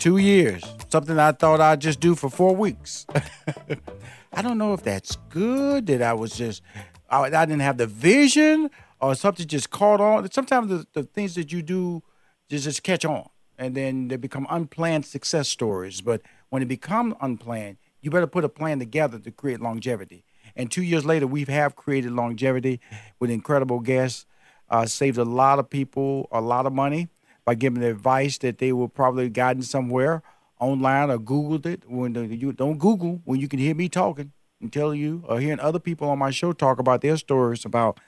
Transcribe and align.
Two 0.00 0.16
years. 0.16 0.64
Something 0.88 1.18
I 1.18 1.32
thought 1.32 1.60
I'd 1.60 1.82
just 1.82 2.00
do 2.00 2.14
for 2.14 2.30
four 2.30 2.56
weeks. 2.56 3.04
I 4.32 4.40
don't 4.40 4.56
know 4.56 4.72
if 4.72 4.82
that's 4.82 5.16
good, 5.28 5.88
that 5.88 6.00
I 6.00 6.14
was 6.14 6.32
just, 6.32 6.62
I, 7.10 7.24
I 7.24 7.28
didn't 7.28 7.60
have 7.60 7.76
the 7.76 7.86
vision 7.86 8.70
or 8.98 9.14
something 9.14 9.46
just 9.46 9.68
caught 9.68 10.00
on. 10.00 10.30
Sometimes 10.30 10.70
the, 10.70 10.86
the 10.94 11.02
things 11.02 11.34
that 11.34 11.52
you 11.52 11.60
do 11.60 12.02
just, 12.48 12.64
just 12.64 12.82
catch 12.82 13.04
on 13.04 13.28
and 13.58 13.74
then 13.74 14.08
they 14.08 14.16
become 14.16 14.46
unplanned 14.48 15.04
success 15.04 15.50
stories. 15.50 16.00
But 16.00 16.22
when 16.48 16.62
it 16.62 16.68
becomes 16.68 17.14
unplanned, 17.20 17.76
you 18.00 18.10
better 18.10 18.26
put 18.26 18.42
a 18.42 18.48
plan 18.48 18.78
together 18.78 19.18
to 19.18 19.30
create 19.30 19.60
longevity. 19.60 20.24
And 20.56 20.72
two 20.72 20.82
years 20.82 21.04
later, 21.04 21.26
we 21.26 21.44
have 21.44 21.76
created 21.76 22.12
longevity 22.12 22.80
with 23.18 23.30
incredible 23.30 23.80
guests, 23.80 24.24
uh, 24.70 24.86
saved 24.86 25.18
a 25.18 25.26
lot 25.26 25.58
of 25.58 25.68
people 25.68 26.26
a 26.32 26.40
lot 26.40 26.64
of 26.64 26.72
money 26.72 27.10
by 27.44 27.54
giving 27.54 27.82
advice 27.82 28.38
that 28.38 28.58
they 28.58 28.72
were 28.72 28.88
probably 28.88 29.28
gotten 29.28 29.62
somewhere 29.62 30.22
online 30.58 31.10
or 31.10 31.18
Googled 31.18 31.66
it. 31.66 31.82
When 31.88 32.12
the, 32.12 32.26
you 32.26 32.52
don't 32.52 32.78
Google 32.78 33.20
when 33.24 33.40
you 33.40 33.48
can 33.48 33.58
hear 33.58 33.74
me 33.74 33.88
talking 33.88 34.32
and 34.60 34.72
tell 34.72 34.94
you 34.94 35.24
or 35.26 35.40
hearing 35.40 35.60
other 35.60 35.78
people 35.78 36.08
on 36.08 36.18
my 36.18 36.30
show 36.30 36.52
talk 36.52 36.78
about 36.78 37.00
their 37.00 37.16
stories 37.16 37.64
about 37.64 37.98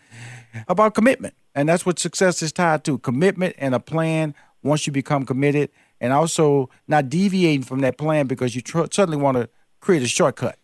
about 0.69 0.95
commitment, 0.95 1.35
and 1.55 1.69
that's 1.69 1.87
what 1.87 1.99
success 1.99 2.43
is 2.43 2.53
tied 2.53 2.85
to: 2.85 2.99
commitment 2.99 3.55
and 3.59 3.75
a 3.75 3.81
plan. 3.81 4.35
Once 4.65 4.87
you 4.87 4.93
become 4.93 5.27
committed, 5.27 5.71
and 6.01 6.13
also 6.13 6.71
not 6.87 7.09
deviating 7.09 7.65
from 7.65 7.81
that 7.81 7.99
plan 7.99 8.29
because 8.29 8.55
you 8.55 8.61
tr- 8.61 8.85
suddenly 8.93 9.17
want 9.17 9.37
to 9.37 9.49
create 9.81 10.03
a 10.03 10.07
shortcut. 10.07 10.57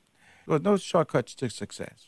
Well, 0.47 0.61
no 0.61 0.77
shortcuts 0.77 1.35
to 1.37 1.51
success. 1.51 2.08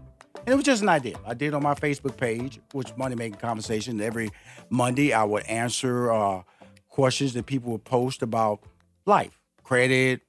And 0.41 0.53
it 0.53 0.55
was 0.55 0.65
just 0.65 0.81
an 0.81 0.89
idea. 0.89 1.17
I 1.23 1.35
did 1.35 1.53
on 1.53 1.61
my 1.61 1.75
Facebook 1.75 2.17
page, 2.17 2.59
which 2.73 2.97
Money 2.97 3.15
Making 3.15 3.37
Conversation. 3.37 4.01
Every 4.01 4.31
Monday, 4.71 5.13
I 5.13 5.23
would 5.23 5.43
answer 5.43 6.11
uh, 6.11 6.41
questions 6.89 7.33
that 7.33 7.45
people 7.45 7.73
would 7.73 7.83
post 7.83 8.23
about 8.23 8.63
life, 9.05 9.39
credit, 9.61 10.21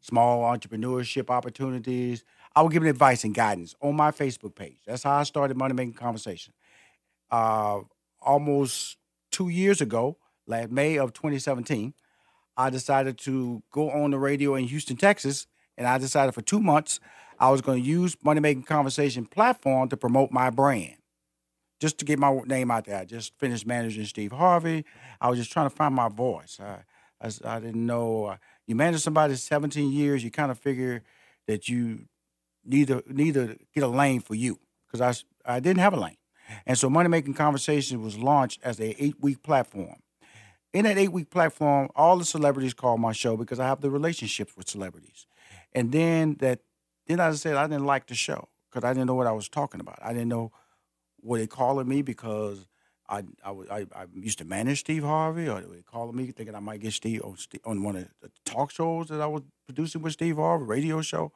small 0.00 0.42
entrepreneurship 0.42 1.30
opportunities. 1.30 2.24
I 2.56 2.62
would 2.62 2.72
give 2.72 2.82
them 2.82 2.90
advice 2.90 3.22
and 3.22 3.32
guidance 3.32 3.76
on 3.80 3.94
my 3.94 4.10
Facebook 4.10 4.56
page. 4.56 4.78
That's 4.86 5.04
how 5.04 5.12
I 5.12 5.22
started 5.22 5.56
Money 5.56 5.74
Making 5.74 5.94
Conversation. 5.94 6.52
Uh, 7.30 7.82
almost 8.20 8.96
two 9.30 9.50
years 9.50 9.80
ago, 9.80 10.16
last 10.48 10.72
May 10.72 10.98
of 10.98 11.12
2017, 11.12 11.94
I 12.56 12.70
decided 12.70 13.18
to 13.18 13.62
go 13.70 13.88
on 13.90 14.10
the 14.10 14.18
radio 14.18 14.56
in 14.56 14.64
Houston, 14.64 14.96
Texas, 14.96 15.46
and 15.78 15.86
I 15.86 15.98
decided 15.98 16.34
for 16.34 16.42
two 16.42 16.60
months 16.60 16.98
I 17.40 17.50
was 17.50 17.62
going 17.62 17.82
to 17.82 17.88
use 17.88 18.16
Money 18.22 18.40
Making 18.40 18.64
Conversation 18.64 19.24
platform 19.24 19.88
to 19.88 19.96
promote 19.96 20.30
my 20.30 20.50
brand, 20.50 20.96
just 21.80 21.98
to 21.98 22.04
get 22.04 22.18
my 22.18 22.38
name 22.44 22.70
out 22.70 22.84
there. 22.84 22.98
I 22.98 23.06
just 23.06 23.32
finished 23.38 23.66
managing 23.66 24.04
Steve 24.04 24.32
Harvey. 24.32 24.84
I 25.20 25.30
was 25.30 25.38
just 25.38 25.50
trying 25.50 25.68
to 25.68 25.74
find 25.74 25.94
my 25.94 26.10
voice. 26.10 26.60
I, 26.60 26.84
I, 27.18 27.30
I 27.44 27.58
didn't 27.58 27.86
know. 27.86 28.26
Uh, 28.26 28.36
you 28.66 28.74
manage 28.74 29.00
somebody 29.00 29.34
17 29.34 29.90
years, 29.90 30.22
you 30.22 30.30
kind 30.30 30.50
of 30.50 30.58
figure 30.58 31.02
that 31.48 31.66
you 31.66 32.06
need 32.62 32.88
to, 32.88 33.02
need 33.08 33.34
to 33.34 33.56
get 33.74 33.84
a 33.84 33.88
lane 33.88 34.20
for 34.20 34.34
you 34.34 34.58
because 34.86 35.24
I, 35.46 35.54
I 35.56 35.60
didn't 35.60 35.80
have 35.80 35.94
a 35.94 36.00
lane. 36.00 36.18
And 36.66 36.76
so 36.76 36.90
Money 36.90 37.08
Making 37.08 37.34
Conversation 37.34 38.02
was 38.02 38.18
launched 38.18 38.60
as 38.62 38.78
a 38.80 39.02
eight 39.02 39.16
week 39.20 39.42
platform. 39.42 39.96
In 40.74 40.84
that 40.84 40.98
eight 40.98 41.12
week 41.12 41.30
platform, 41.30 41.88
all 41.96 42.18
the 42.18 42.24
celebrities 42.24 42.74
call 42.74 42.98
my 42.98 43.12
show 43.12 43.36
because 43.36 43.58
I 43.58 43.66
have 43.66 43.80
the 43.80 43.90
relationships 43.90 44.56
with 44.56 44.68
celebrities. 44.68 45.26
And 45.72 45.90
then 45.90 46.36
that 46.40 46.60
then 47.10 47.20
I 47.20 47.32
said 47.32 47.56
I 47.56 47.66
didn't 47.66 47.86
like 47.86 48.06
the 48.06 48.14
show 48.14 48.48
because 48.70 48.84
I 48.88 48.92
didn't 48.92 49.06
know 49.06 49.14
what 49.14 49.26
I 49.26 49.32
was 49.32 49.48
talking 49.48 49.80
about. 49.80 49.98
I 50.02 50.12
didn't 50.12 50.28
know 50.28 50.52
were 51.22 51.38
they 51.38 51.46
calling 51.46 51.88
me 51.88 52.02
because 52.02 52.66
I 53.08 53.24
I, 53.44 53.50
I, 53.50 53.86
I 53.94 54.06
used 54.14 54.38
to 54.38 54.44
manage 54.44 54.80
Steve 54.80 55.02
Harvey, 55.04 55.48
or 55.48 55.60
they 55.60 55.82
calling 55.82 56.16
me 56.16 56.26
thinking 56.30 56.54
I 56.54 56.60
might 56.60 56.80
get 56.80 56.92
Steve 56.92 57.22
on, 57.22 57.36
on 57.64 57.82
one 57.82 57.96
of 57.96 58.08
the 58.20 58.30
talk 58.44 58.70
shows 58.70 59.08
that 59.08 59.20
I 59.20 59.26
was 59.26 59.42
producing 59.66 60.02
with 60.02 60.12
Steve 60.12 60.36
Harvey, 60.36 60.64
radio 60.64 61.02
show. 61.02 61.32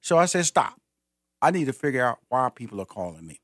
So 0.00 0.18
I 0.18 0.26
said, 0.26 0.46
stop. 0.46 0.80
I 1.42 1.50
need 1.50 1.66
to 1.66 1.72
figure 1.72 2.04
out 2.04 2.18
why 2.28 2.50
people 2.50 2.80
are 2.80 2.86
calling 2.86 3.26
me. 3.26 3.40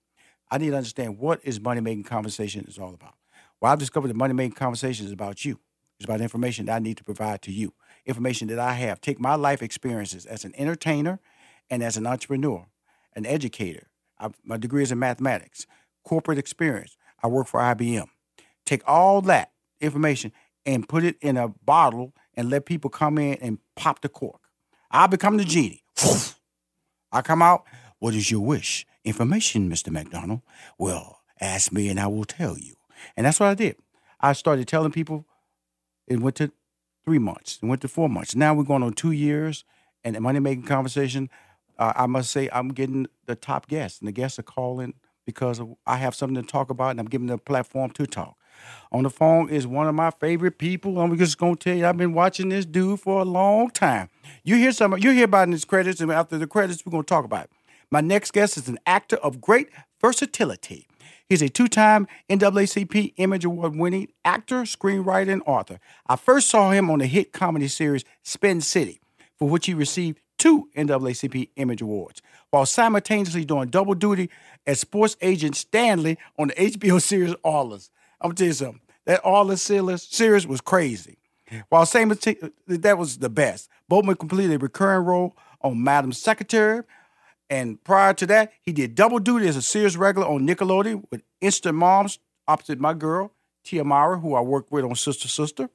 I 0.50 0.58
need 0.58 0.70
to 0.70 0.76
understand 0.76 1.18
what 1.18 1.40
is 1.42 1.60
money 1.60 1.80
making 1.80 2.04
conversation 2.04 2.64
is 2.68 2.78
all 2.78 2.94
about. 2.94 3.14
Well, 3.60 3.72
I've 3.72 3.78
discovered 3.78 4.08
that 4.08 4.16
money 4.16 4.34
making 4.34 4.52
conversation 4.52 5.06
is 5.06 5.12
about 5.12 5.44
you. 5.44 5.58
It's 5.98 6.04
about 6.04 6.20
information 6.20 6.66
that 6.66 6.76
I 6.76 6.78
need 6.78 6.98
to 6.98 7.04
provide 7.04 7.40
to 7.42 7.52
you, 7.52 7.72
information 8.04 8.48
that 8.48 8.58
I 8.58 8.74
have. 8.74 9.00
Take 9.00 9.18
my 9.18 9.34
life 9.34 9.62
experiences 9.62 10.26
as 10.26 10.44
an 10.44 10.52
entertainer 10.56 11.20
and 11.70 11.82
as 11.82 11.96
an 11.96 12.06
entrepreneur, 12.06 12.66
an 13.14 13.26
educator. 13.26 13.88
I, 14.18 14.30
my 14.44 14.56
degree 14.56 14.82
is 14.82 14.92
in 14.92 14.98
mathematics, 14.98 15.66
corporate 16.04 16.38
experience. 16.38 16.96
I 17.22 17.26
work 17.28 17.46
for 17.46 17.60
IBM. 17.60 18.08
Take 18.64 18.82
all 18.86 19.20
that 19.22 19.52
information 19.80 20.32
and 20.64 20.88
put 20.88 21.04
it 21.04 21.16
in 21.20 21.36
a 21.36 21.48
bottle 21.48 22.12
and 22.34 22.50
let 22.50 22.66
people 22.66 22.90
come 22.90 23.18
in 23.18 23.34
and 23.34 23.58
pop 23.76 24.00
the 24.00 24.08
cork. 24.08 24.40
I 24.90 25.06
become 25.06 25.36
the 25.36 25.44
genie. 25.44 25.82
I 27.12 27.22
come 27.22 27.42
out. 27.42 27.64
What 27.98 28.14
is 28.14 28.30
your 28.30 28.40
wish? 28.40 28.86
Information, 29.04 29.70
Mr. 29.70 29.90
McDonald. 29.90 30.42
Well, 30.78 31.20
ask 31.40 31.72
me 31.72 31.88
and 31.88 31.98
I 31.98 32.08
will 32.08 32.24
tell 32.24 32.58
you. 32.58 32.74
And 33.16 33.26
that's 33.26 33.40
what 33.40 33.48
I 33.48 33.54
did. 33.54 33.76
I 34.20 34.32
started 34.32 34.66
telling 34.68 34.92
people. 34.92 35.26
It 36.06 36.20
went 36.20 36.36
to 36.36 36.52
three 37.04 37.18
months. 37.18 37.58
It 37.62 37.66
went 37.66 37.82
to 37.82 37.88
four 37.88 38.08
months. 38.08 38.36
Now 38.36 38.54
we're 38.54 38.64
going 38.64 38.82
on 38.82 38.92
two 38.92 39.12
years. 39.12 39.64
And 40.04 40.14
the 40.14 40.20
money 40.20 40.38
making 40.38 40.64
conversation 40.64 41.30
uh, 41.78 41.92
I 41.96 42.06
must 42.06 42.30
say 42.30 42.48
I'm 42.52 42.68
getting 42.68 43.06
the 43.26 43.34
top 43.34 43.68
guests, 43.68 44.00
and 44.00 44.08
the 44.08 44.12
guests 44.12 44.38
are 44.38 44.42
calling 44.44 44.94
because 45.24 45.60
I 45.86 45.96
have 45.96 46.14
something 46.14 46.42
to 46.42 46.48
talk 46.48 46.70
about, 46.70 46.90
and 46.90 47.00
I'm 47.00 47.06
giving 47.06 47.26
them 47.26 47.34
a 47.34 47.38
platform 47.38 47.90
to 47.92 48.06
talk. 48.06 48.36
On 48.90 49.02
the 49.02 49.10
phone 49.10 49.50
is 49.50 49.66
one 49.66 49.86
of 49.86 49.94
my 49.94 50.10
favorite 50.10 50.58
people. 50.58 50.98
I'm 51.00 51.16
just 51.18 51.36
gonna 51.36 51.56
tell 51.56 51.76
you, 51.76 51.86
I've 51.86 51.96
been 51.96 52.14
watching 52.14 52.48
this 52.48 52.64
dude 52.64 53.00
for 53.00 53.20
a 53.20 53.24
long 53.24 53.70
time. 53.70 54.08
You 54.44 54.56
hear 54.56 54.72
some, 54.72 54.96
you 54.98 55.10
hear 55.10 55.24
about 55.24 55.48
his 55.48 55.64
credits, 55.64 56.00
and 56.00 56.10
after 56.10 56.38
the 56.38 56.46
credits, 56.46 56.86
we're 56.86 56.92
gonna 56.92 57.02
talk 57.02 57.24
about 57.24 57.44
it. 57.44 57.50
My 57.90 58.00
next 58.00 58.32
guest 58.32 58.56
is 58.56 58.68
an 58.68 58.78
actor 58.86 59.16
of 59.16 59.40
great 59.40 59.68
versatility. 60.00 60.86
He's 61.28 61.42
a 61.42 61.48
two-time 61.48 62.06
NAACP 62.30 63.14
Image 63.16 63.44
Award-winning 63.44 64.08
actor, 64.24 64.62
screenwriter, 64.62 65.32
and 65.32 65.42
author. 65.44 65.80
I 66.06 66.16
first 66.16 66.48
saw 66.48 66.70
him 66.70 66.88
on 66.88 67.00
the 67.00 67.06
hit 67.06 67.32
comedy 67.32 67.68
series 67.68 68.04
Spin 68.22 68.60
City, 68.60 69.00
for 69.36 69.48
which 69.48 69.66
he 69.66 69.74
received 69.74 70.20
two 70.38 70.68
NAACP 70.76 71.50
Image 71.56 71.82
Awards, 71.82 72.22
while 72.50 72.66
simultaneously 72.66 73.44
doing 73.44 73.68
double 73.68 73.94
duty 73.94 74.30
as 74.66 74.80
sports 74.80 75.16
agent 75.20 75.56
Stanley 75.56 76.18
on 76.38 76.48
the 76.48 76.54
HBO 76.54 77.00
series 77.02 77.34
Arliss. 77.44 77.90
I'm 78.20 78.30
gonna 78.30 78.36
tell 78.36 78.46
you 78.46 78.52
something. 78.52 78.80
That 79.04 79.22
Arliss 79.22 79.60
series 80.00 80.46
was 80.46 80.60
crazy. 80.60 81.18
While 81.68 81.86
same 81.86 82.08
that 82.08 82.98
was 82.98 83.18
the 83.18 83.30
best. 83.30 83.68
Boatman 83.88 84.16
completed 84.16 84.54
a 84.54 84.58
recurring 84.58 85.06
role 85.06 85.36
on 85.60 85.82
Madam 85.82 86.12
Secretary, 86.12 86.82
and 87.48 87.82
prior 87.84 88.12
to 88.14 88.26
that, 88.26 88.52
he 88.60 88.72
did 88.72 88.96
double 88.96 89.20
duty 89.20 89.46
as 89.46 89.56
a 89.56 89.62
series 89.62 89.96
regular 89.96 90.26
on 90.26 90.46
Nickelodeon 90.46 91.04
with 91.10 91.22
Instant 91.40 91.76
Moms 91.76 92.18
opposite 92.48 92.80
my 92.80 92.94
girl 92.94 93.32
Tia 93.64 93.84
Mowry, 93.84 94.20
who 94.20 94.34
I 94.34 94.40
worked 94.40 94.70
with 94.70 94.84
on 94.84 94.94
Sister 94.94 95.28
Sister 95.28 95.68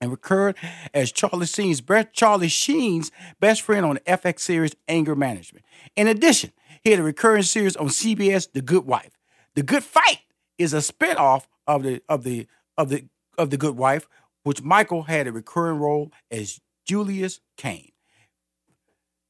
and 0.00 0.10
recurred 0.10 0.56
as 0.92 1.12
Charlie 1.12 1.46
Sheen's, 1.46 1.82
Charlie 2.12 2.48
Sheen's 2.48 3.10
best 3.40 3.62
friend 3.62 3.86
on 3.86 3.94
the 3.94 4.00
FX 4.00 4.40
series 4.40 4.76
Anger 4.88 5.14
Management. 5.14 5.64
In 5.94 6.06
addition, 6.06 6.52
he 6.82 6.90
had 6.90 7.00
a 7.00 7.04
recurring 7.04 7.42
series 7.42 7.76
on 7.76 7.88
CBS, 7.88 8.50
The 8.52 8.62
Good 8.62 8.84
Wife. 8.84 9.18
The 9.54 9.62
Good 9.62 9.84
Fight 9.84 10.20
is 10.58 10.74
a 10.74 10.78
spinoff 10.78 11.46
of 11.66 11.82
the 11.82 12.02
of 12.08 12.24
the 12.24 12.46
of 12.76 12.88
the 12.88 13.06
of 13.38 13.50
the 13.50 13.56
Good 13.56 13.76
Wife, 13.76 14.08
which 14.42 14.62
Michael 14.62 15.04
had 15.04 15.26
a 15.26 15.32
recurring 15.32 15.78
role 15.78 16.12
as 16.30 16.60
Julius 16.84 17.40
Cain. 17.56 17.90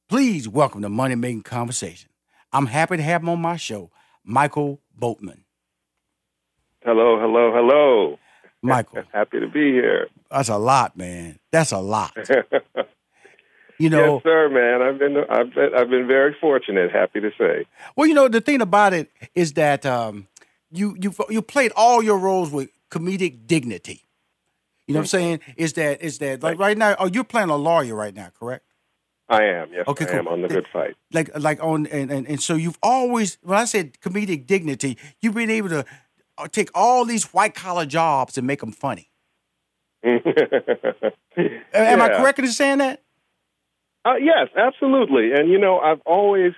Please 0.09 0.47
welcome 0.47 0.81
to 0.81 0.89
Money 0.89 1.15
Making 1.15 1.43
Conversation. 1.43 2.09
I'm 2.53 2.67
happy 2.67 2.97
to 2.97 3.03
have 3.03 3.21
him 3.21 3.29
on 3.29 3.41
my 3.41 3.57
show, 3.57 3.91
Michael 4.23 4.81
Boatman. 4.95 5.43
Hello, 6.83 7.19
hello, 7.19 7.51
hello. 7.53 8.19
Michael. 8.67 9.03
happy 9.13 9.39
to 9.39 9.47
be 9.47 9.71
here. 9.71 10.07
That's 10.29 10.49
a 10.49 10.57
lot, 10.57 10.97
man. 10.97 11.39
That's 11.51 11.71
a 11.71 11.79
lot. 11.79 12.15
You 13.79 13.91
know, 13.91 14.15
yes, 14.15 14.23
sir, 14.23 14.49
man. 14.49 14.81
I've 14.81 14.97
been, 14.97 15.17
I've 15.29 15.53
been, 15.53 15.75
I've 15.75 15.89
been 15.89 16.07
very 16.07 16.35
fortunate. 16.41 16.91
Happy 16.91 17.21
to 17.21 17.29
say. 17.37 17.65
Well, 17.95 18.07
you 18.07 18.15
know, 18.15 18.27
the 18.27 18.41
thing 18.41 18.59
about 18.59 18.93
it 18.93 19.11
is 19.35 19.53
that 19.53 19.85
um, 19.85 20.27
you 20.71 20.97
you 20.99 21.13
you 21.29 21.43
played 21.43 21.71
all 21.75 22.01
your 22.01 22.17
roles 22.17 22.51
with 22.51 22.69
comedic 22.89 23.45
dignity. 23.45 24.01
You 24.87 24.93
know 24.93 25.01
what 25.01 25.03
I'm 25.03 25.07
saying? 25.07 25.39
Is 25.57 25.73
that 25.73 26.01
is 26.01 26.17
that 26.19 26.41
like 26.41 26.57
right 26.57 26.77
now? 26.77 26.95
Oh, 26.97 27.05
you're 27.05 27.23
playing 27.23 27.49
a 27.49 27.55
lawyer 27.55 27.93
right 27.93 28.15
now, 28.15 28.31
correct? 28.39 28.63
I 29.29 29.43
am. 29.43 29.71
Yes, 29.71 29.83
okay, 29.87 30.05
I 30.05 30.07
cool. 30.07 30.19
am 30.19 30.27
on 30.27 30.41
the 30.41 30.47
Good 30.47 30.65
Fight. 30.71 30.95
Like 31.11 31.37
like 31.37 31.61
on 31.61 31.85
and, 31.87 32.09
and 32.09 32.27
and 32.27 32.41
so 32.41 32.55
you've 32.55 32.79
always 32.81 33.37
when 33.43 33.59
I 33.59 33.65
said 33.65 33.99
comedic 33.99 34.47
dignity, 34.47 34.97
you've 35.21 35.35
been 35.35 35.51
able 35.51 35.69
to 35.69 35.85
take 36.51 36.69
all 36.75 37.05
these 37.05 37.33
white 37.33 37.55
collar 37.55 37.85
jobs 37.85 38.37
and 38.37 38.45
make 38.45 38.59
them 38.59 38.71
funny. 38.71 39.09
Am 40.03 42.01
I 42.01 42.09
correct 42.09 42.39
in 42.39 42.47
saying 42.47 42.77
that? 42.77 43.01
Uh, 44.05 44.15
yes, 44.15 44.47
absolutely. 44.55 45.33
And 45.33 45.49
you 45.49 45.57
know, 45.59 45.79
I've 45.79 46.01
always 46.05 46.53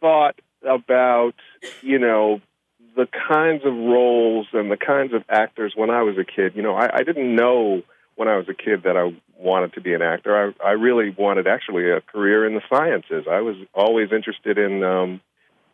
thought 0.00 0.38
about 0.62 1.34
you 1.82 1.98
know 1.98 2.40
the 2.96 3.08
kinds 3.28 3.62
of 3.64 3.72
roles 3.72 4.46
and 4.52 4.70
the 4.70 4.76
kinds 4.76 5.14
of 5.14 5.22
actors 5.28 5.72
when 5.74 5.90
I 5.90 6.02
was 6.02 6.16
a 6.18 6.24
kid. 6.24 6.52
You 6.54 6.62
know, 6.62 6.74
I, 6.74 6.98
I 6.98 7.02
didn't 7.02 7.34
know 7.34 7.82
when 8.16 8.28
I 8.28 8.36
was 8.36 8.48
a 8.48 8.54
kid 8.54 8.82
that 8.84 8.96
I 8.96 9.14
wanted 9.38 9.72
to 9.74 9.80
be 9.80 9.94
an 9.94 10.02
actor. 10.02 10.54
I, 10.62 10.68
I 10.68 10.72
really 10.72 11.10
wanted 11.16 11.46
actually 11.46 11.90
a 11.90 12.00
career 12.00 12.46
in 12.46 12.54
the 12.54 12.62
sciences. 12.68 13.26
I 13.30 13.40
was 13.40 13.56
always 13.74 14.12
interested 14.12 14.58
in 14.58 14.84
um, 14.84 15.20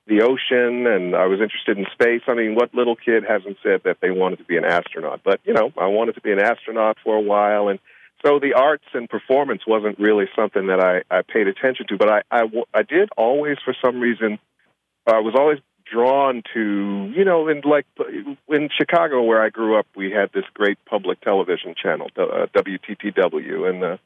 the 0.07 0.23
ocean 0.23 0.87
and 0.87 1.15
I 1.17 1.27
was 1.27 1.41
interested 1.41 1.79
in 1.79 1.87
space. 1.93 2.23
I 2.29 2.35
mean, 2.35 2.55
what 2.55 2.75
little 2.75 2.97
kid 2.97 3.25
hasn't 3.29 3.59
said 3.63 3.83
that 3.85 3.99
they 4.01 4.11
wanted 4.11 4.39
to 4.39 4.45
be 4.45 4.57
an 4.57 4.65
astronaut? 4.65 5.21
But, 5.25 5.41
you 5.45 5.53
know, 5.53 5.73
I 5.77 5.87
wanted 5.87 6.15
to 6.15 6.21
be 6.21 6.33
an 6.33 6.41
astronaut 6.41 6.97
for 7.03 7.17
a 7.17 7.21
while. 7.21 7.69
And 7.69 7.81
so 8.25 8.39
the 8.39 8.55
arts 8.55 8.85
and 8.95 9.09
performance 9.09 9.63
wasn't 9.67 9.99
really 9.99 10.27
something 10.37 10.69
that 10.69 10.81
I, 10.81 11.03
I 11.15 11.23
paid 11.23 11.49
attention 11.49 11.87
to. 11.89 11.97
But 11.97 12.09
I, 12.09 12.23
I, 12.31 12.43
I 12.73 12.83
did 12.83 13.09
always, 13.17 13.57
for 13.65 13.75
some 13.85 14.01
reason, 14.01 14.39
I 15.07 15.21
was 15.21 15.35
always 15.37 15.59
drawn 15.91 16.43
to, 16.55 17.13
you 17.15 17.25
know, 17.25 17.49
in 17.49 17.63
like 17.65 17.87
in 18.49 18.69
Chicago 18.77 19.23
where 19.23 19.43
I 19.43 19.51
grew 19.51 19.79
up, 19.79 19.87
we 19.95 20.11
had 20.11 20.33
this 20.33 20.45
great 20.55 20.79
public 20.85 21.21
television 21.21 21.75
channel, 21.81 22.09
uh, 22.17 22.47
WTTW, 22.55 23.69
and 23.71 23.85
uh, 23.85 23.97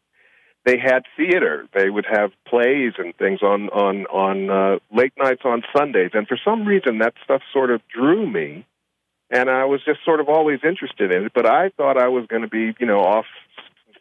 they 0.70 0.78
had 0.78 1.02
theater. 1.16 1.66
They 1.74 1.90
would 1.90 2.06
have 2.08 2.30
plays 2.46 2.92
and 2.96 3.16
things 3.16 3.42
on 3.42 3.68
on 3.70 4.06
on 4.06 4.50
uh, 4.50 4.78
late 4.96 5.12
nights 5.18 5.42
on 5.44 5.62
Sundays, 5.76 6.12
and 6.14 6.28
for 6.28 6.38
some 6.44 6.64
reason 6.64 6.98
that 6.98 7.14
stuff 7.24 7.42
sort 7.52 7.72
of 7.72 7.80
drew 7.88 8.30
me, 8.30 8.64
and 9.30 9.50
I 9.50 9.64
was 9.64 9.80
just 9.84 10.04
sort 10.04 10.20
of 10.20 10.28
always 10.28 10.60
interested 10.62 11.10
in 11.10 11.24
it. 11.24 11.32
But 11.34 11.46
I 11.46 11.70
thought 11.70 11.98
I 11.98 12.06
was 12.08 12.26
going 12.28 12.42
to 12.42 12.48
be, 12.48 12.72
you 12.78 12.86
know, 12.86 13.00
off 13.00 13.26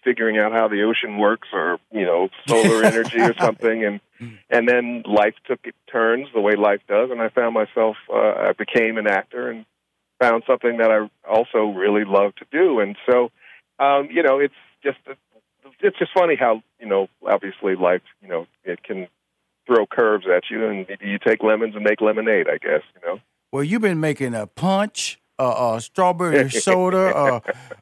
figuring 0.04 0.38
out 0.38 0.52
how 0.52 0.68
the 0.68 0.84
ocean 0.84 1.18
works 1.18 1.48
or 1.54 1.80
you 1.92 2.06
know 2.06 2.30
solar 2.48 2.84
energy 2.92 3.20
or 3.20 3.34
something. 3.40 3.84
And 3.84 4.00
and 4.52 4.68
then 4.68 5.04
life 5.08 5.36
took 5.48 5.62
turns 5.92 6.28
the 6.36 6.42
way 6.42 6.56
life 6.56 6.82
does. 6.88 7.10
And 7.10 7.20
i 7.20 7.30
found 7.30 7.56
myself 7.56 7.98
uh, 8.14 8.50
i 8.50 8.54
became 8.54 8.98
an 8.98 9.08
actor 9.08 9.50
and 9.50 9.66
found 10.20 10.44
something 10.46 10.78
that 10.78 10.92
i 10.92 11.10
also 11.28 11.72
really 11.72 12.06
love 12.06 12.36
to 12.36 12.46
do. 12.52 12.80
And 12.80 12.96
so 13.10 13.32
um 13.80 14.08
you 14.12 14.22
know 14.24 14.38
it's 14.38 14.54
just 14.84 15.00
it's 15.82 15.98
just 15.98 16.12
funny 16.14 16.36
how 16.36 16.62
you 16.80 16.88
know 16.88 17.08
obviously 17.28 17.76
life 17.76 18.02
you 18.22 18.28
know 18.28 18.48
it 18.64 18.84
can 18.84 19.08
throw 19.68 19.86
curves 19.86 20.26
at 20.34 20.44
you 20.50 20.66
and 20.68 20.86
you 21.02 21.18
take 21.20 21.44
lemons 21.44 21.76
and 21.76 21.84
make 21.84 22.02
lemonade 22.02 22.48
i 22.48 22.58
guess 22.58 22.82
you 22.96 23.02
know 23.08 23.20
well 23.52 23.64
you've 23.64 23.82
been 23.82 24.00
making 24.00 24.34
a 24.34 24.48
punch 24.48 25.20
uh, 25.38 25.76
uh, 25.76 25.80
strawberry 25.80 26.50
soda, 26.68 27.16
uh, 27.16 27.40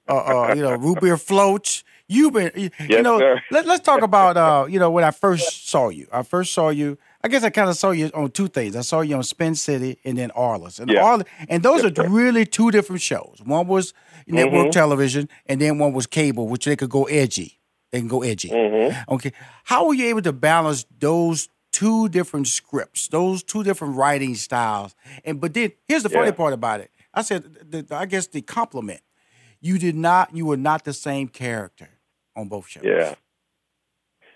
uh, 0.07 0.13
uh, 0.13 0.53
you 0.53 0.61
know, 0.61 0.75
root 0.75 0.99
beer 1.01 1.17
floats. 1.17 1.83
You've 2.07 2.33
been, 2.33 2.51
you, 2.55 2.69
yes, 2.81 2.89
you 2.91 3.01
know, 3.01 3.17
sir. 3.17 3.41
let, 3.49 3.67
us 3.67 3.79
talk 3.79 4.03
about, 4.03 4.38
uh, 4.38 4.67
you 4.69 4.77
know, 4.79 4.91
when 4.91 5.03
I 5.03 5.09
first 5.09 5.67
saw 5.67 5.89
you. 5.89 6.05
I 6.13 6.21
first 6.21 6.53
saw 6.53 6.69
you. 6.69 7.00
I 7.23 7.29
guess 7.29 7.43
I 7.43 7.50
kind 7.50 7.67
of 7.67 7.75
saw 7.75 7.89
you 7.89 8.11
on 8.13 8.29
two 8.29 8.47
things. 8.47 8.75
I 8.75 8.81
saw 8.81 9.01
you 9.01 9.15
on 9.15 9.23
Spin 9.23 9.55
City 9.55 9.97
and 10.05 10.19
then 10.19 10.29
Arliss, 10.38 10.79
and 10.79 10.91
Yeah. 10.91 11.01
Arliss, 11.01 11.25
and 11.50 11.63
those 11.63 11.81
Yes, 11.83 11.93
are 11.93 12.03
sir. 12.03 12.07
really 12.09 12.45
two 12.45 12.69
different 12.69 13.01
shows. 13.01 13.41
One 13.43 13.65
was 13.65 13.91
network 14.27 14.67
Mhm. 14.67 14.71
television, 14.71 15.27
and 15.47 15.59
then 15.59 15.79
one 15.79 15.93
was 15.93 16.05
cable, 16.05 16.47
which 16.47 16.65
they 16.65 16.75
could 16.75 16.91
go 16.91 17.05
edgy. 17.05 17.56
They 17.92 18.00
can 18.00 18.07
go 18.07 18.22
edgy. 18.24 18.50
Mm-hmm. 18.50 19.13
Okay, 19.13 19.31
how 19.63 19.88
were 19.88 19.94
you 19.94 20.07
able 20.07 20.22
to 20.24 20.34
balance 20.34 20.86
those 21.00 21.50
two 21.72 22.10
different 22.10 22.48
scripts, 22.48 23.07
those 23.07 23.44
two 23.44 23.63
different 23.63 23.95
writing 23.95 24.36
styles? 24.36 24.95
And 25.24 25.39
but 25.39 25.54
then 25.54 25.72
here's 25.88 26.04
the 26.04 26.10
funny 26.10 26.28
Yeah. 26.28 26.31
part 26.31 26.54
about 26.54 26.81
it. 26.81 26.92
I 27.13 27.22
said, 27.22 27.44
the, 27.72 27.86
I 27.92 28.06
guess 28.06 28.28
the 28.28 28.42
compliment. 28.42 29.01
You 29.60 29.80
did 29.80 29.95
not. 29.95 30.36
You 30.36 30.45
were 30.45 30.57
not 30.57 30.84
the 30.84 30.94
same 30.94 31.28
character 31.30 31.89
on 32.36 32.48
both 32.48 32.68
shows. 32.68 32.84
Yeah. 32.86 33.16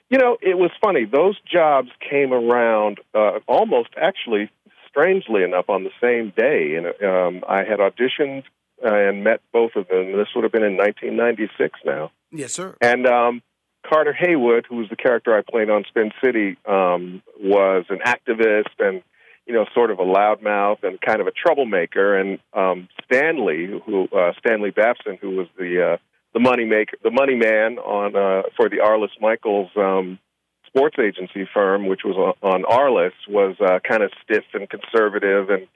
You 0.10 0.18
know, 0.18 0.38
it 0.42 0.58
was 0.58 0.72
funny. 0.84 1.06
Those 1.06 1.40
jobs 1.42 1.90
came 2.10 2.34
around 2.34 3.00
uh, 3.14 3.40
almost 3.48 3.90
actually, 4.02 4.50
strangely 4.88 5.44
enough, 5.44 5.70
on 5.70 5.84
the 5.84 5.92
same 6.02 6.34
day. 6.36 6.76
And 6.76 6.88
um, 7.08 7.44
I 7.48 7.64
had 7.64 7.80
auditioned 7.80 8.44
and 8.82 9.24
met 9.24 9.42
both 9.52 9.72
of 9.76 9.88
them. 9.88 10.18
This 10.18 10.28
would 10.36 10.44
have 10.44 10.52
been 10.52 10.64
in 10.64 10.78
1996 10.78 11.80
now. 11.86 12.12
Yes, 12.32 12.54
sir. 12.54 12.76
And 12.82 13.06
um, 13.08 13.42
Carter 13.88 14.14
Heywood, 14.14 14.66
who 14.70 14.78
was 14.78 14.90
the 14.90 14.96
character 14.96 15.38
I 15.38 15.42
played 15.42 15.70
on 15.70 15.84
Spin 15.88 16.12
City, 16.24 16.58
um, 16.68 17.22
was 17.40 17.86
an 17.90 18.00
activist 18.06 18.80
and 18.80 19.04
you 19.46 19.54
know, 19.54 19.66
sort 19.74 19.92
of 19.92 20.00
a 20.00 20.04
loudmouth 20.04 20.84
and 20.84 21.00
kind 21.02 21.20
of 21.20 21.28
a 21.28 21.32
troublemaker. 21.32 22.18
And 22.18 22.40
um, 22.54 22.88
Stanley, 23.04 23.68
who 23.86 24.08
uh, 24.16 24.34
Stanley 24.40 24.72
Babson, 24.72 25.18
who 25.20 25.32
was 25.32 25.48
the 25.58 25.94
uh, 25.94 25.98
the 26.34 26.40
money 26.40 26.66
maker, 26.66 26.98
the 27.04 27.12
money 27.12 27.36
man 27.36 27.78
on 27.80 28.16
uh, 28.16 28.44
for 28.56 28.70
the 28.70 28.78
Arliss 28.78 29.10
Michaels 29.20 29.70
um, 29.76 30.20
sports 30.68 30.98
agency 31.00 31.48
firm, 31.54 31.88
which 31.88 32.02
was 32.06 32.36
on, 32.42 32.64
Arliss, 32.64 33.12
was 33.28 33.56
uh, 33.60 33.80
kind 33.88 34.04
of 34.04 34.12
stiff 34.24 34.46
and 34.54 34.70
conservative, 34.70 35.50
and 35.50 35.68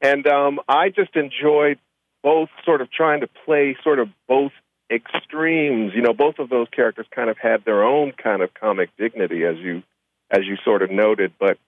and 0.00 0.26
um, 0.26 0.60
I 0.68 0.88
just 0.88 1.14
enjoyed 1.14 1.78
both 2.22 2.48
sort 2.64 2.80
of 2.80 2.90
trying 2.90 3.20
to 3.20 3.28
play 3.44 3.76
sort 3.82 3.98
of 3.98 4.08
both 4.28 4.52
extremes. 4.90 5.92
You 5.94 6.02
know, 6.02 6.12
both 6.12 6.38
of 6.38 6.48
those 6.48 6.68
characters 6.70 7.06
kind 7.14 7.30
of 7.30 7.38
had 7.38 7.64
their 7.64 7.84
own 7.84 8.12
kind 8.12 8.42
of 8.42 8.52
comic 8.54 8.90
dignity, 8.96 9.44
as 9.44 9.56
you 9.58 9.82
as 10.30 10.44
you 10.44 10.56
sort 10.64 10.82
of 10.82 10.90
noted, 10.90 11.32
but 11.38 11.58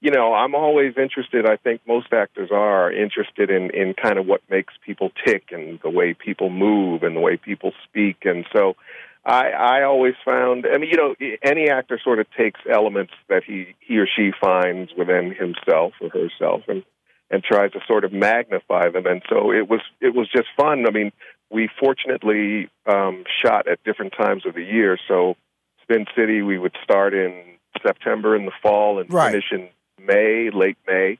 you 0.00 0.10
know, 0.10 0.32
I'm 0.32 0.54
always 0.54 0.94
interested. 0.96 1.46
I 1.46 1.56
think 1.56 1.82
most 1.86 2.12
actors 2.12 2.50
are 2.50 2.90
interested 2.90 3.50
in 3.50 3.70
in 3.70 3.94
kind 3.94 4.18
of 4.18 4.26
what 4.26 4.40
makes 4.50 4.72
people 4.84 5.10
tick 5.24 5.48
and 5.52 5.78
the 5.82 5.90
way 5.90 6.14
people 6.14 6.48
move 6.48 7.02
and 7.02 7.14
the 7.14 7.20
way 7.20 7.36
people 7.36 7.72
speak. 7.84 8.24
And 8.24 8.46
so, 8.52 8.76
I 9.24 9.50
I 9.50 9.82
always 9.82 10.14
found. 10.24 10.66
I 10.66 10.78
mean, 10.78 10.90
you 10.90 10.96
know, 10.96 11.14
any 11.42 11.68
actor 11.68 12.00
sort 12.02 12.18
of 12.18 12.26
takes 12.36 12.60
elements 12.70 13.12
that 13.28 13.44
he 13.44 13.74
he 13.80 13.98
or 13.98 14.06
she 14.06 14.32
finds 14.40 14.92
within 14.96 15.34
himself 15.34 15.92
or 16.00 16.08
herself 16.08 16.62
and 16.66 16.82
and 17.30 17.42
tries 17.42 17.72
to 17.72 17.80
sort 17.86 18.04
of 18.04 18.12
magnify 18.12 18.88
them. 18.90 19.06
And 19.06 19.22
so 19.28 19.52
it 19.52 19.68
was 19.68 19.80
it 20.00 20.14
was 20.14 20.28
just 20.34 20.48
fun. 20.56 20.86
I 20.86 20.90
mean, 20.90 21.12
we 21.50 21.68
fortunately 21.78 22.68
um, 22.86 23.24
shot 23.44 23.68
at 23.68 23.82
different 23.84 24.12
times 24.18 24.44
of 24.46 24.54
the 24.54 24.64
year. 24.64 24.98
So, 25.08 25.36
Spin 25.82 26.06
City, 26.16 26.42
we 26.42 26.58
would 26.58 26.76
start 26.82 27.14
in 27.14 27.42
September 27.84 28.36
in 28.36 28.46
the 28.46 28.52
fall 28.62 29.00
and 29.00 29.12
Right. 29.12 29.30
finish 29.30 29.52
in 29.52 29.68
May, 30.04 30.50
late 30.50 30.78
May, 30.86 31.18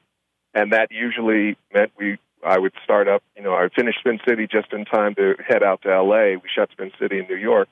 and 0.54 0.72
that 0.72 0.88
usually 0.90 1.56
meant 1.72 1.92
we. 1.98 2.18
I 2.42 2.58
would 2.58 2.72
start 2.82 3.06
up, 3.06 3.22
you 3.36 3.42
know, 3.42 3.52
I 3.52 3.64
would 3.64 3.74
finish 3.74 3.96
Spin 3.98 4.18
City 4.26 4.46
just 4.50 4.72
in 4.72 4.86
time 4.86 5.14
to 5.16 5.34
head 5.46 5.62
out 5.62 5.82
to 5.82 5.90
L.A. 5.92 6.36
We 6.36 6.48
shot 6.48 6.70
Spin 6.72 6.90
City 6.98 7.18
in 7.18 7.26
New 7.26 7.36
York. 7.36 7.68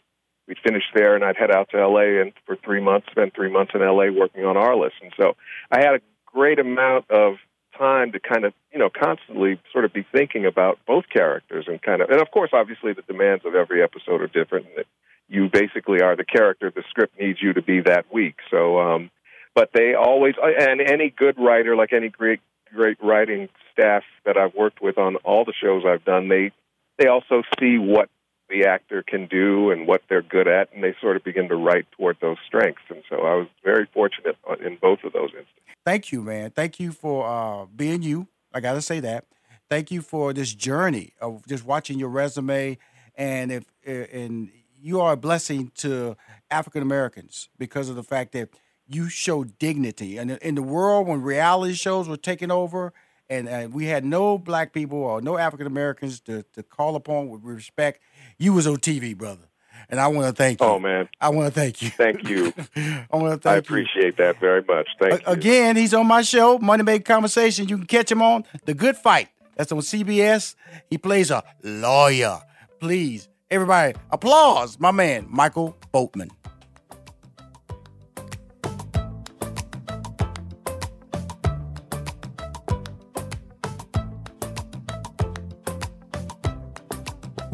We'd 0.46 0.58
finish 0.62 0.82
there, 0.94 1.14
and 1.14 1.24
I'd 1.24 1.38
head 1.38 1.50
out 1.50 1.70
to 1.70 1.78
L.A. 1.78 2.20
and 2.20 2.32
for 2.44 2.54
three 2.56 2.82
months, 2.82 3.06
spend 3.10 3.32
three 3.34 3.50
months 3.50 3.72
in 3.74 3.80
L.A. 3.80 4.10
working 4.10 4.44
on 4.44 4.56
Arliss. 4.56 4.92
And 5.00 5.10
so 5.18 5.36
I 5.70 5.78
had 5.80 5.94
a 5.94 6.00
great 6.26 6.58
amount 6.58 7.10
of 7.10 7.36
time 7.78 8.12
to 8.12 8.20
kind 8.20 8.44
of, 8.44 8.52
you 8.72 8.78
know, 8.78 8.90
constantly 8.90 9.60
sort 9.72 9.84
of 9.84 9.92
be 9.92 10.04
thinking 10.12 10.44
about 10.44 10.78
both 10.86 11.04
characters 11.12 11.66
and 11.68 11.80
kind 11.80 12.02
of, 12.02 12.10
and 12.10 12.20
of 12.20 12.30
course, 12.30 12.50
obviously, 12.52 12.92
the 12.92 13.02
demands 13.02 13.44
of 13.46 13.54
every 13.54 13.82
episode 13.82 14.20
are 14.20 14.26
different. 14.26 14.66
And 14.76 14.84
you 15.28 15.48
basically 15.52 16.00
are 16.00 16.16
the 16.16 16.24
character 16.24 16.70
the 16.74 16.82
script 16.90 17.18
needs 17.18 17.38
you 17.40 17.52
to 17.52 17.62
be 17.62 17.80
that 17.80 18.12
week. 18.12 18.36
So, 18.50 18.80
um, 18.80 19.10
but 19.54 19.70
they 19.74 19.94
always 19.94 20.34
and 20.42 20.80
any 20.80 21.10
good 21.10 21.36
writer 21.38 21.76
like 21.76 21.92
any 21.92 22.08
great 22.08 22.40
great 22.74 22.98
writing 23.02 23.48
staff 23.72 24.02
that 24.24 24.36
I've 24.36 24.54
worked 24.54 24.82
with 24.82 24.98
on 24.98 25.16
all 25.16 25.44
the 25.44 25.52
shows 25.52 25.84
I've 25.86 26.04
done 26.04 26.28
they 26.28 26.52
they 26.98 27.08
also 27.08 27.42
see 27.58 27.78
what 27.78 28.08
the 28.48 28.64
actor 28.64 29.02
can 29.02 29.26
do 29.26 29.70
and 29.70 29.86
what 29.86 30.02
they're 30.08 30.22
good 30.22 30.48
at 30.48 30.72
and 30.72 30.82
they 30.82 30.94
sort 31.00 31.16
of 31.16 31.24
begin 31.24 31.48
to 31.48 31.56
write 31.56 31.86
toward 31.92 32.16
those 32.20 32.38
strengths 32.46 32.82
and 32.88 33.02
so 33.08 33.16
I 33.16 33.34
was 33.34 33.48
very 33.64 33.86
fortunate 33.92 34.36
in 34.64 34.78
both 34.80 35.04
of 35.04 35.12
those 35.12 35.30
instances 35.30 35.68
Thank 35.88 36.12
you, 36.12 36.20
man. 36.20 36.50
Thank 36.50 36.78
you 36.80 36.92
for 36.92 37.26
uh, 37.26 37.64
being 37.64 38.02
you. 38.02 38.28
I 38.52 38.60
got 38.60 38.74
to 38.74 38.82
say 38.82 39.00
that. 39.00 39.24
Thank 39.70 39.90
you 39.90 40.02
for 40.02 40.34
this 40.34 40.52
journey 40.52 41.14
of 41.18 41.46
just 41.46 41.64
watching 41.64 41.98
your 41.98 42.10
resume 42.10 42.76
and 43.16 43.50
if 43.50 43.64
and 43.86 44.50
you 44.78 45.00
are 45.00 45.14
a 45.14 45.16
blessing 45.16 45.72
to 45.76 46.14
African 46.50 46.82
Americans 46.82 47.48
because 47.56 47.88
of 47.88 47.96
the 47.96 48.02
fact 48.02 48.32
that 48.32 48.50
you 48.86 49.08
show 49.08 49.44
dignity. 49.44 50.18
And 50.18 50.32
in 50.32 50.56
the 50.56 50.62
world 50.62 51.06
when 51.06 51.22
reality 51.22 51.72
shows 51.72 52.06
were 52.06 52.18
taking 52.18 52.50
over, 52.50 52.92
and, 53.30 53.48
and 53.48 53.72
we 53.72 53.86
had 53.86 54.04
no 54.04 54.38
black 54.38 54.72
people 54.72 54.98
or 54.98 55.20
no 55.20 55.36
African 55.36 55.66
Americans 55.66 56.20
to, 56.20 56.42
to 56.54 56.62
call 56.62 56.96
upon 56.96 57.28
with 57.28 57.42
respect, 57.42 58.00
you 58.38 58.52
was 58.52 58.66
on 58.66 58.76
TV, 58.76 59.16
brother. 59.16 59.42
And 59.90 60.00
I 60.00 60.08
want 60.08 60.26
to 60.26 60.32
thank 60.32 60.60
you. 60.60 60.66
Oh 60.66 60.78
man, 60.78 61.08
I 61.20 61.28
want 61.30 61.52
to 61.52 61.60
thank 61.60 61.80
you. 61.80 61.90
Thank 61.90 62.28
you. 62.28 62.52
I 62.76 63.16
want 63.16 63.32
to 63.34 63.38
thank 63.38 63.46
I 63.46 63.54
you. 63.54 63.58
appreciate 63.58 64.16
that 64.18 64.38
very 64.40 64.62
much. 64.62 64.88
Thank 65.00 65.20
you. 65.20 65.26
Again, 65.26 65.76
he's 65.76 65.94
on 65.94 66.06
my 66.06 66.22
show, 66.22 66.58
Money 66.58 66.82
Making 66.82 67.04
Conversation. 67.04 67.68
You 67.68 67.78
can 67.78 67.86
catch 67.86 68.10
him 68.10 68.20
on 68.20 68.44
The 68.64 68.74
Good 68.74 68.96
Fight. 68.96 69.28
That's 69.56 69.72
on 69.72 69.78
CBS. 69.78 70.56
He 70.90 70.98
plays 70.98 71.30
a 71.30 71.42
lawyer. 71.62 72.40
Please, 72.80 73.28
everybody, 73.50 73.94
applause 74.10 74.78
my 74.78 74.90
man, 74.90 75.26
Michael 75.28 75.76
Boatman. 75.90 76.30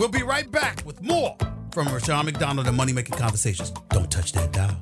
We'll 0.04 0.10
be 0.10 0.22
right 0.22 0.52
back 0.52 0.84
with 0.84 1.00
more 1.00 1.34
from 1.70 1.88
Rushion 1.88 2.26
McDonald 2.26 2.66
and 2.66 2.76
Money 2.76 2.92
Making 2.92 3.16
Conversations. 3.16 3.70
Don't 3.88 4.10
touch 4.10 4.32
that 4.32 4.52
dial. 4.52 4.78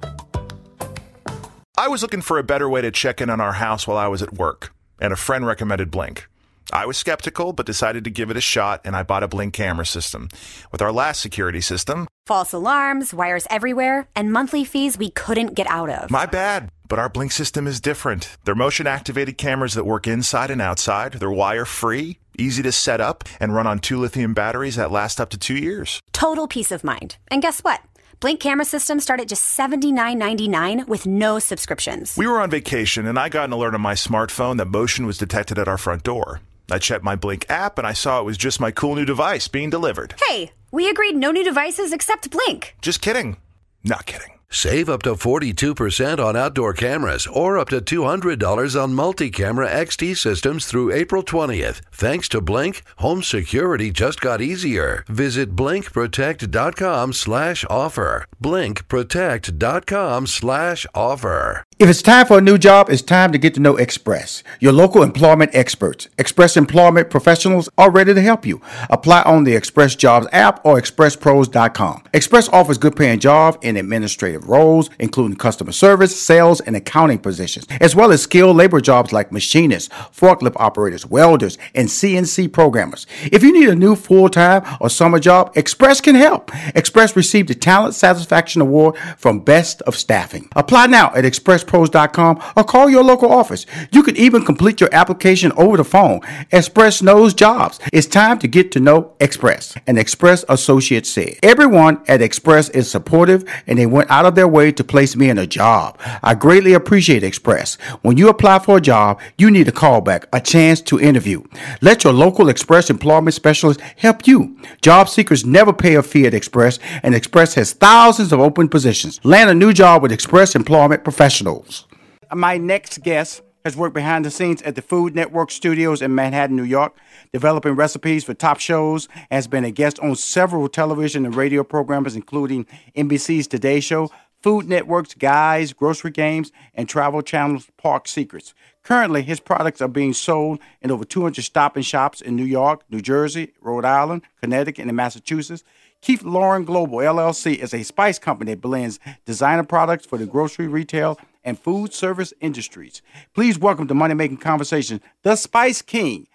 I 1.78 1.86
was 1.86 2.02
looking 2.02 2.22
for 2.22 2.40
a 2.40 2.42
better 2.42 2.68
way 2.68 2.80
to 2.80 2.90
check 2.90 3.20
in 3.20 3.30
on 3.30 3.40
our 3.40 3.52
house 3.52 3.86
while 3.86 3.96
I 3.96 4.08
was 4.08 4.20
at 4.20 4.32
work, 4.32 4.74
and 5.00 5.12
a 5.12 5.16
friend 5.16 5.46
recommended 5.46 5.92
Blink. 5.92 6.26
I 6.72 6.86
was 6.86 6.96
skeptical, 6.96 7.52
but 7.52 7.66
decided 7.66 8.02
to 8.04 8.10
give 8.10 8.30
it 8.30 8.36
a 8.36 8.40
shot, 8.40 8.80
and 8.84 8.96
I 8.96 9.02
bought 9.02 9.22
a 9.22 9.28
Blink 9.28 9.52
camera 9.52 9.84
system. 9.84 10.28
With 10.72 10.80
our 10.80 10.90
last 10.90 11.20
security 11.20 11.60
system, 11.60 12.08
False 12.24 12.52
alarms, 12.52 13.12
wires 13.12 13.46
everywhere, 13.50 14.08
and 14.16 14.32
monthly 14.32 14.64
fees 14.64 14.96
we 14.96 15.10
couldn't 15.10 15.54
get 15.54 15.66
out 15.66 15.90
of. 15.90 16.10
my 16.10 16.24
bad. 16.24 16.70
But 16.88 16.98
our 16.98 17.08
Blink 17.08 17.32
system 17.32 17.66
is 17.66 17.80
different. 17.80 18.36
They're 18.44 18.54
motion 18.54 18.86
activated 18.86 19.36
cameras 19.38 19.74
that 19.74 19.84
work 19.84 20.06
inside 20.06 20.50
and 20.50 20.62
outside. 20.62 21.14
They're 21.14 21.30
wire 21.30 21.64
free, 21.64 22.18
easy 22.38 22.62
to 22.62 22.72
set 22.72 23.00
up, 23.00 23.24
and 23.40 23.54
run 23.54 23.66
on 23.66 23.78
two 23.78 23.98
lithium 23.98 24.32
batteries 24.34 24.76
that 24.76 24.90
last 24.92 25.20
up 25.20 25.30
to 25.30 25.38
two 25.38 25.56
years. 25.56 26.00
Total 26.12 26.46
peace 26.46 26.70
of 26.70 26.84
mind. 26.84 27.16
And 27.30 27.42
guess 27.42 27.60
what? 27.60 27.82
Blink 28.20 28.40
camera 28.40 28.64
systems 28.64 29.02
start 29.02 29.20
at 29.20 29.28
just 29.28 29.58
$79.99 29.58 30.86
with 30.86 31.06
no 31.06 31.38
subscriptions. 31.38 32.16
We 32.16 32.26
were 32.26 32.40
on 32.40 32.50
vacation, 32.50 33.06
and 33.06 33.18
I 33.18 33.28
got 33.28 33.44
an 33.46 33.52
alert 33.52 33.74
on 33.74 33.80
my 33.80 33.94
smartphone 33.94 34.58
that 34.58 34.66
motion 34.68 35.06
was 35.06 35.18
detected 35.18 35.58
at 35.58 35.68
our 35.68 35.78
front 35.78 36.02
door. 36.02 36.40
I 36.72 36.78
checked 36.78 37.04
my 37.04 37.16
Blink 37.16 37.46
app, 37.48 37.78
and 37.78 37.86
I 37.86 37.92
saw 37.92 38.20
it 38.20 38.24
was 38.24 38.38
just 38.38 38.60
my 38.60 38.70
cool 38.70 38.94
new 38.94 39.04
device 39.04 39.46
being 39.46 39.70
delivered. 39.70 40.14
Hey, 40.28 40.52
we 40.70 40.88
agreed 40.88 41.16
no 41.16 41.30
new 41.30 41.44
devices 41.44 41.92
except 41.92 42.30
Blink. 42.30 42.74
Just 42.80 43.02
kidding. 43.02 43.36
Not 43.84 44.06
kidding. 44.06 44.38
Save 44.54 44.90
up 44.90 45.02
to 45.04 45.14
42% 45.14 46.18
on 46.18 46.36
outdoor 46.36 46.74
cameras 46.74 47.26
or 47.26 47.56
up 47.56 47.70
to 47.70 47.80
$200 47.80 48.82
on 48.82 48.92
multi 48.92 49.30
camera 49.30 49.66
XT 49.70 50.14
systems 50.14 50.66
through 50.66 50.92
April 50.92 51.22
20th. 51.22 51.80
Thanks 51.90 52.28
to 52.28 52.42
Blink, 52.42 52.82
home 52.98 53.22
security 53.22 53.90
just 53.90 54.20
got 54.20 54.42
easier. 54.42 55.04
Visit 55.08 55.56
blinkprotect.com 55.56 57.14
slash 57.14 57.64
offer. 57.70 58.26
Blinkprotect.com 58.42 60.26
slash 60.26 60.86
offer. 60.94 61.64
If 61.78 61.88
it's 61.88 62.02
time 62.02 62.26
for 62.26 62.38
a 62.38 62.42
new 62.42 62.58
job, 62.58 62.90
it's 62.90 63.02
time 63.02 63.32
to 63.32 63.38
get 63.38 63.54
to 63.54 63.60
know 63.60 63.76
Express, 63.76 64.44
your 64.60 64.72
local 64.72 65.02
employment 65.02 65.52
experts. 65.54 66.08
Express 66.18 66.56
employment 66.56 67.10
professionals 67.10 67.68
are 67.76 67.90
ready 67.90 68.14
to 68.14 68.20
help 68.20 68.46
you. 68.46 68.60
Apply 68.90 69.22
on 69.22 69.44
the 69.44 69.56
Express 69.56 69.96
Jobs 69.96 70.28
app 70.30 70.64
or 70.64 70.80
expresspros.com. 70.80 72.04
Express 72.12 72.48
offers 72.50 72.78
good 72.78 72.94
paying 72.94 73.18
jobs 73.18 73.56
in 73.62 73.76
administrative 73.76 74.41
roles, 74.44 74.90
including 74.98 75.36
customer 75.36 75.72
service, 75.72 76.20
sales, 76.20 76.60
and 76.60 76.76
accounting 76.76 77.18
positions, 77.18 77.66
as 77.80 77.94
well 77.96 78.12
as 78.12 78.22
skilled 78.22 78.56
labor 78.56 78.80
jobs 78.80 79.12
like 79.12 79.32
machinists, 79.32 79.88
forklift 79.88 80.56
operators, 80.56 81.06
welders, 81.06 81.58
and 81.74 81.88
CNC 81.88 82.52
programmers. 82.52 83.06
If 83.24 83.42
you 83.42 83.52
need 83.52 83.68
a 83.68 83.74
new 83.74 83.96
full 83.96 84.28
time 84.28 84.62
or 84.80 84.90
summer 84.90 85.18
job, 85.18 85.52
Express 85.56 86.00
can 86.00 86.14
help. 86.14 86.50
Express 86.74 87.16
received 87.16 87.48
the 87.48 87.54
Talent 87.54 87.94
Satisfaction 87.94 88.62
Award 88.62 88.96
from 89.16 89.40
Best 89.40 89.82
of 89.82 89.96
Staffing. 89.96 90.48
Apply 90.56 90.86
now 90.86 91.12
at 91.14 91.24
expresspros.com 91.24 92.42
or 92.56 92.64
call 92.64 92.90
your 92.90 93.04
local 93.04 93.32
office. 93.32 93.66
You 93.90 94.02
can 94.02 94.16
even 94.16 94.44
complete 94.44 94.80
your 94.80 94.92
application 94.92 95.52
over 95.52 95.76
the 95.76 95.84
phone. 95.84 96.20
Express 96.50 97.02
knows 97.02 97.34
jobs. 97.34 97.78
It's 97.92 98.06
time 98.06 98.38
to 98.40 98.48
get 98.48 98.72
to 98.72 98.80
know 98.80 99.14
Express. 99.20 99.74
An 99.86 99.98
Express 99.98 100.44
associate 100.48 101.06
said, 101.06 101.38
Everyone 101.42 102.02
at 102.08 102.22
Express 102.22 102.68
is 102.70 102.90
supportive 102.90 103.44
and 103.66 103.78
they 103.78 103.86
went 103.86 104.10
out 104.10 104.26
of 104.26 104.31
their 104.34 104.48
way 104.48 104.72
to 104.72 104.84
place 104.84 105.16
me 105.16 105.28
in 105.28 105.38
a 105.38 105.46
job. 105.46 105.98
I 106.22 106.34
greatly 106.34 106.72
appreciate 106.72 107.22
Express. 107.22 107.74
When 108.02 108.16
you 108.16 108.28
apply 108.28 108.60
for 108.60 108.78
a 108.78 108.80
job, 108.80 109.20
you 109.38 109.50
need 109.50 109.68
a 109.68 109.72
callback, 109.72 110.24
a 110.32 110.40
chance 110.40 110.80
to 110.82 111.00
interview. 111.00 111.42
Let 111.80 112.04
your 112.04 112.12
local 112.12 112.48
Express 112.48 112.90
employment 112.90 113.34
specialist 113.34 113.80
help 113.96 114.26
you. 114.26 114.56
Job 114.80 115.08
seekers 115.08 115.44
never 115.44 115.72
pay 115.72 115.94
a 115.94 116.02
fee 116.02 116.26
at 116.26 116.34
Express, 116.34 116.78
and 117.02 117.14
Express 117.14 117.54
has 117.54 117.72
thousands 117.72 118.32
of 118.32 118.40
open 118.40 118.68
positions. 118.68 119.20
Land 119.24 119.50
a 119.50 119.54
new 119.54 119.72
job 119.72 120.02
with 120.02 120.12
Express 120.12 120.54
Employment 120.54 121.04
Professionals. 121.04 121.86
My 122.34 122.56
next 122.56 123.02
guest 123.02 123.42
has 123.64 123.76
worked 123.76 123.94
behind 123.94 124.24
the 124.24 124.30
scenes 124.30 124.62
at 124.62 124.74
the 124.74 124.82
Food 124.82 125.14
Network 125.14 125.50
Studios 125.50 126.02
in 126.02 126.14
Manhattan, 126.14 126.56
New 126.56 126.64
York, 126.64 126.96
developing 127.32 127.74
recipes 127.74 128.24
for 128.24 128.34
top 128.34 128.58
shows, 128.58 129.08
has 129.30 129.46
been 129.46 129.64
a 129.64 129.70
guest 129.70 129.98
on 130.00 130.16
several 130.16 130.68
television 130.68 131.24
and 131.24 131.34
radio 131.34 131.62
programs, 131.62 132.16
including 132.16 132.66
NBC's 132.96 133.46
Today 133.46 133.80
Show, 133.80 134.10
Food 134.42 134.68
Network's 134.68 135.14
Guy's 135.14 135.72
Grocery 135.72 136.10
Games, 136.10 136.50
and 136.74 136.88
Travel 136.88 137.22
Channel's 137.22 137.70
Park 137.76 138.08
Secrets. 138.08 138.54
Currently, 138.82 139.22
his 139.22 139.38
products 139.38 139.80
are 139.80 139.88
being 139.88 140.12
sold 140.12 140.58
in 140.80 140.90
over 140.90 141.04
200 141.04 141.42
stop 141.42 141.76
and 141.76 141.86
shops 141.86 142.20
in 142.20 142.34
New 142.34 142.44
York, 142.44 142.82
New 142.90 143.00
Jersey, 143.00 143.52
Rhode 143.60 143.84
Island, 143.84 144.22
Connecticut, 144.40 144.86
and 144.86 144.96
Massachusetts. 144.96 145.62
Keith 146.00 146.22
Lorren 146.24 146.64
Global 146.64 146.98
LLC 146.98 147.56
is 147.56 147.72
a 147.72 147.84
spice 147.84 148.18
company 148.18 148.52
that 148.52 148.60
blends 148.60 148.98
designer 149.24 149.62
products 149.62 150.04
for 150.04 150.18
the 150.18 150.26
grocery, 150.26 150.66
retail, 150.66 151.16
and 151.44 151.58
food 151.58 151.94
service 151.94 152.34
industries. 152.40 153.02
Please 153.34 153.56
welcome 153.56 153.86
to 153.86 153.94
Money 153.94 154.14
Making 154.14 154.38
Conversation, 154.38 155.00
the 155.22 155.36
Spice 155.36 155.80
King, 155.80 156.26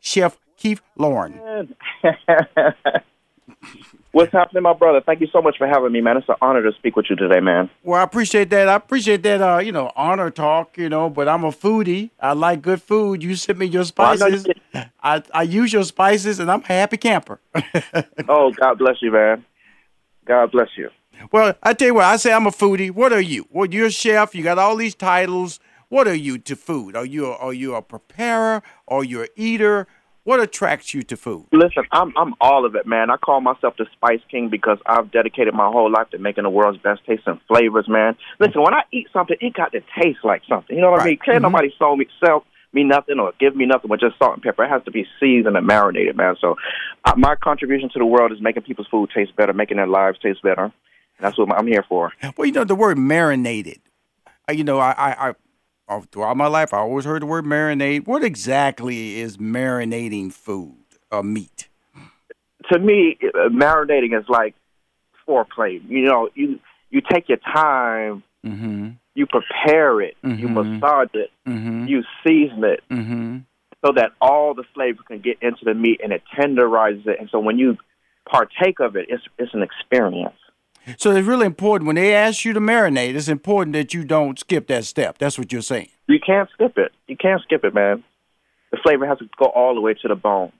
Chef 0.00 0.36
Keith 0.56 0.80
Lorren. 0.98 1.68
What's 4.12 4.30
happening, 4.30 4.62
my 4.62 4.74
brother? 4.74 5.00
Thank 5.04 5.22
you 5.22 5.26
so 5.32 5.40
much 5.40 5.56
for 5.56 5.66
having 5.66 5.90
me, 5.90 6.02
man. 6.02 6.18
It's 6.18 6.28
an 6.28 6.34
honor 6.42 6.62
to 6.62 6.76
speak 6.76 6.96
with 6.96 7.06
you 7.08 7.16
today, 7.16 7.40
man. 7.40 7.70
Well, 7.82 7.98
I 7.98 8.04
appreciate 8.04 8.50
that. 8.50 8.68
I 8.68 8.74
appreciate 8.74 9.22
that. 9.22 9.40
Uh, 9.40 9.58
you 9.58 9.72
know, 9.72 9.90
honor 9.96 10.28
talk. 10.30 10.76
You 10.76 10.90
know, 10.90 11.08
but 11.08 11.28
I'm 11.28 11.44
a 11.44 11.50
foodie. 11.50 12.10
I 12.20 12.34
like 12.34 12.60
good 12.60 12.82
food. 12.82 13.22
You 13.22 13.34
sent 13.36 13.58
me 13.58 13.66
your 13.66 13.84
Well, 13.96 14.08
I 14.08 14.12
you 14.28 14.38
spices. 14.38 14.46
I, 15.02 15.22
I 15.32 15.42
use 15.44 15.72
your 15.72 15.84
spices, 15.84 16.40
and 16.40 16.50
I'm 16.50 16.60
a 16.60 16.66
happy 16.66 16.98
camper. 16.98 17.40
Oh, 18.28 18.52
God 18.52 18.78
bless 18.78 18.96
you, 19.00 19.10
man. 19.12 19.44
God 20.26 20.52
bless 20.52 20.68
you. 20.76 20.90
well, 21.32 21.54
I 21.62 21.72
tell 21.72 21.88
you 21.88 21.94
what. 21.94 22.04
I 22.04 22.16
say 22.16 22.32
I'm 22.32 22.46
a 22.46 22.50
foodie. 22.50 22.90
What 22.90 23.12
are 23.12 23.20
you? 23.20 23.46
Well, 23.50 23.66
you're 23.66 23.86
a 23.86 23.90
chef. 23.90 24.34
You 24.34 24.42
got 24.44 24.58
all 24.58 24.76
these 24.76 24.94
titles. 24.94 25.58
What 25.88 26.06
are 26.06 26.14
you 26.14 26.38
to 26.38 26.54
food? 26.56 26.96
Are 26.96 27.04
you 27.04 27.26
a, 27.26 27.36
are 27.36 27.52
you 27.52 27.74
a 27.74 27.82
preparer? 27.82 28.62
Are 28.88 29.04
you 29.04 29.22
a 29.24 29.26
eater? 29.36 29.86
What 30.24 30.38
attracts 30.40 30.94
you 30.94 31.02
to 31.02 31.16
food? 31.16 31.46
Listen, 31.52 31.82
I'm 31.90 32.16
I'm 32.16 32.34
all 32.40 32.64
of 32.64 32.76
it, 32.76 32.86
man. 32.86 33.10
I 33.10 33.16
call 33.16 33.40
myself 33.40 33.74
the 33.76 33.86
Spice 33.92 34.20
King 34.30 34.48
because 34.50 34.78
I've 34.86 35.10
dedicated 35.10 35.52
my 35.52 35.68
whole 35.68 35.90
life 35.90 36.10
to 36.10 36.18
making 36.18 36.44
the 36.44 36.50
world's 36.50 36.78
best 36.78 37.00
tasting 37.04 37.40
flavors, 37.48 37.88
man. 37.88 38.16
Listen, 38.38 38.62
when 38.62 38.72
I 38.72 38.82
eat 38.92 39.08
something, 39.12 39.36
it 39.40 39.54
got 39.54 39.72
to 39.72 39.80
taste 40.00 40.20
like 40.22 40.42
something. 40.48 40.76
You 40.76 40.82
know 40.82 40.92
what 40.92 41.00
I 41.00 41.06
mean? 41.06 41.18
Can't 41.24 41.42
nobody 41.42 41.74
sell 41.76 41.96
me 41.96 42.06
sell 42.24 42.44
me 42.72 42.84
nothing 42.84 43.18
or 43.18 43.32
give 43.40 43.56
me 43.56 43.66
nothing 43.66 43.90
with 43.90 44.00
just 44.00 44.16
salt 44.18 44.34
and 44.34 44.42
pepper. 44.42 44.62
It 44.64 44.68
has 44.70 44.84
to 44.84 44.92
be 44.92 45.06
seasoned 45.18 45.56
and 45.56 45.66
marinated, 45.66 46.16
man. 46.16 46.36
So, 46.40 46.56
uh, 47.04 47.14
my 47.16 47.34
contribution 47.34 47.90
to 47.92 47.98
the 47.98 48.06
world 48.06 48.30
is 48.32 48.40
making 48.40 48.62
people's 48.62 48.86
food 48.88 49.10
taste 49.12 49.34
better, 49.36 49.52
making 49.52 49.76
their 49.78 49.88
lives 49.88 50.18
taste 50.20 50.40
better. 50.42 50.72
That's 51.20 51.36
what 51.36 51.52
I'm 51.52 51.66
here 51.66 51.84
for. 51.88 52.12
Well, 52.36 52.46
you 52.46 52.52
know 52.52 52.64
the 52.64 52.74
word 52.76 52.96
marinated. 52.96 53.80
Uh, 54.48 54.52
You 54.52 54.62
know, 54.64 54.78
I, 54.78 54.92
I, 54.92 55.28
I 55.28 55.34
throughout 56.00 56.36
my 56.36 56.46
life, 56.46 56.72
I 56.72 56.78
always 56.78 57.04
heard 57.04 57.22
the 57.22 57.26
word 57.26 57.44
marinate. 57.44 58.06
What 58.06 58.24
exactly 58.24 59.18
is 59.20 59.36
marinating 59.36 60.32
food 60.32 60.76
or 61.10 61.22
meat? 61.22 61.68
to 62.70 62.78
me, 62.78 63.18
uh, 63.34 63.48
marinating 63.48 64.18
is 64.18 64.24
like 64.28 64.54
foreplay. 65.28 65.80
You 65.88 66.02
know, 66.06 66.28
you 66.34 66.58
you 66.90 67.00
take 67.00 67.28
your 67.28 67.38
time, 67.38 68.22
Mm-hmm. 68.44 68.90
you 69.14 69.26
prepare 69.26 70.00
it, 70.00 70.16
you 70.22 70.48
Mhm. 70.48 70.80
massage 70.80 71.08
it, 71.14 71.30
Mm-hmm. 71.46 71.86
you 71.86 72.02
season 72.26 72.64
it, 72.64 72.82
Mm-hmm. 72.90 73.38
so 73.84 73.92
that 73.94 74.12
all 74.20 74.54
the 74.54 74.64
flavor 74.74 75.02
can 75.06 75.20
get 75.20 75.38
into 75.42 75.64
the 75.64 75.74
meat 75.74 76.00
and 76.02 76.12
it 76.12 76.22
tenderizes 76.36 77.06
it. 77.06 77.18
And 77.20 77.28
so 77.30 77.38
when 77.40 77.58
you 77.58 77.76
partake 78.28 78.78
of 78.80 78.96
it, 78.96 79.06
it's 79.08 79.24
it's 79.38 79.54
an 79.54 79.62
experience. 79.62 80.36
So 80.98 81.12
it's 81.12 81.26
really 81.26 81.46
important 81.46 81.86
when 81.86 81.96
they 81.96 82.14
ask 82.14 82.44
you 82.44 82.52
to 82.52 82.60
marinate. 82.60 83.14
It's 83.14 83.28
important 83.28 83.74
that 83.74 83.94
you 83.94 84.04
don't 84.04 84.38
skip 84.38 84.66
that 84.68 84.84
step. 84.84 85.18
That's 85.18 85.38
what 85.38 85.52
you're 85.52 85.62
saying. 85.62 85.88
You 86.08 86.18
can't 86.24 86.48
skip 86.52 86.76
it. 86.76 86.92
You 87.06 87.16
can't 87.16 87.40
skip 87.42 87.64
it, 87.64 87.74
man. 87.74 88.02
The 88.70 88.78
flavor 88.82 89.06
has 89.06 89.18
to 89.18 89.28
go 89.38 89.46
all 89.46 89.74
the 89.74 89.80
way 89.80 89.94
to 89.94 90.08
the 90.08 90.14
bone. 90.14 90.52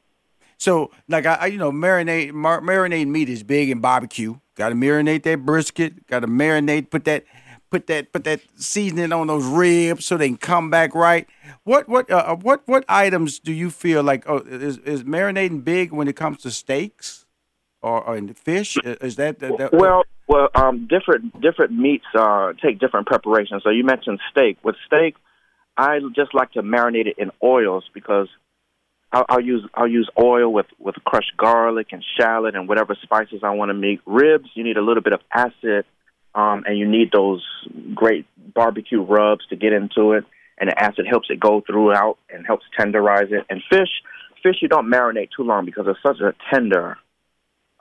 So, 0.59 0.93
like 1.09 1.26
I, 1.26 1.35
I 1.35 1.47
you 1.47 1.59
know, 1.59 1.73
marinate 1.73 2.33
mar- 2.33 2.61
marinate 2.61 3.09
meat 3.09 3.29
is 3.29 3.43
big 3.43 3.71
in 3.71 3.81
barbecue. 3.81 4.37
Got 4.55 4.69
to 4.69 4.75
marinate 4.75 5.25
that 5.25 5.45
brisket. 5.45 6.07
Got 6.07 6.21
to 6.21 6.29
marinate. 6.29 6.91
Put 6.91 7.05
that, 7.07 7.25
put 7.71 7.88
that, 7.88 8.12
put 8.12 8.23
that 8.25 8.43
seasoning 8.57 9.12
on 9.12 9.26
those 9.26 9.45
ribs 9.45 10.05
so 10.05 10.17
they 10.17 10.29
can 10.29 10.37
come 10.37 10.71
back 10.71 10.95
right. 10.95 11.26
What 11.64 11.88
what 11.88 12.09
uh, 12.11 12.25
uh, 12.29 12.37
what 12.37 12.62
what 12.67 12.85
items 12.88 13.41
do 13.41 13.52
you 13.52 13.71
feel 13.71 14.05
like? 14.05 14.29
Oh, 14.29 14.38
is 14.38 14.79
is 14.79 15.02
marinating 15.02 15.64
big 15.64 15.91
when 15.91 16.07
it 16.07 16.14
comes 16.14 16.43
to 16.43 16.50
steaks 16.52 17.26
or, 17.83 18.03
or 18.05 18.17
in 18.17 18.27
the 18.27 18.35
fish? 18.35 18.77
Is 18.85 19.17
that, 19.17 19.39
that, 19.41 19.59
that 19.59 19.73
Well, 19.73 20.05
well, 20.29 20.49
um, 20.55 20.87
different 20.89 21.41
different 21.41 21.73
meats 21.73 22.07
uh, 22.15 22.53
take 22.62 22.79
different 22.79 23.07
preparations. 23.07 23.62
So 23.65 23.71
you 23.71 23.85
mentioned 23.85 24.21
steak. 24.31 24.59
With 24.65 24.77
steak, 24.87 25.17
I 25.77 25.99
just 26.15 26.35
like 26.35 26.53
to 26.53 26.62
marinate 26.62 27.07
it 27.07 27.17
in 27.19 27.31
oils 27.43 27.85
because 27.93 28.29
I'll, 29.12 29.27
I'll 29.29 29.41
use 29.41 29.67
I'll 29.75 29.89
use 29.89 30.09
oil 30.19 30.53
with 30.53 30.67
with 30.79 30.95
crushed 31.05 31.37
garlic 31.37 31.89
and 31.93 32.05
shallot 32.19 32.55
and 32.55 32.69
whatever 32.69 32.97
spices 33.03 33.41
I 33.43 33.51
want 33.51 33.71
to 33.71 33.75
make. 33.75 34.01
Ribs, 34.07 34.49
you 34.55 34.65
need 34.65 34.77
a 34.77 34.83
little 34.83 35.03
bit 35.03 35.12
of 35.12 35.21
acid, 35.33 35.85
um, 36.35 36.65
and 36.67 36.79
you 36.79 36.89
need 36.89 37.11
those 37.12 37.45
great 37.95 38.27
barbecue 38.55 39.03
rubs 39.03 39.47
to 39.49 39.57
get 39.57 39.73
into 39.73 40.12
it, 40.12 40.25
and 40.59 40.71
the 40.71 40.83
acid 40.83 41.07
helps 41.09 41.29
it 41.31 41.41
go 41.41 41.62
throughout 41.67 42.19
and 42.31 42.47
helps 42.47 42.65
tenderize 42.79 43.33
it. 43.33 43.45
And 43.51 43.62
fish, 43.69 43.91
fish 44.43 44.57
you 44.62 44.69
don't 44.69 44.91
marinate 44.91 45.29
too 45.37 45.43
long 45.43 45.67
because 45.67 45.87
it's 45.89 46.03
such 46.03 46.21
a 46.21 46.33
tender 46.53 46.97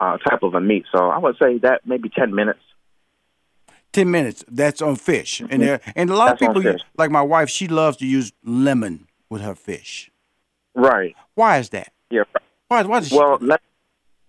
uh, 0.02 0.18
type 0.18 0.42
of 0.42 0.56
a 0.56 0.60
meat. 0.60 0.86
So 0.94 1.10
I 1.10 1.20
would 1.20 1.36
say 1.42 1.60
that 1.60 1.82
maybe 1.86 2.10
ten 2.10 2.34
minutes. 2.34 2.60
ten 3.94 4.10
minutes. 4.10 4.44
That's 4.50 4.82
on 4.82 4.96
fish, 4.96 5.42
and 5.42 5.62
there 5.62 5.80
and 5.96 6.10
a 6.10 6.16
lot 6.16 6.40
That's 6.40 6.42
of 6.42 6.64
people 6.64 6.76
like 6.98 7.12
my 7.12 7.22
wife. 7.22 7.50
She 7.50 7.68
loves 7.68 7.98
to 7.98 8.08
use 8.08 8.34
lemon 8.44 9.08
with 9.30 9.42
her 9.42 9.56
fish. 9.56 10.12
Right. 10.74 11.16
Why 11.36 11.60
is 11.60 11.70
that? 11.70 11.94
Yeah. 12.10 12.24
Why? 12.68 12.82
Why 12.84 13.00
does 13.00 13.10
she? 13.10 13.18
Well, 13.18 13.38
le- 13.40 13.60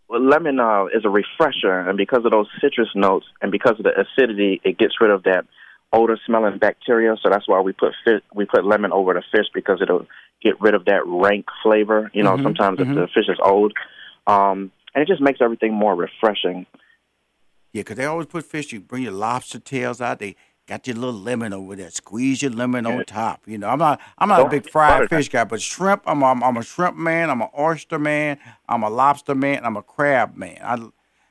well 0.09 0.23
lemon 0.23 0.61
uh, 0.61 0.87
is 0.87 1.05
a 1.05 1.09
refresher, 1.09 1.81
and 1.88 1.97
because 1.97 2.25
of 2.26 2.33
those 2.33 2.49
citrus 2.61 2.91
notes 2.95 3.26
and 3.41 3.50
because 3.50 3.76
of 3.79 3.85
the 3.85 3.95
acidity, 3.99 4.61
it 4.64 4.76
gets 4.76 5.00
rid 5.00 5.11
of 5.11 5.23
that 5.23 5.47
odor 5.93 6.19
smelling 6.26 6.59
bacteria. 6.59 7.17
So 7.23 7.31
that's 7.31 7.49
why 7.49 7.61
we 7.61 7.73
put 7.73 7.93
fish, 8.05 8.21
we 8.35 8.45
put 8.45 8.64
lemon 8.64 8.93
over 8.93 9.14
the 9.14 9.23
fish 9.33 9.47
because 9.55 9.81
it'll 9.81 10.07
get 10.43 10.61
rid 10.61 10.75
of 10.75 10.85
that 10.85 11.07
rank 11.07 11.47
flavor. 11.62 12.11
You 12.12 12.25
know, 12.25 12.37
sometimes 12.43 12.81
if 12.81 12.88
the 12.88 13.09
fish 13.14 13.29
is 13.29 13.38
old, 13.43 13.73
um, 14.26 14.71
and 14.95 15.03
it 15.03 15.09
just 15.09 15.21
makes 15.21 15.41
everything 15.41 15.73
more 15.73 15.95
refreshing. 15.95 16.67
Yeah, 17.73 17.81
because 17.81 17.97
they 17.97 18.05
always 18.05 18.27
put 18.27 18.45
fish. 18.45 18.73
You 18.73 18.81
bring 18.81 19.03
your 19.03 19.13
lobster 19.13 19.59
tails 19.59 20.01
out. 20.01 20.19
They 20.19 20.37
got 20.67 20.87
your 20.87 20.97
little 20.97 21.19
lemon 21.19 21.53
over 21.53 21.75
there. 21.75 21.91
Squeeze 21.91 22.43
your 22.43 22.51
lemon 22.51 22.87
on 22.87 23.05
top. 23.05 23.43
You 23.47 23.59
know, 23.59 23.69
I'm 23.69 23.79
not. 23.79 24.01
I'm 24.19 24.29
not 24.29 24.41
a 24.47 24.49
big 24.49 24.69
fried 24.69 25.09
fish 25.09 25.29
guy, 25.29 25.45
but 25.45 25.63
shrimp. 25.63 26.03
I'm. 26.07 26.23
A, 26.23 26.27
I'm, 26.27 26.43
I'm 26.43 26.57
a 26.57 26.63
shrimp 26.63 26.97
man. 26.97 27.31
I'm 27.31 27.41
an 27.41 27.49
oyster 27.59 27.99
man. 27.99 28.39
I'm 28.69 28.83
a 28.83 28.91
lobster 28.91 29.35
man. 29.35 29.65
I'm 29.65 29.77
a 29.77 29.83
crab 29.83 30.37
man. 30.37 30.59
I. 30.63 30.89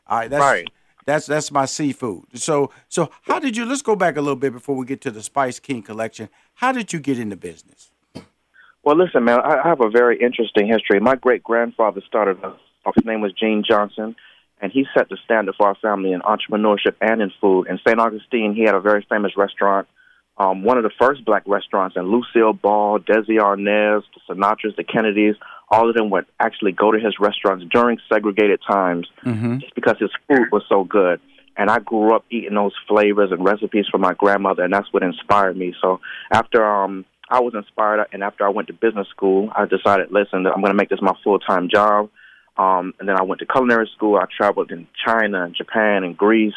I 0.07 0.27
that's, 0.27 0.41
Right. 0.41 0.67
That's 1.05 1.25
that's 1.25 1.51
my 1.51 1.65
seafood. 1.65 2.25
So 2.35 2.71
so 2.87 3.09
how 3.23 3.39
did 3.39 3.57
you? 3.57 3.65
Let's 3.65 3.81
go 3.81 3.95
back 3.95 4.17
a 4.17 4.21
little 4.21 4.35
bit 4.35 4.53
before 4.53 4.75
we 4.75 4.85
get 4.85 5.01
to 5.01 5.11
the 5.11 5.23
Spice 5.23 5.59
King 5.59 5.81
collection. 5.81 6.29
How 6.55 6.71
did 6.71 6.93
you 6.93 6.99
get 6.99 7.17
into 7.17 7.35
business? 7.35 7.91
Well, 8.83 8.95
listen, 8.95 9.23
man, 9.23 9.39
I 9.39 9.61
I 9.63 9.67
have 9.67 9.81
a 9.81 9.89
very 9.89 10.19
interesting 10.19 10.67
history. 10.67 10.99
My 10.99 11.15
great 11.15 11.43
grandfather 11.43 12.01
started 12.07 12.43
us. 12.43 12.59
His 12.95 13.05
name 13.05 13.21
was 13.21 13.31
Gene 13.33 13.63
Johnson, 13.67 14.15
and 14.61 14.71
he 14.71 14.85
set 14.95 15.09
the 15.09 15.17
standard 15.23 15.55
for 15.55 15.67
our 15.67 15.75
family 15.75 16.11
in 16.13 16.21
entrepreneurship 16.21 16.95
and 17.01 17.21
in 17.21 17.31
food. 17.39 17.67
In 17.67 17.79
St. 17.85 17.99
Augustine, 17.99 18.53
he 18.55 18.63
had 18.63 18.75
a 18.75 18.79
very 18.81 19.05
famous 19.09 19.37
restaurant, 19.37 19.87
um, 20.37 20.63
one 20.63 20.77
of 20.77 20.83
the 20.83 20.91
first 20.99 21.23
black 21.25 21.43
restaurants, 21.45 21.95
and 21.95 22.09
Lucille 22.09 22.53
Ball, 22.53 22.99
Desi 22.99 23.37
Arnaz, 23.39 24.03
the 24.13 24.33
Sinatras, 24.33 24.75
the 24.75 24.83
Kennedys, 24.83 25.35
all 25.69 25.89
of 25.89 25.95
them 25.95 26.09
would 26.09 26.25
actually 26.39 26.73
go 26.73 26.91
to 26.91 26.99
his 26.99 27.15
restaurants 27.19 27.65
during 27.71 27.97
segregated 28.11 28.59
times 28.67 29.07
just 29.59 29.73
because 29.75 29.95
his 29.99 30.11
food 30.27 30.47
was 30.51 30.63
so 30.67 30.83
good. 30.83 31.19
And 31.57 31.69
I 31.69 31.79
grew 31.79 32.15
up 32.15 32.25
eating 32.31 32.55
those 32.55 32.73
flavors 32.87 33.31
and 33.31 33.43
recipes 33.45 33.85
from 33.89 34.01
my 34.01 34.13
grandmother, 34.13 34.63
and 34.63 34.73
that's 34.73 34.91
what 34.91 35.03
inspired 35.03 35.55
me. 35.55 35.73
So 35.81 35.99
after 36.31 36.65
um, 36.65 37.05
I 37.29 37.39
was 37.39 37.53
inspired, 37.55 38.05
and 38.11 38.23
after 38.23 38.45
I 38.45 38.49
went 38.49 38.67
to 38.67 38.73
business 38.73 39.07
school, 39.09 39.49
I 39.55 39.65
decided, 39.65 40.11
listen, 40.11 40.45
I'm 40.47 40.61
going 40.61 40.71
to 40.71 40.73
make 40.73 40.89
this 40.89 41.01
my 41.01 41.13
full 41.23 41.39
time 41.39 41.69
job. 41.69 42.09
Um, 42.57 42.93
and 42.99 43.07
then 43.07 43.17
I 43.19 43.23
went 43.23 43.39
to 43.39 43.45
culinary 43.45 43.89
school. 43.95 44.17
I 44.17 44.25
traveled 44.35 44.71
in 44.71 44.87
China 45.05 45.43
and 45.45 45.55
Japan 45.55 46.03
and 46.03 46.17
Greece. 46.17 46.53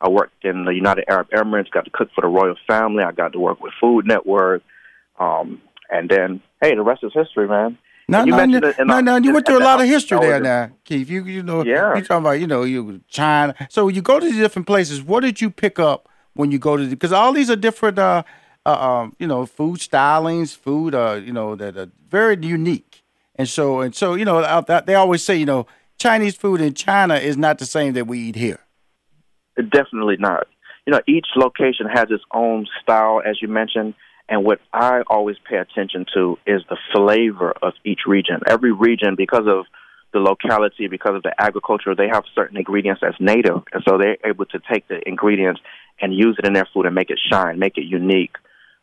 I 0.00 0.08
worked 0.08 0.44
in 0.44 0.64
the 0.64 0.72
United 0.72 1.04
Arab 1.08 1.28
Emirates. 1.30 1.70
Got 1.70 1.84
to 1.86 1.90
cook 1.90 2.10
for 2.14 2.20
the 2.20 2.28
royal 2.28 2.56
family. 2.66 3.02
I 3.02 3.12
got 3.12 3.32
to 3.32 3.40
work 3.40 3.60
with 3.60 3.72
Food 3.80 4.06
Network. 4.06 4.62
Um, 5.18 5.60
and 5.90 6.08
then, 6.08 6.40
hey, 6.62 6.74
the 6.74 6.82
rest 6.82 7.02
is 7.02 7.12
history, 7.14 7.48
man. 7.48 7.78
No, 8.10 8.20
You 8.24 8.30
no, 8.30 8.36
mentioned 8.36 8.62
no, 8.62 8.68
it 8.68 8.86
no, 8.86 9.00
no. 9.00 9.16
You 9.16 9.32
went 9.34 9.46
through 9.46 9.58
a 9.58 9.64
lot 9.64 9.80
of 9.80 9.86
history 9.86 10.18
there, 10.20 10.40
now, 10.40 10.70
Keith. 10.84 11.10
You, 11.10 11.24
you 11.24 11.42
know, 11.42 11.62
Yeah. 11.64 11.94
you 11.94 12.02
talking 12.02 12.24
about, 12.24 12.40
you 12.40 12.46
know, 12.46 12.62
you 12.62 13.02
China. 13.08 13.54
So 13.68 13.88
you 13.88 14.00
go 14.00 14.18
to 14.18 14.26
the 14.30 14.38
different 14.38 14.66
places. 14.66 15.02
What 15.02 15.20
did 15.20 15.40
you 15.40 15.50
pick 15.50 15.78
up 15.78 16.08
when 16.34 16.50
you 16.50 16.58
go 16.58 16.76
to? 16.76 16.86
Because 16.86 17.12
all 17.12 17.32
these 17.32 17.50
are 17.50 17.56
different, 17.56 17.98
uh, 17.98 18.22
uh, 18.64 18.70
um, 18.70 19.16
you 19.18 19.26
know, 19.26 19.44
food 19.44 19.80
stylings, 19.80 20.56
food, 20.56 20.94
uh, 20.94 21.20
you 21.22 21.32
know, 21.32 21.54
that 21.56 21.76
are 21.76 21.90
very 22.08 22.38
unique. 22.40 22.87
And 23.38 23.48
so, 23.48 23.80
and 23.80 23.94
so, 23.94 24.14
you 24.14 24.24
know, 24.24 24.64
they 24.84 24.96
always 24.96 25.22
say, 25.22 25.36
you 25.36 25.46
know, 25.46 25.66
Chinese 25.98 26.34
food 26.34 26.60
in 26.60 26.74
China 26.74 27.14
is 27.14 27.36
not 27.36 27.58
the 27.58 27.66
same 27.66 27.92
that 27.94 28.06
we 28.06 28.18
eat 28.18 28.36
here. 28.36 28.58
Definitely 29.56 30.16
not. 30.18 30.46
You 30.86 30.92
know, 30.92 31.00
each 31.06 31.26
location 31.36 31.86
has 31.86 32.06
its 32.10 32.24
own 32.32 32.66
style, 32.82 33.22
as 33.24 33.40
you 33.40 33.48
mentioned. 33.48 33.94
And 34.28 34.44
what 34.44 34.60
I 34.72 35.02
always 35.06 35.36
pay 35.48 35.56
attention 35.56 36.04
to 36.14 36.38
is 36.46 36.62
the 36.68 36.76
flavor 36.92 37.52
of 37.62 37.74
each 37.84 38.00
region. 38.06 38.40
Every 38.46 38.72
region, 38.72 39.14
because 39.16 39.46
of 39.46 39.66
the 40.12 40.18
locality, 40.18 40.88
because 40.88 41.14
of 41.14 41.22
the 41.22 41.34
agriculture, 41.38 41.94
they 41.94 42.08
have 42.08 42.24
certain 42.34 42.56
ingredients 42.56 43.00
that's 43.02 43.20
native. 43.20 43.62
And 43.72 43.82
so 43.86 43.98
they're 43.98 44.16
able 44.24 44.46
to 44.46 44.60
take 44.70 44.88
the 44.88 45.00
ingredients 45.06 45.60
and 46.00 46.14
use 46.14 46.36
it 46.38 46.46
in 46.46 46.52
their 46.52 46.68
food 46.72 46.86
and 46.86 46.94
make 46.94 47.10
it 47.10 47.20
shine, 47.30 47.58
make 47.58 47.76
it 47.76 47.84
unique. 47.84 48.36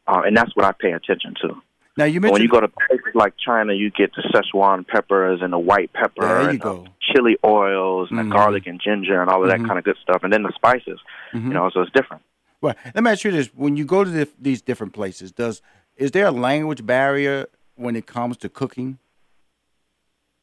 Uh, 0.07 0.21
and 0.25 0.35
that's 0.35 0.55
what 0.55 0.65
I 0.65 0.71
pay 0.71 0.91
attention 0.91 1.33
to. 1.41 1.61
Now 1.97 2.05
you 2.05 2.19
mentioned 2.19 2.33
When 2.33 2.41
you 2.41 2.49
go 2.49 2.59
to 2.59 2.67
places 2.67 3.13
like 3.15 3.33
China, 3.37 3.73
you 3.73 3.89
get 3.89 4.11
the 4.15 4.23
Szechuan 4.33 4.85
peppers 4.85 5.39
and 5.41 5.53
the 5.53 5.59
white 5.59 5.93
pepper 5.93 6.21
There 6.21 6.49
and 6.49 6.59
the 6.61 6.85
chili 7.01 7.37
oils 7.45 8.09
and 8.11 8.19
Mhm. 8.19 8.29
the 8.29 8.35
garlic 8.35 8.67
and 8.67 8.81
ginger 8.81 9.21
and 9.21 9.29
all 9.29 9.43
of 9.43 9.49
that 9.49 9.65
kind 9.65 9.79
of 9.79 9.85
good 9.85 9.97
stuff, 10.01 10.23
and 10.23 10.33
then 10.33 10.43
the 10.43 10.51
spices. 10.55 10.99
Mm-hmm. 11.33 11.47
You 11.47 11.53
know, 11.53 11.69
so 11.73 11.81
it's 11.81 11.91
different. 11.91 12.23
Well, 12.61 12.75
let 12.93 13.03
me 13.03 13.11
ask 13.11 13.23
you 13.23 13.31
this: 13.31 13.47
When 13.55 13.77
you 13.77 13.85
go 13.85 14.03
to 14.03 14.09
the, 14.09 14.27
these 14.39 14.61
different 14.61 14.93
places, 14.93 15.31
does 15.31 15.61
is 15.95 16.11
there 16.11 16.25
a 16.25 16.31
language 16.31 16.85
barrier 16.85 17.47
when 17.75 17.95
it 17.95 18.05
comes 18.05 18.35
to 18.37 18.49
cooking? 18.49 18.97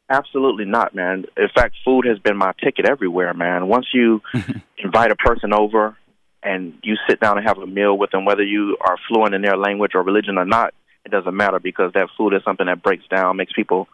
Absolutely 0.08 0.64
not, 0.64 0.94
man. 0.94 1.24
In 1.36 1.48
fact, 1.54 1.74
food 1.84 2.04
has 2.06 2.18
been 2.18 2.36
my 2.36 2.52
ticket 2.62 2.86
everywhere, 2.88 3.32
man. 3.34 3.68
Once 3.68 3.86
you 3.92 4.20
invite 4.78 5.10
a 5.10 5.16
person 5.16 5.52
over 5.54 5.96
and 6.42 6.74
you 6.82 6.96
sit 7.08 7.20
down 7.20 7.38
and 7.38 7.46
have 7.46 7.58
a 7.58 7.66
meal 7.66 7.96
with 7.96 8.10
them, 8.10 8.24
whether 8.24 8.42
you 8.42 8.76
are 8.80 8.96
fluent 9.08 9.34
in 9.34 9.42
their 9.42 9.56
language 9.56 9.92
or 9.94 10.02
religion 10.02 10.36
or 10.38 10.44
not, 10.44 10.74
it 11.04 11.10
doesn't 11.10 11.36
matter 11.36 11.58
because 11.58 11.92
that 11.94 12.08
food 12.16 12.34
is 12.34 12.42
something 12.44 12.66
that 12.66 12.82
breaks 12.82 13.06
down, 13.08 13.36
makes 13.36 13.52
people. 13.52 13.88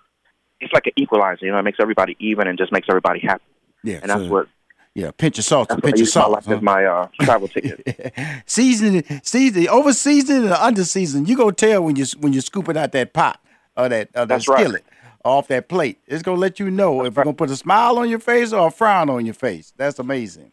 It's 0.61 0.73
like 0.73 0.87
an 0.87 0.92
equalizer, 0.97 1.47
you 1.47 1.53
know. 1.53 1.59
It 1.59 1.62
makes 1.62 1.79
everybody 1.81 2.16
even 2.18 2.49
and 2.49 2.59
just 2.59 2.73
makes 2.73 2.87
everybody 2.88 3.21
happy, 3.21 3.44
Yeah, 3.85 3.99
and 4.03 4.11
that's 4.11 4.29
what. 4.29 4.49
Yeah, 4.94 5.12
pinch 5.12 5.38
of 5.38 5.44
salt, 5.44 5.68
That's 5.68 5.81
pinch 5.81 6.01
of 6.01 6.09
salt. 6.09 6.33
life 6.33 6.49
as 6.49 6.61
my 6.61 6.85
uh, 6.85 7.07
travel 7.21 7.47
ticket. 7.55 8.12
seasoning, 8.47 9.05
seasoning, 9.23 9.68
over 9.68 9.92
seasoning 9.92 10.44
and 10.44 10.53
under 10.55 10.83
seasoning. 10.85 11.27
You 11.29 11.37
gonna 11.37 11.53
tell 11.53 11.85
when 11.85 11.94
you 11.94 12.05
when 12.18 12.33
you're 12.33 12.42
scooping 12.42 12.77
out 12.77 12.90
that 12.92 13.12
pot 13.12 13.40
or 13.77 13.88
that 13.88 14.09
or 14.09 14.27
that 14.27 14.29
That's 14.29 14.49
right. 14.49 14.59
skillet 14.61 14.85
off 15.25 15.47
that 15.49 15.68
plate. 15.68 16.01
It's 16.09 16.23
gonna 16.25 16.40
let 16.40 16.59
you 16.59 16.68
know 16.71 17.05
if 17.05 17.14
you're 17.14 17.25
gonna 17.25 17.37
put 17.37 17.51
a 17.51 17.57
smile 17.57 17.99
on 17.99 18.09
your 18.09 18.18
face 18.18 18.53
or 18.53 18.66
a 18.68 18.71
frown 18.73 19.09
on 19.09 19.25
your 19.25 19.35
face. 19.35 19.73
That's 19.77 20.01
amazing. 20.01 20.51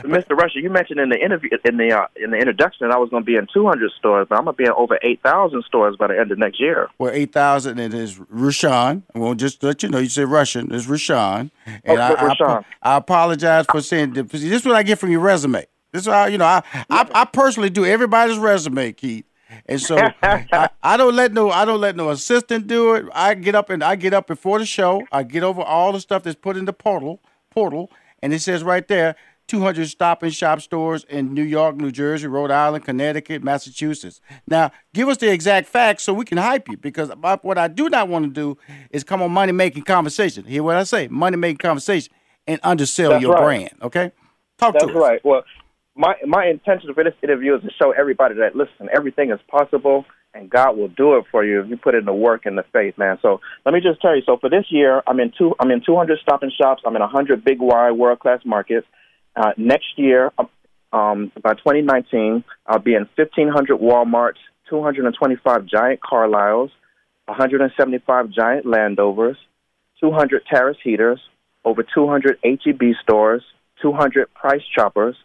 Mr. 0.00 0.30
Russia, 0.36 0.60
you 0.60 0.70
mentioned 0.70 1.00
in 1.00 1.08
the 1.10 1.18
interview 1.18 1.50
in 1.64 1.76
the 1.76 1.92
uh, 1.92 2.06
in 2.16 2.30
the 2.30 2.36
introduction 2.38 2.88
that 2.88 2.94
I 2.94 2.98
was 2.98 3.10
going 3.10 3.22
to 3.22 3.26
be 3.26 3.36
in 3.36 3.46
200 3.52 3.90
stores, 3.98 4.26
but 4.28 4.38
I'm 4.38 4.44
going 4.44 4.54
to 4.56 4.58
be 4.58 4.64
in 4.64 4.72
over 4.72 4.98
8,000 5.02 5.62
stores 5.64 5.96
by 5.96 6.06
the 6.08 6.18
end 6.18 6.32
of 6.32 6.38
next 6.38 6.60
year. 6.60 6.88
Well, 6.98 7.12
eight 7.12 7.32
thousand. 7.32 7.78
It 7.78 7.92
is 7.94 8.18
Rushion. 8.30 9.02
Well, 9.14 9.34
just 9.34 9.62
let 9.62 9.82
you 9.82 9.88
know, 9.88 9.98
you 9.98 10.08
said 10.08 10.28
Russian. 10.28 10.72
It's 10.74 10.86
Rushion. 10.86 11.50
And 11.84 11.98
Oh, 11.98 12.02
I, 12.02 12.34
I. 12.40 12.62
I 12.82 12.96
apologize 12.96 13.66
for 13.70 13.80
saying 13.80 14.14
this. 14.14 14.26
This 14.30 14.42
is 14.42 14.64
what 14.64 14.74
I 14.76 14.82
get 14.82 14.98
from 14.98 15.10
your 15.10 15.20
resume. 15.20 15.66
This 15.92 16.02
is 16.02 16.08
how 16.12 16.26
you 16.26 16.38
know. 16.38 16.46
I, 16.46 16.62
I 16.88 17.08
I 17.14 17.24
personally 17.26 17.68
do 17.70 17.84
everybody's 17.84 18.38
resume, 18.38 18.92
Keith. 18.92 19.26
And 19.66 19.78
so 19.80 19.98
I, 20.22 20.70
I 20.82 20.96
don't 20.96 21.14
let 21.14 21.32
no 21.34 21.50
I 21.50 21.66
don't 21.66 21.80
let 21.80 21.94
no 21.96 22.08
assistant 22.08 22.66
do 22.66 22.94
it. 22.94 23.06
I 23.12 23.34
get 23.34 23.54
up 23.54 23.68
and 23.68 23.84
I 23.84 23.96
get 23.96 24.14
up 24.14 24.26
before 24.26 24.58
the 24.58 24.64
show. 24.64 25.02
I 25.12 25.22
get 25.22 25.42
over 25.42 25.60
all 25.60 25.92
the 25.92 26.00
stuff 26.00 26.22
that's 26.22 26.36
put 26.40 26.56
in 26.56 26.64
the 26.64 26.72
portal 26.72 27.20
portal, 27.50 27.90
and 28.22 28.32
it 28.32 28.40
says 28.40 28.62
right 28.64 28.88
there. 28.88 29.14
200 29.48 29.88
stop 29.88 30.22
and 30.22 30.34
shop 30.34 30.60
stores 30.60 31.04
in 31.08 31.34
New 31.34 31.42
York, 31.42 31.76
New 31.76 31.90
Jersey, 31.90 32.26
Rhode 32.26 32.50
Island, 32.50 32.84
Connecticut, 32.84 33.42
Massachusetts. 33.42 34.20
Now, 34.46 34.70
give 34.94 35.08
us 35.08 35.18
the 35.18 35.30
exact 35.30 35.68
facts 35.68 36.04
so 36.04 36.14
we 36.14 36.24
can 36.24 36.38
hype 36.38 36.68
you 36.68 36.76
because 36.76 37.10
what 37.42 37.58
I 37.58 37.68
do 37.68 37.88
not 37.88 38.08
want 38.08 38.24
to 38.24 38.30
do 38.30 38.58
is 38.90 39.04
come 39.04 39.20
on 39.22 39.30
money 39.30 39.52
making 39.52 39.82
conversation. 39.82 40.44
Hear 40.44 40.62
what 40.62 40.76
I 40.76 40.84
say? 40.84 41.08
Money 41.08 41.36
making 41.36 41.58
conversation 41.58 42.12
and 42.46 42.60
undersell 42.62 43.10
That's 43.10 43.22
your 43.22 43.32
right. 43.32 43.42
brand. 43.42 43.70
Okay? 43.82 44.12
Talk 44.58 44.74
That's 44.74 44.84
to 44.84 44.90
us. 44.90 44.94
That's 44.94 45.02
right. 45.02 45.24
Well, 45.24 45.42
my 45.94 46.14
my 46.26 46.46
intention 46.46 46.94
for 46.94 47.04
this 47.04 47.14
interview 47.22 47.54
is 47.56 47.62
to 47.62 47.70
show 47.80 47.90
everybody 47.92 48.36
that 48.36 48.56
listen, 48.56 48.88
everything 48.94 49.30
is 49.30 49.40
possible. 49.48 50.06
and 50.34 50.48
God 50.48 50.76
will 50.76 50.88
do 50.88 51.16
it 51.16 51.24
for 51.30 51.44
you 51.44 51.60
if 51.60 51.68
you 51.68 51.76
put 51.76 51.94
in 51.94 52.04
the 52.04 52.12
work 52.12 52.46
and 52.46 52.56
the 52.56 52.64
faith, 52.72 52.96
man. 52.96 53.18
So 53.20 53.40
let 53.66 53.74
me 53.74 53.80
just 53.80 54.00
tell 54.00 54.16
you. 54.16 54.22
So 54.24 54.38
for 54.38 54.48
this 54.48 54.64
year, 54.70 55.02
I'm 55.06 55.20
in 55.20 55.32
two. 55.36 55.54
I'm 55.60 55.70
in 55.70 55.82
200 55.84 56.18
Stop 56.20 56.42
and 56.42 56.52
Shops. 56.52 56.82
I'm 56.86 56.96
in 56.96 57.02
100 57.02 57.44
Big 57.44 57.60
Y 57.60 57.90
world 57.90 58.20
class 58.20 58.40
markets. 58.44 58.86
Uh, 59.34 59.52
next 59.56 59.96
year, 59.96 60.30
um, 60.92 61.32
by 61.42 61.54
2019, 61.54 62.44
I'll 62.66 62.78
be 62.78 62.94
in 62.94 63.08
1,500 63.16 63.78
WalMarts, 63.78 64.40
225 64.68 65.66
Giant 65.66 66.00
Carlisles, 66.00 66.70
175 67.26 68.30
Giant 68.30 68.66
Landovers, 68.66 69.36
200 70.00 70.42
Harris 70.48 70.76
Teeters, 70.84 71.20
over 71.64 71.82
200 71.82 72.38
HEB 72.42 72.94
stores, 73.02 73.42
200 73.80 74.32
Price 74.34 74.62
Choppers, 74.74 75.16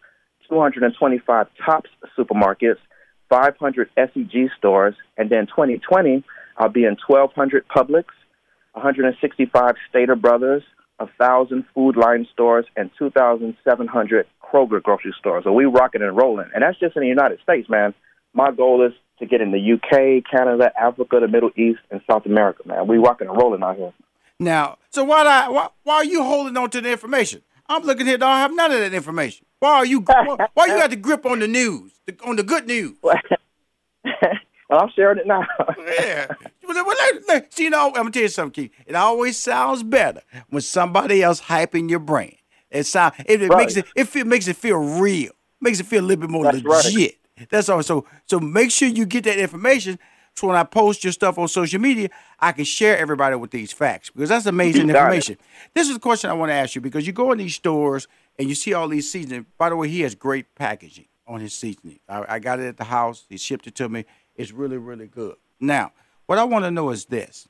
225 0.50 1.48
Tops 1.66 1.90
supermarkets, 2.18 2.78
500 3.30 3.90
SEG 3.98 4.50
stores, 4.58 4.96
and 5.18 5.30
then 5.30 5.48
2020, 5.48 6.24
I'll 6.58 6.70
be 6.70 6.86
in 6.86 6.96
1,200 7.06 7.68
Publix, 7.68 8.06
165 8.74 9.76
Stater 9.90 10.16
Brothers, 10.16 10.64
1,000 10.98 11.66
Food 11.74 11.96
Lion 11.96 12.28
stores, 12.32 12.66
and 12.76 12.90
2,700 12.98 14.26
Kroger 14.44 14.82
grocery 14.82 15.14
stores. 15.20 15.44
So 15.44 15.52
we 15.52 15.66
rocking 15.66 16.02
and 16.02 16.16
rolling. 16.16 16.50
And 16.54 16.64
that's 16.64 16.80
just 16.80 16.96
in 16.96 17.02
the 17.02 17.08
United 17.08 17.40
States, 17.42 17.70
man. 17.70 17.94
My 18.34 18.52
goal 18.52 18.86
is 18.86 18.94
to 19.20 19.26
get 19.26 19.42
in 19.42 19.52
the 19.52 19.74
UK, 19.74 20.24
Canada, 20.30 20.72
Africa, 20.80 21.20
the 21.20 21.28
Middle 21.28 21.52
East, 21.56 21.80
and 21.92 22.02
South 22.10 22.26
America, 22.26 22.64
man. 22.66 22.88
We 22.88 22.98
rocking 22.98 23.28
and 23.28 23.38
rolling 23.38 23.64
out 23.64 23.78
here. 23.78 23.94
Now, 24.40 24.78
so 24.92 25.04
why, 25.04 25.24
I, 25.24 25.50
why, 25.50 25.70
why 25.84 25.96
are 25.96 26.06
you 26.06 26.24
holding 26.24 26.56
on 26.58 26.70
to 26.72 26.82
the 26.82 26.92
information? 26.92 27.42
I'm 27.68 27.84
looking 27.84 28.06
here, 28.06 28.18
don't 28.18 28.30
have 28.30 28.56
none 28.56 28.72
of 28.72 28.80
that 28.80 28.94
information. 28.94 29.46
Why 29.60 29.78
are 29.78 29.86
you 29.86 30.02
why, 30.02 30.48
why 30.54 30.66
you 30.68 30.74
got 30.74 30.92
the 30.92 30.96
grip 30.96 31.26
on 31.26 31.40
the 31.40 31.48
news, 31.48 31.92
the, 32.06 32.16
on 32.24 32.36
the 32.36 32.44
good 32.44 32.68
news? 32.68 32.96
well, 34.70 34.82
I'm 34.82 34.90
sharing 34.96 35.20
it 35.20 35.28
now. 35.28 35.46
yeah. 35.88 36.28
Well, 36.68 36.96
see, 37.50 37.64
you 37.64 37.70
know, 37.70 37.88
I'm 37.88 37.94
gonna 37.94 38.12
tell 38.12 38.24
you 38.24 38.28
something, 38.28 38.66
Keith. 38.66 38.72
It 38.86 38.96
always 38.96 39.38
sounds 39.38 39.84
better 39.84 40.22
when 40.50 40.62
somebody 40.62 41.24
else 41.24 41.42
hyping 41.42 41.90
your 41.90 42.00
brain. 42.00 42.36
It 42.70 42.84
sound 42.86 43.14
it, 43.26 43.42
it 43.42 43.50
Right. 43.50 43.58
makes 43.60 43.78
it 43.78 43.86
if 43.96 44.16
it 44.16 44.28
makes 44.28 44.48
it 44.48 44.58
feel 44.58 44.78
real, 44.78 45.32
makes 45.62 45.80
it 45.80 45.86
feel 45.86 46.02
a 46.04 46.06
little 46.06 46.22
bit 46.22 46.30
more 46.30 46.44
That's 46.44 46.64
right. 46.64 47.18
That's 47.50 47.70
all. 47.70 47.82
So 47.84 48.06
so 48.26 48.40
make 48.40 48.72
sure 48.72 48.88
you 48.90 49.06
get 49.06 49.24
that 49.24 49.38
information. 49.40 49.98
So 50.36 50.46
when 50.48 50.56
I 50.56 50.64
post 50.66 51.04
your 51.04 51.14
stuff 51.14 51.40
on 51.40 51.48
social 51.48 51.80
media, 51.82 52.10
I 52.40 52.52
can 52.52 52.66
share 52.66 52.96
everybody 52.98 53.36
with 53.36 53.50
these 53.50 53.72
facts 53.72 54.12
because 54.12 54.30
that's 54.30 54.46
amazing 54.46 54.88
got 54.88 54.96
it. 54.96 54.98
information. 55.00 55.38
This 55.74 55.90
is 55.90 55.96
a 55.96 56.00
question 56.00 56.30
I 56.30 56.34
want 56.34 56.50
to 56.52 56.54
ask 56.54 56.76
you 56.76 56.82
because 56.82 57.08
you 57.08 57.14
go 57.14 57.32
in 57.32 57.40
these 57.40 57.56
stores 57.56 58.08
and 58.38 58.48
you 58.48 58.54
see 58.54 58.74
all 58.76 58.88
these 58.88 59.12
seasonings. 59.12 59.46
By 59.58 59.70
the 59.70 59.76
way, 59.76 59.88
he 59.88 60.02
has 60.02 60.14
great 60.14 60.54
packaging 60.54 61.06
on 61.26 61.40
his 61.40 61.56
seasoning. 61.56 62.00
I, 62.08 62.36
I 62.36 62.40
got 62.40 62.60
it 62.60 62.68
at 62.68 62.78
the 62.78 62.84
house. 62.84 63.26
He 63.30 63.38
shipped 63.38 63.66
it 63.66 63.74
to 63.76 63.90
me. 63.90 64.06
It's 64.38 64.52
really, 64.52 64.78
really 64.78 65.08
good. 65.08 65.36
Now, 65.60 65.92
what 66.28 66.38
I 66.38 66.44
want 66.44 66.66
to 66.66 66.72
know 66.72 66.92
is 66.92 67.06
this. 67.06 67.48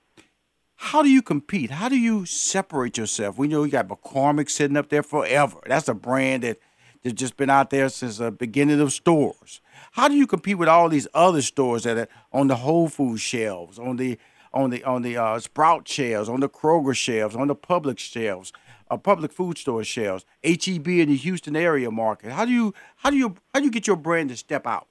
How 0.75 1.01
do 1.01 1.09
you 1.09 1.21
compete? 1.21 1.71
How 1.71 1.89
do 1.89 1.97
you 1.97 2.25
separate 2.25 2.97
yourself? 2.97 3.37
We 3.37 3.47
know 3.47 3.63
you 3.63 3.71
got 3.71 3.87
McCormick 3.87 4.49
sitting 4.49 4.77
up 4.77 4.89
there 4.89 5.03
forever. 5.03 5.59
That's 5.65 5.87
a 5.87 5.93
brand 5.93 6.43
that 6.43 6.59
that's 7.03 7.15
just 7.15 7.37
been 7.37 7.49
out 7.49 7.69
there 7.69 7.89
since 7.89 8.17
the 8.17 8.31
beginning 8.31 8.79
of 8.79 8.93
stores. 8.93 9.61
How 9.93 10.07
do 10.07 10.15
you 10.15 10.27
compete 10.27 10.57
with 10.57 10.69
all 10.69 10.89
these 10.89 11.07
other 11.13 11.41
stores 11.41 11.83
that 11.83 11.97
are 11.97 12.07
on 12.31 12.47
the 12.47 12.57
Whole 12.57 12.89
Foods 12.89 13.21
shelves, 13.21 13.79
on 13.79 13.97
the 13.97 14.17
on 14.53 14.69
the 14.69 14.83
on 14.83 15.01
the 15.01 15.17
uh, 15.17 15.39
Sprout 15.39 15.87
shelves, 15.87 16.29
on 16.29 16.39
the 16.39 16.49
Kroger 16.49 16.95
shelves, 16.95 17.35
on 17.35 17.47
the 17.47 17.55
Publix 17.55 17.99
shelves, 17.99 18.53
uh, 18.89 18.97
Publix 18.97 19.33
food 19.33 19.57
store 19.57 19.83
shelves, 19.83 20.25
HEB 20.43 20.87
in 20.87 21.09
the 21.09 21.15
Houston 21.17 21.55
area 21.55 21.89
market? 21.91 22.31
How 22.31 22.45
do 22.45 22.51
you 22.51 22.73
how 22.97 23.09
do 23.09 23.17
you 23.17 23.35
how 23.53 23.59
do 23.59 23.65
you 23.65 23.71
get 23.71 23.87
your 23.87 23.97
brand 23.97 24.29
to 24.29 24.37
step 24.37 24.67
out? 24.67 24.87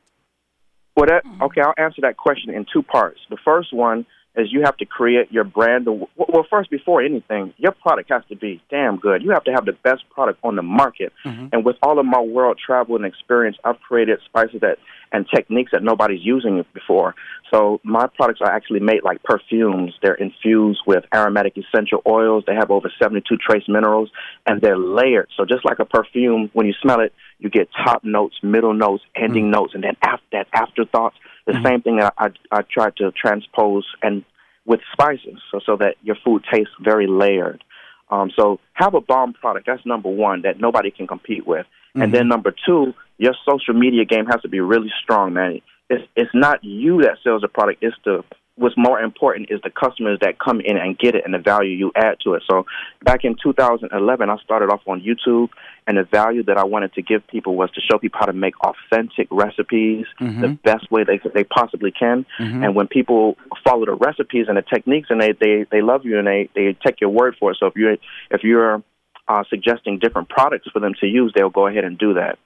Well, 0.96 1.06
that 1.06 1.24
mm-hmm. 1.24 1.42
okay. 1.44 1.60
I'll 1.60 1.74
answer 1.76 2.00
that 2.02 2.16
question 2.16 2.52
in 2.52 2.66
two 2.72 2.82
parts. 2.82 3.20
The 3.30 3.36
first 3.44 3.72
one 3.72 4.06
is 4.36 4.52
you 4.52 4.62
have 4.64 4.76
to 4.78 4.84
create 4.84 5.32
your 5.32 5.44
brand. 5.44 5.86
Well, 5.86 6.46
first, 6.48 6.70
before 6.70 7.02
anything, 7.02 7.54
your 7.56 7.72
product 7.72 8.10
has 8.10 8.22
to 8.28 8.36
be 8.36 8.62
damn 8.70 8.96
good. 8.98 9.22
You 9.22 9.30
have 9.30 9.44
to 9.44 9.52
have 9.52 9.64
the 9.64 9.72
best 9.72 10.08
product 10.10 10.38
on 10.44 10.56
the 10.56 10.62
market. 10.62 11.12
Mm-hmm. 11.24 11.48
And 11.52 11.64
with 11.64 11.76
all 11.82 11.98
of 11.98 12.06
my 12.06 12.20
world 12.20 12.58
travel 12.64 12.96
and 12.96 13.04
experience, 13.04 13.56
I've 13.64 13.80
created 13.80 14.18
spices 14.26 14.60
that 14.60 14.78
and 15.12 15.26
techniques 15.32 15.70
that 15.72 15.82
nobody's 15.82 16.24
using 16.24 16.64
before. 16.74 17.14
So 17.50 17.80
my 17.84 18.06
products 18.16 18.40
are 18.40 18.50
actually 18.50 18.80
made 18.80 19.02
like 19.04 19.22
perfumes. 19.22 19.94
They're 20.02 20.14
infused 20.14 20.80
with 20.86 21.04
aromatic 21.14 21.56
essential 21.56 22.02
oils. 22.06 22.44
They 22.46 22.54
have 22.54 22.70
over 22.70 22.90
72 23.00 23.36
trace 23.36 23.64
minerals, 23.68 24.10
and 24.46 24.60
they're 24.60 24.78
layered. 24.78 25.28
So 25.36 25.44
just 25.44 25.64
like 25.64 25.78
a 25.78 25.84
perfume, 25.84 26.50
when 26.52 26.66
you 26.66 26.74
smell 26.82 27.00
it, 27.00 27.12
you 27.38 27.50
get 27.50 27.68
top 27.84 28.02
notes, 28.04 28.36
middle 28.42 28.74
notes, 28.74 29.04
ending 29.14 29.46
mm. 29.46 29.52
notes, 29.52 29.74
and 29.74 29.84
then 29.84 29.96
after 30.02 30.24
that 30.32 30.48
afterthoughts. 30.52 31.16
The 31.46 31.62
same 31.64 31.80
thing 31.80 31.96
that 31.98 32.14
I, 32.18 32.28
I 32.50 32.62
try 32.62 32.90
to 32.98 33.12
transpose 33.12 33.86
and 34.02 34.24
with 34.64 34.80
spices, 34.92 35.40
so 35.50 35.60
so 35.64 35.76
that 35.76 35.94
your 36.02 36.16
food 36.24 36.44
tastes 36.52 36.74
very 36.82 37.06
layered. 37.06 37.62
Um, 38.10 38.30
so 38.36 38.58
have 38.74 38.94
a 38.94 39.00
bomb 39.00 39.32
product. 39.32 39.66
That's 39.66 39.84
number 39.86 40.08
one 40.08 40.42
that 40.42 40.60
nobody 40.60 40.90
can 40.90 41.06
compete 41.06 41.46
with. 41.46 41.66
And 41.94 42.12
then 42.12 42.28
number 42.28 42.52
two, 42.66 42.92
your 43.16 43.34
social 43.48 43.72
media 43.72 44.04
game 44.04 44.26
has 44.26 44.42
to 44.42 44.48
be 44.48 44.60
really 44.60 44.92
strong, 45.02 45.32
man. 45.32 45.60
It's 45.88 46.04
it's 46.14 46.30
not 46.34 46.62
you 46.62 47.02
that 47.02 47.18
sells 47.24 47.42
the 47.42 47.48
product. 47.48 47.82
It's 47.82 47.96
the 48.04 48.22
what's 48.56 48.76
more 48.76 49.00
important 49.00 49.50
is 49.50 49.60
the 49.62 49.70
customers 49.70 50.18
that 50.22 50.38
come 50.38 50.60
in 50.60 50.76
and 50.76 50.98
get 50.98 51.14
it 51.14 51.22
and 51.24 51.34
the 51.34 51.38
value 51.38 51.70
you 51.70 51.92
add 51.94 52.16
to 52.24 52.34
it. 52.34 52.42
So 52.50 52.64
back 53.04 53.20
in 53.24 53.36
2011, 53.42 54.30
I 54.30 54.36
started 54.38 54.70
off 54.70 54.80
on 54.86 55.00
YouTube, 55.02 55.50
and 55.86 55.98
the 55.98 56.04
value 56.04 56.42
that 56.44 56.56
I 56.56 56.64
wanted 56.64 56.94
to 56.94 57.02
give 57.02 57.26
people 57.28 57.54
was 57.54 57.70
to 57.72 57.80
show 57.80 57.98
people 57.98 58.18
how 58.18 58.26
to 58.26 58.32
make 58.32 58.54
authentic 58.60 59.28
recipes 59.30 60.06
the 60.40 60.48
best 60.64 60.90
way 60.90 61.04
they 61.04 61.20
they 61.34 61.44
possibly 61.44 61.92
can. 61.92 62.24
And 62.64 62.74
when 62.74 62.88
people 62.88 63.36
follow 63.62 63.84
the 63.84 63.94
recipes 63.94 64.46
and 64.48 64.56
the 64.56 64.62
techniques, 64.62 65.08
and 65.10 65.20
they 65.20 65.32
they 65.32 65.66
they 65.70 65.82
love 65.82 66.04
you 66.04 66.18
and 66.18 66.26
they 66.26 66.48
they 66.54 66.76
take 66.84 67.00
your 67.00 67.10
word 67.10 67.36
for 67.38 67.50
it. 67.52 67.58
So 67.60 67.66
if 67.66 67.76
you 67.76 67.96
if 68.30 68.42
you're 68.42 68.82
uh, 69.28 69.44
suggesting 69.50 69.98
different 69.98 70.28
products 70.28 70.68
for 70.72 70.80
them 70.80 70.94
to 71.00 71.06
use, 71.06 71.32
they'll 71.34 71.50
go 71.50 71.66
ahead 71.66 71.84
and 71.84 71.98
do 71.98 72.14
that. 72.14 72.38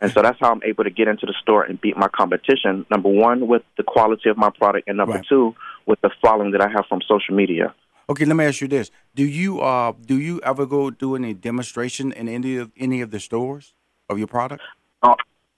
And 0.00 0.12
so 0.12 0.20
that's 0.22 0.38
how 0.40 0.52
I'm 0.52 0.62
able 0.62 0.84
to 0.84 0.90
get 0.90 1.08
into 1.08 1.24
the 1.26 1.34
store 1.40 1.62
and 1.64 1.80
beat 1.80 1.96
my 1.96 2.08
competition. 2.08 2.84
Number 2.90 3.08
one, 3.08 3.48
with 3.48 3.62
the 3.78 3.82
quality 3.82 4.28
of 4.28 4.36
my 4.36 4.50
product, 4.50 4.88
and 4.88 4.98
number 4.98 5.14
Right. 5.16 5.26
two, 5.26 5.54
with 5.86 6.00
the 6.02 6.10
following 6.20 6.50
that 6.52 6.60
I 6.60 6.68
have 6.68 6.86
from 6.86 7.00
social 7.02 7.34
media. 7.34 7.74
Okay, 8.08 8.24
let 8.24 8.36
me 8.36 8.44
ask 8.44 8.60
you 8.60 8.68
this: 8.68 8.90
Do 9.14 9.24
you 9.24 9.60
uh 9.60 9.92
do 10.04 10.18
you 10.20 10.40
ever 10.44 10.66
go 10.66 10.90
do 10.90 11.16
any 11.16 11.34
demonstration 11.34 12.12
in 12.12 12.28
any 12.28 12.56
of 12.56 12.70
any 12.76 13.00
of 13.00 13.10
the 13.10 13.18
stores 13.18 13.74
of 14.08 14.18
your 14.18 14.28
product? 14.28 14.62
Uh, 15.02 15.14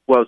well, 0.06 0.24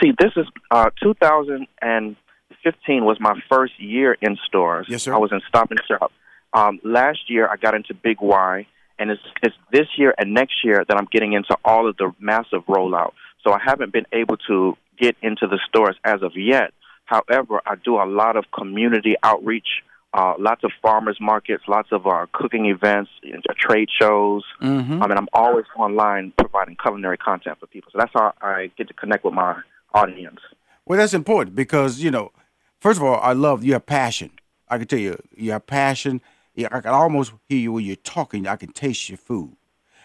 see, 0.00 0.12
this 0.18 0.32
is 0.36 0.46
uh, 0.70 0.90
2015 1.02 3.04
was 3.04 3.16
my 3.20 3.34
first 3.50 3.78
year 3.80 4.16
in 4.20 4.36
stores. 4.46 4.86
Yes, 4.88 5.02
sir. 5.02 5.14
I 5.14 5.18
was 5.18 5.32
in 5.32 5.40
Stop 5.48 5.70
and 5.70 5.80
Shop. 5.88 6.12
Um, 6.52 6.78
last 6.84 7.28
year, 7.28 7.48
I 7.48 7.56
got 7.56 7.74
into 7.74 7.94
Big 7.94 8.20
Y, 8.20 8.66
and 8.98 9.10
it's, 9.10 9.22
it's 9.42 9.56
this 9.72 9.88
year 9.96 10.14
and 10.18 10.34
next 10.34 10.64
year 10.64 10.84
that 10.86 10.96
I'm 10.96 11.08
getting 11.10 11.32
into 11.32 11.56
all 11.64 11.88
of 11.88 11.96
the 11.96 12.12
massive 12.20 12.64
rollout. 12.66 13.12
So 13.44 13.52
I 13.52 13.60
haven't 13.64 13.92
been 13.92 14.06
able 14.12 14.36
to 14.48 14.76
get 14.98 15.16
into 15.22 15.46
the 15.46 15.60
stores 15.68 15.96
as 16.04 16.22
of 16.22 16.32
yet. 16.36 16.72
However, 17.04 17.60
I 17.66 17.74
do 17.76 17.96
a 17.96 18.06
lot 18.06 18.36
of 18.36 18.46
community 18.56 19.14
outreach, 19.22 19.82
uh, 20.14 20.34
lots 20.38 20.64
of 20.64 20.72
farmers 20.80 21.18
markets, 21.20 21.64
lots 21.68 21.88
of 21.92 22.06
uh, 22.06 22.26
cooking 22.32 22.66
events, 22.66 23.10
know, 23.22 23.40
trade 23.58 23.88
shows. 24.00 24.42
Mm-hmm. 24.62 25.02
I 25.02 25.06
mean, 25.06 25.18
I'm 25.18 25.28
always 25.32 25.66
online 25.76 26.32
providing 26.38 26.76
culinary 26.82 27.18
content 27.18 27.58
for 27.60 27.66
people. 27.66 27.90
So 27.92 27.98
that's 27.98 28.12
how 28.14 28.32
I 28.40 28.70
get 28.78 28.88
to 28.88 28.94
connect 28.94 29.24
with 29.24 29.34
my 29.34 29.60
audience. 29.92 30.40
Well, 30.86 30.98
that's 30.98 31.14
important 31.14 31.56
because 31.56 32.00
you 32.00 32.10
know, 32.10 32.32
first 32.80 32.98
of 32.98 33.04
all, 33.04 33.20
I 33.20 33.32
love 33.32 33.64
you 33.64 33.74
have 33.74 33.86
passion. 33.86 34.30
I 34.68 34.78
can 34.78 34.86
tell 34.86 34.98
you, 34.98 35.20
you 35.36 35.52
have 35.52 35.66
passion. 35.66 36.22
Yeah, 36.54 36.68
I 36.70 36.80
can 36.80 36.92
almost 36.92 37.32
hear 37.48 37.58
you 37.58 37.72
when 37.72 37.84
you're 37.84 37.96
talking. 37.96 38.46
I 38.46 38.56
can 38.56 38.72
taste 38.72 39.08
your 39.08 39.18
food. 39.18 39.56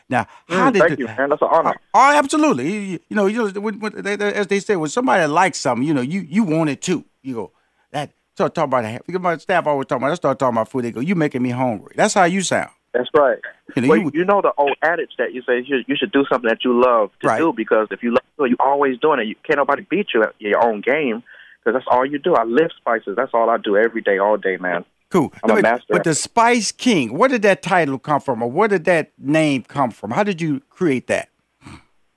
Now, 0.10 0.26
how 0.48 0.70
Mm, 0.70 0.74
did 0.74 0.80
thank 0.80 0.92
the- 0.94 1.00
you, 1.00 1.06
man. 1.08 1.30
That's 1.30 1.42
an 1.42 1.48
honor. 1.52 1.76
Oh, 1.94 2.14
absolutely. 2.16 2.72
You, 2.72 3.00
you- 3.10 3.16
know, 3.16 3.26
you 3.28 3.38
know, 3.52 3.62
when, 3.62 3.80
when 3.80 3.94
they, 4.02 4.16
they- 4.16 4.34
as 4.34 4.48
they 4.48 4.60
say, 4.60 4.76
when 4.76 4.90
somebody 4.90 5.26
likes 5.28 5.60
something, 5.60 5.88
you 5.88 5.94
know, 5.94 6.02
you 6.02 6.22
you 6.22 6.44
want 6.44 6.70
it 6.70 6.82
too. 6.82 7.06
You 7.22 7.34
go 7.36 7.52
that. 7.92 8.12
Start 8.36 8.56
talking 8.56 8.70
about 8.70 8.86
it. 8.86 9.06
Because 9.06 9.22
my 9.22 9.36
staff 9.38 9.68
always 9.68 9.86
talking 9.88 10.04
about. 10.04 10.12
I 10.14 10.16
start 10.16 10.40
talking 10.40 10.56
about 10.56 10.70
food. 10.70 10.86
They 10.86 10.92
go, 10.94 11.02
"You 11.02 11.14
making 11.14 11.42
me 11.44 11.50
hungry." 11.50 11.94
That's 11.96 12.14
how 12.14 12.24
you 12.24 12.42
sound. 12.42 12.70
That's 12.94 13.10
right. 13.14 13.38
You 13.76 13.82
know, 13.84 13.88
well, 13.90 13.98
you- 14.00 14.12
you, 14.14 14.24
know 14.26 14.42
the 14.42 14.54
old 14.58 14.76
adage 14.82 15.12
that 15.18 15.34
you 15.34 15.42
say 15.44 15.60
you 15.60 15.66
should, 15.66 15.86
you 15.88 15.96
should 15.98 16.12
do 16.14 16.24
something 16.32 16.48
that 16.50 16.64
you 16.64 16.80
love 16.82 17.12
to 17.22 17.28
Right. 17.28 17.38
do 17.38 17.52
because 17.56 17.90
if 17.92 18.02
you 18.02 18.12
love 18.12 18.24
it, 18.40 18.50
you're 18.50 18.68
always 18.68 18.98
doing 18.98 19.20
it. 19.20 19.28
You 19.28 19.36
can't 19.44 19.58
nobody 19.58 19.86
beat 19.90 20.08
you 20.14 20.24
at 20.24 20.34
your 20.40 20.64
own 20.66 20.80
game 20.82 21.22
because 21.60 21.74
that's 21.78 21.86
all 21.92 22.06
you 22.06 22.18
do. 22.18 22.34
I 22.34 22.46
lift 22.46 22.76
spices. 22.78 23.16
That's 23.18 23.32
all 23.34 23.50
I 23.50 23.58
do 23.58 23.76
every 23.78 24.02
day, 24.02 24.18
all 24.18 24.38
day, 24.38 24.56
man. 24.58 24.86
Cool. 25.10 25.34
I'm 25.44 25.52
a 25.52 25.54
But- 25.56 25.64
master 25.64 25.86
But 25.90 26.04
the 26.04 26.14
Spice 26.14 26.72
King, 26.72 27.18
where 27.18 27.30
did 27.30 27.42
that 27.42 27.62
title 27.62 27.98
come 27.98 28.22
from, 28.22 28.44
or 28.44 28.52
where 28.52 28.68
did 28.68 28.86
that 28.86 29.12
name 29.18 29.64
come 29.64 29.92
from? 29.92 30.12
How 30.12 30.24
did 30.24 30.42
you 30.42 30.62
create 30.70 31.08
that? 31.08 31.30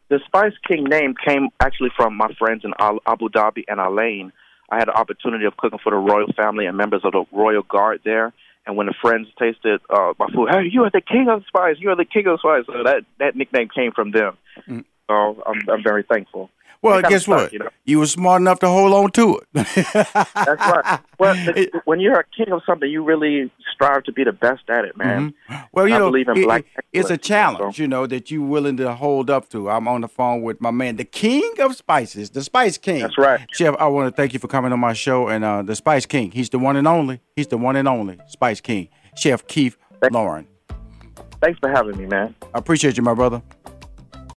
The 0.08 0.20
Spice 0.26 0.52
King 0.68 0.84
name 0.84 1.14
came 1.26 1.48
actually 1.60 1.90
from 1.96 2.14
my 2.14 2.28
friends 2.38 2.64
in 2.64 2.74
Abu 2.78 3.30
Dhabi 3.30 3.64
and 3.66 3.80
Al 3.80 3.98
Ain. 3.98 4.30
I 4.70 4.76
had 4.76 4.88
the 4.88 4.92
opportunity 4.94 5.46
of 5.46 5.56
cooking 5.56 5.78
for 5.82 5.90
the 5.90 5.96
royal 5.96 6.30
family 6.34 6.66
and 6.66 6.76
members 6.76 7.00
of 7.04 7.12
the 7.12 7.24
royal 7.32 7.62
guard 7.62 8.00
there. 8.04 8.32
And 8.66 8.76
when 8.76 8.86
the 8.86 8.94
friends 9.00 9.26
tasted 9.38 9.80
uh, 9.90 10.12
my 10.18 10.28
food, 10.28 10.50
hey, 10.50 10.68
you 10.70 10.84
are 10.84 10.90
the 10.90 11.00
king 11.00 11.28
of 11.28 11.44
spice. 11.46 11.76
You 11.78 11.90
are 11.90 11.96
the 11.96 12.04
king 12.04 12.26
of 12.26 12.38
spice. 12.40 12.64
So 12.66 12.84
that 12.84 13.04
that 13.18 13.34
nickname 13.36 13.68
came 13.74 13.92
from 13.92 14.12
them. 14.12 14.36
So 15.08 15.42
I'm 15.46 15.60
I'm 15.68 15.82
very 15.82 16.04
thankful. 16.04 16.50
Well, 16.82 16.98
It 16.98 17.08
guess 17.08 17.28
what? 17.28 17.52
You 17.52 17.60
know? 17.60 17.68
You 17.84 18.00
were 18.00 18.06
smart 18.06 18.40
enough 18.42 18.58
to 18.60 18.68
hold 18.68 18.92
on 18.92 19.10
to 19.12 19.38
it. 19.38 19.46
That's 19.54 20.36
right. 20.46 21.00
Well, 21.18 21.34
the, 21.46 21.70
when 21.84 22.00
you're 22.00 22.18
a 22.18 22.24
king 22.36 22.52
of 22.52 22.62
something, 22.66 22.88
you 22.90 23.04
really 23.04 23.50
strive 23.72 24.02
to 24.04 24.12
be 24.12 24.24
the 24.24 24.32
best 24.32 24.62
at 24.68 24.84
it, 24.84 24.96
man. 24.96 25.32
Well, 25.72 25.86
you 25.88 25.94
I 25.94 25.98
know, 25.98 26.10
believe 26.10 26.28
in 26.28 26.38
it- 26.38 26.44
black 26.44 26.64
it- 26.76 26.84
it's 26.92 27.10
a 27.10 27.16
challenge, 27.16 27.76
so. 27.76 27.82
you 27.82 27.88
know, 27.88 28.06
that 28.06 28.30
you're 28.30 28.42
willing 28.44 28.76
to 28.78 28.92
hold 28.94 29.30
up 29.30 29.48
to. 29.50 29.70
I'm 29.70 29.86
on 29.88 30.00
the 30.02 30.08
phone 30.08 30.42
with 30.42 30.60
my 30.60 30.70
man, 30.72 30.96
the 30.96 31.04
king 31.04 31.54
of 31.60 31.74
spices, 31.76 32.30
the 32.30 32.42
Spice 32.42 32.76
King. 32.78 33.00
That's 33.00 33.16
right. 33.16 33.40
Chef, 33.52 33.74
I 33.78 33.86
want 33.86 34.14
to 34.14 34.16
thank 34.20 34.32
you 34.32 34.38
for 34.40 34.48
coming 34.48 34.72
on 34.72 34.80
my 34.80 34.92
show. 34.92 35.28
And 35.28 35.44
uh, 35.44 35.62
the 35.62 35.74
Spice 35.76 36.04
King, 36.04 36.32
he's 36.32 36.50
the 36.50 36.58
one 36.58 36.76
and 36.76 36.86
only. 36.88 37.20
He's 37.36 37.46
the 37.46 37.56
one 37.58 37.76
and 37.76 37.86
only 37.88 38.18
Spice 38.28 38.60
King, 38.60 38.88
Chef 39.16 39.46
Keith 39.46 39.76
Thank- 40.00 40.12
Lorren. 40.12 40.46
Thanks 41.40 41.58
for 41.58 41.68
having 41.70 41.96
me, 41.98 42.06
man. 42.06 42.34
I 42.54 42.58
appreciate 42.58 42.96
you, 42.96 43.02
my 43.02 43.14
brother. 43.14 43.42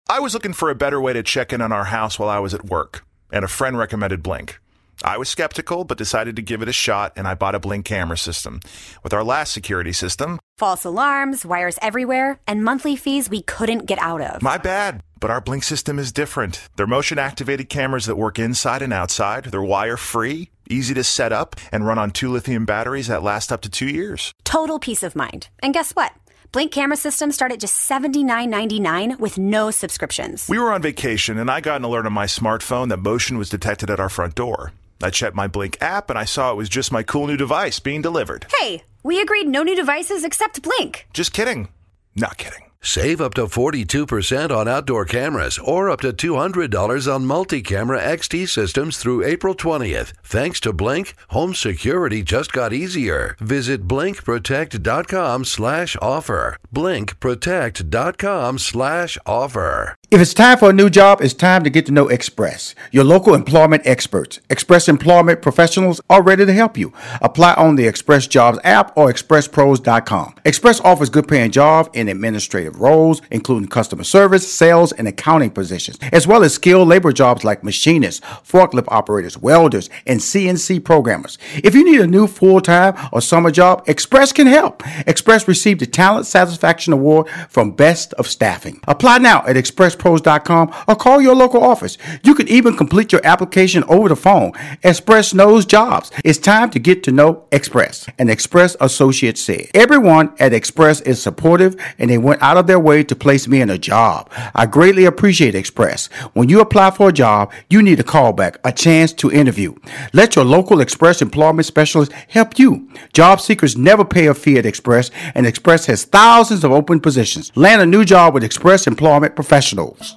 I 0.09 0.21
was 0.21 0.35
looking 0.35 0.53
for 0.53 0.69
a 0.69 0.75
better 0.75 1.01
way 1.01 1.15
to 1.15 1.23
check 1.23 1.51
in 1.53 1.63
on 1.63 1.73
our 1.73 1.85
house 1.85 2.19
while 2.19 2.29
I 2.29 2.39
was 2.39 2.53
at 2.53 2.67
work, 2.67 3.07
and 3.33 3.43
a 3.43 3.49
friend 3.49 3.79
recommended 3.79 4.23
Blink. 4.23 4.59
I 5.03 5.17
was 5.17 5.31
skeptical, 5.31 5.85
but 5.85 5.97
decided 5.97 6.37
to 6.37 6.43
give 6.43 6.61
it 6.61 6.69
a 6.69 6.75
shot, 6.75 7.15
and 7.17 7.27
I 7.27 7.35
bought 7.35 7.55
a 7.55 7.59
Blink 7.59 7.87
camera 7.87 8.19
system. 8.19 8.61
With 9.03 9.15
our 9.15 9.25
last 9.25 9.53
security 9.53 9.93
system, 9.93 10.39
False 10.59 10.85
alarms, 10.85 11.45
wires 11.47 11.79
everywhere, 11.81 12.39
and 12.47 12.63
monthly 12.63 12.97
fees 12.97 13.31
we 13.31 13.43
couldn't 13.43 13.87
get 13.87 13.99
out 13.99 14.21
of. 14.21 14.43
my 14.43 14.59
bad. 14.59 15.01
But 15.21 15.31
our 15.31 15.41
Blink 15.41 15.63
system 15.65 15.99
is 15.99 16.13
different. 16.13 16.69
They're 16.77 16.87
motion 16.87 17.19
activated 17.19 17.71
cameras 17.71 18.05
that 18.05 18.17
work 18.17 18.39
inside 18.39 18.83
and 18.83 18.93
outside. 18.93 19.47
They're 19.47 19.63
wire 19.63 19.97
free, 19.97 20.51
easy 20.69 20.93
to 20.95 21.03
set 21.03 21.33
up, 21.33 21.57
and 21.73 21.87
run 21.87 21.99
on 21.99 22.11
two 22.11 22.31
lithium 22.31 22.67
batteries 22.67 23.07
that 23.07 23.23
last 23.23 23.51
up 23.51 23.63
to 23.63 23.71
two 23.71 23.89
years. 23.89 24.35
Total 24.45 24.79
peace 24.79 25.03
of 25.03 25.17
mind. 25.17 25.49
And 25.63 25.73
guess 25.73 25.93
what? 25.93 26.13
Blink 26.55 26.71
camera 26.71 26.97
systems 26.97 27.35
start 27.35 27.51
at 27.51 27.59
just 27.59 27.91
$79.99 27.91 29.19
with 29.19 29.39
no 29.39 29.73
subscriptions. 29.73 30.49
We 30.49 30.61
were 30.61 30.73
on 30.73 30.83
vacation, 30.83 31.37
and 31.37 31.51
I 31.51 31.61
got 31.61 31.79
an 31.79 31.85
alert 31.85 32.07
on 32.07 32.13
my 32.13 32.27
smartphone 32.27 32.91
that 32.91 32.99
motion 32.99 33.39
was 33.39 33.49
detected 33.49 33.91
at 33.91 33.99
our 33.99 34.09
front 34.09 34.37
door. 34.37 34.71
I 35.03 35.11
checked 35.11 35.35
my 35.35 35.49
Blink 35.49 35.79
app, 35.81 36.11
and 36.11 36.19
I 36.19 36.25
saw 36.25 36.53
it 36.53 36.57
was 36.57 36.69
just 36.69 36.93
my 36.93 37.03
cool 37.03 37.27
new 37.27 37.37
device 37.37 37.81
being 37.81 38.03
delivered. 38.03 38.47
Hey, 38.61 38.85
we 39.03 39.21
agreed 39.21 39.49
no 39.49 39.65
new 39.65 39.75
devices 39.75 40.23
except 40.23 40.63
Blink. 40.63 41.09
Just 41.13 41.33
kidding. 41.33 41.71
Not 42.15 42.39
kidding. 42.39 42.71
Save 42.85 43.23
up 43.23 43.33
to 43.33 43.47
42% 43.47 44.51
on 44.51 44.69
outdoor 44.69 45.07
cameras 45.07 45.59
or 45.59 45.89
up 45.89 46.03
to 46.03 46.13
$200 46.13 47.13
on 47.13 47.25
multi 47.25 47.63
camera 47.63 47.99
XT 47.99 48.47
systems 48.47 48.99
through 48.99 49.25
April 49.25 49.55
20th. 49.55 50.13
Thanks 50.23 50.61
to 50.61 50.73
Blink, 50.75 51.15
home 51.29 51.55
security 51.55 52.23
just 52.23 52.53
got 52.53 52.75
easier. 52.75 53.37
Visit 53.41 53.89
blinkprotect.com 53.89 55.47
slash 55.47 55.97
offer. 56.03 56.59
Blinkprotect.com 56.75 58.59
slash 58.59 59.17
offer. 59.25 59.97
If 60.11 60.21
it's 60.21 60.35
time 60.35 60.59
for 60.59 60.71
a 60.71 60.73
new 60.73 60.91
job, 60.91 61.23
it's 61.23 61.35
time 61.35 61.65
to 61.65 61.71
get 61.71 61.87
to 61.87 61.93
know 61.93 62.09
Express, 62.09 62.75
your 62.93 63.03
local 63.03 63.35
employment 63.35 63.83
experts. 63.85 64.39
Express 64.49 64.89
Employment 64.89 65.43
Professionals 65.43 66.01
are 66.09 66.23
ready 66.23 66.47
to 66.47 66.53
help 66.53 66.77
you. 66.77 66.93
Apply 67.21 67.55
on 67.55 67.75
the 67.75 67.89
Express 67.89 68.27
Jobs 68.27 68.59
app 68.63 68.97
or 68.97 69.11
expresspros.com. 69.11 70.35
Express 70.45 70.81
offers 70.83 71.11
good 71.11 71.27
paying 71.27 71.51
jobs 71.51 71.89
in 71.95 72.09
administrative 72.09 72.74
roles, 72.75 73.23
including 73.31 73.69
customer 73.69 74.05
service, 74.05 74.53
sales, 74.53 74.93
and 74.93 75.09
accounting 75.09 75.51
positions, 75.51 75.99
as 76.13 76.27
well 76.27 76.45
as 76.45 76.55
skilled 76.55 76.89
labor 76.89 77.13
jobs 77.13 77.45
like 77.45 77.65
machinists, 77.65 78.21
forklift 78.21 78.87
operators, 78.89 79.39
welders, 79.39 79.91
and 80.07 80.21
CNC 80.21 80.85
programmers. 80.85 81.39
If 81.57 81.75
you 81.75 81.85
need 81.85 82.01
a 82.01 82.07
new 82.07 82.27
full 82.27 82.61
time 82.61 82.95
or 83.13 83.21
summer 83.21 83.51
job, 83.51 83.85
Express 83.87 84.33
can 84.33 84.47
help. 84.47 84.83
Express 85.07 85.49
received 85.49 85.81
the 85.81 85.87
Talent 85.87 86.27
Satisfaction 86.27 86.93
Award 86.93 87.29
from 87.49 87.73
Best 87.73 88.13
of 88.15 88.27
Staffing. 88.27 88.81
Apply 88.89 89.19
now 89.19 89.45
at 89.47 89.57
expresspros.com 89.57 90.75
or 90.89 90.97
call 90.97 91.21
your 91.21 91.35
local 91.35 91.63
office. 91.63 91.99
You 92.23 92.35
can 92.35 92.49
even 92.49 92.77
complete 92.77 93.13
your 93.13 93.25
application 93.25 93.85
over 93.85 94.09
the 94.09 94.17
phone. 94.17 94.53
Express 94.83 95.35
knows 95.35 95.65
jobs. 95.65 96.11
It's 96.25 96.39
time 96.39 96.71
to 96.71 96.79
get 96.79 97.03
to 97.05 97.13
know 97.13 97.47
Express. 97.53 98.07
An 98.19 98.29
Express 98.29 98.77
associate 98.81 99.39
said, 99.39 99.69
Everyone 99.75 100.33
at 100.39 100.53
Express 100.53 101.01
is 101.03 101.23
supportive 101.23 101.77
and 101.99 102.11
they 102.11 102.19
went 102.19 102.43
out 102.43 102.57
of 102.65 102.67
their 102.67 102.81
way 102.81 103.05
to 103.05 103.15
place 103.15 103.47
me 103.47 103.61
in 103.61 103.69
a 103.69 103.77
job. 103.77 104.31
I 104.55 104.65
greatly 104.65 105.05
appreciate 105.05 105.55
Express. 105.55 106.07
When 106.33 106.49
you 106.49 106.61
apply 106.61 106.93
for 106.93 107.11
a 107.11 107.13
job, 107.13 107.53
you 107.69 107.83
need 107.83 108.01
a 108.01 108.05
callback, 108.05 108.57
a 108.65 108.73
chance 108.73 109.13
to 109.15 109.31
interview. 109.31 109.75
Let 110.15 110.35
your 110.35 110.47
local 110.47 110.81
Express 110.81 111.21
employment 111.21 111.67
specialist 111.67 112.13
help 112.29 112.59
you. 112.59 112.89
Job 113.13 113.41
seekers 113.41 113.77
never 113.77 114.05
pay 114.05 114.27
a 114.27 114.35
fee 114.35 114.57
at 114.59 114.65
Express, 114.67 115.11
and 115.35 115.47
Express 115.47 115.85
has 115.87 116.05
thousands 116.05 116.65
of 116.65 116.73
open 116.73 117.01
positions. 117.01 117.53
Land 117.55 117.83
a 117.83 117.87
new 117.87 118.05
job 118.05 118.33
with 118.33 118.45
Express 118.45 118.87
Employment 118.87 119.37
Professionals. 119.37 120.17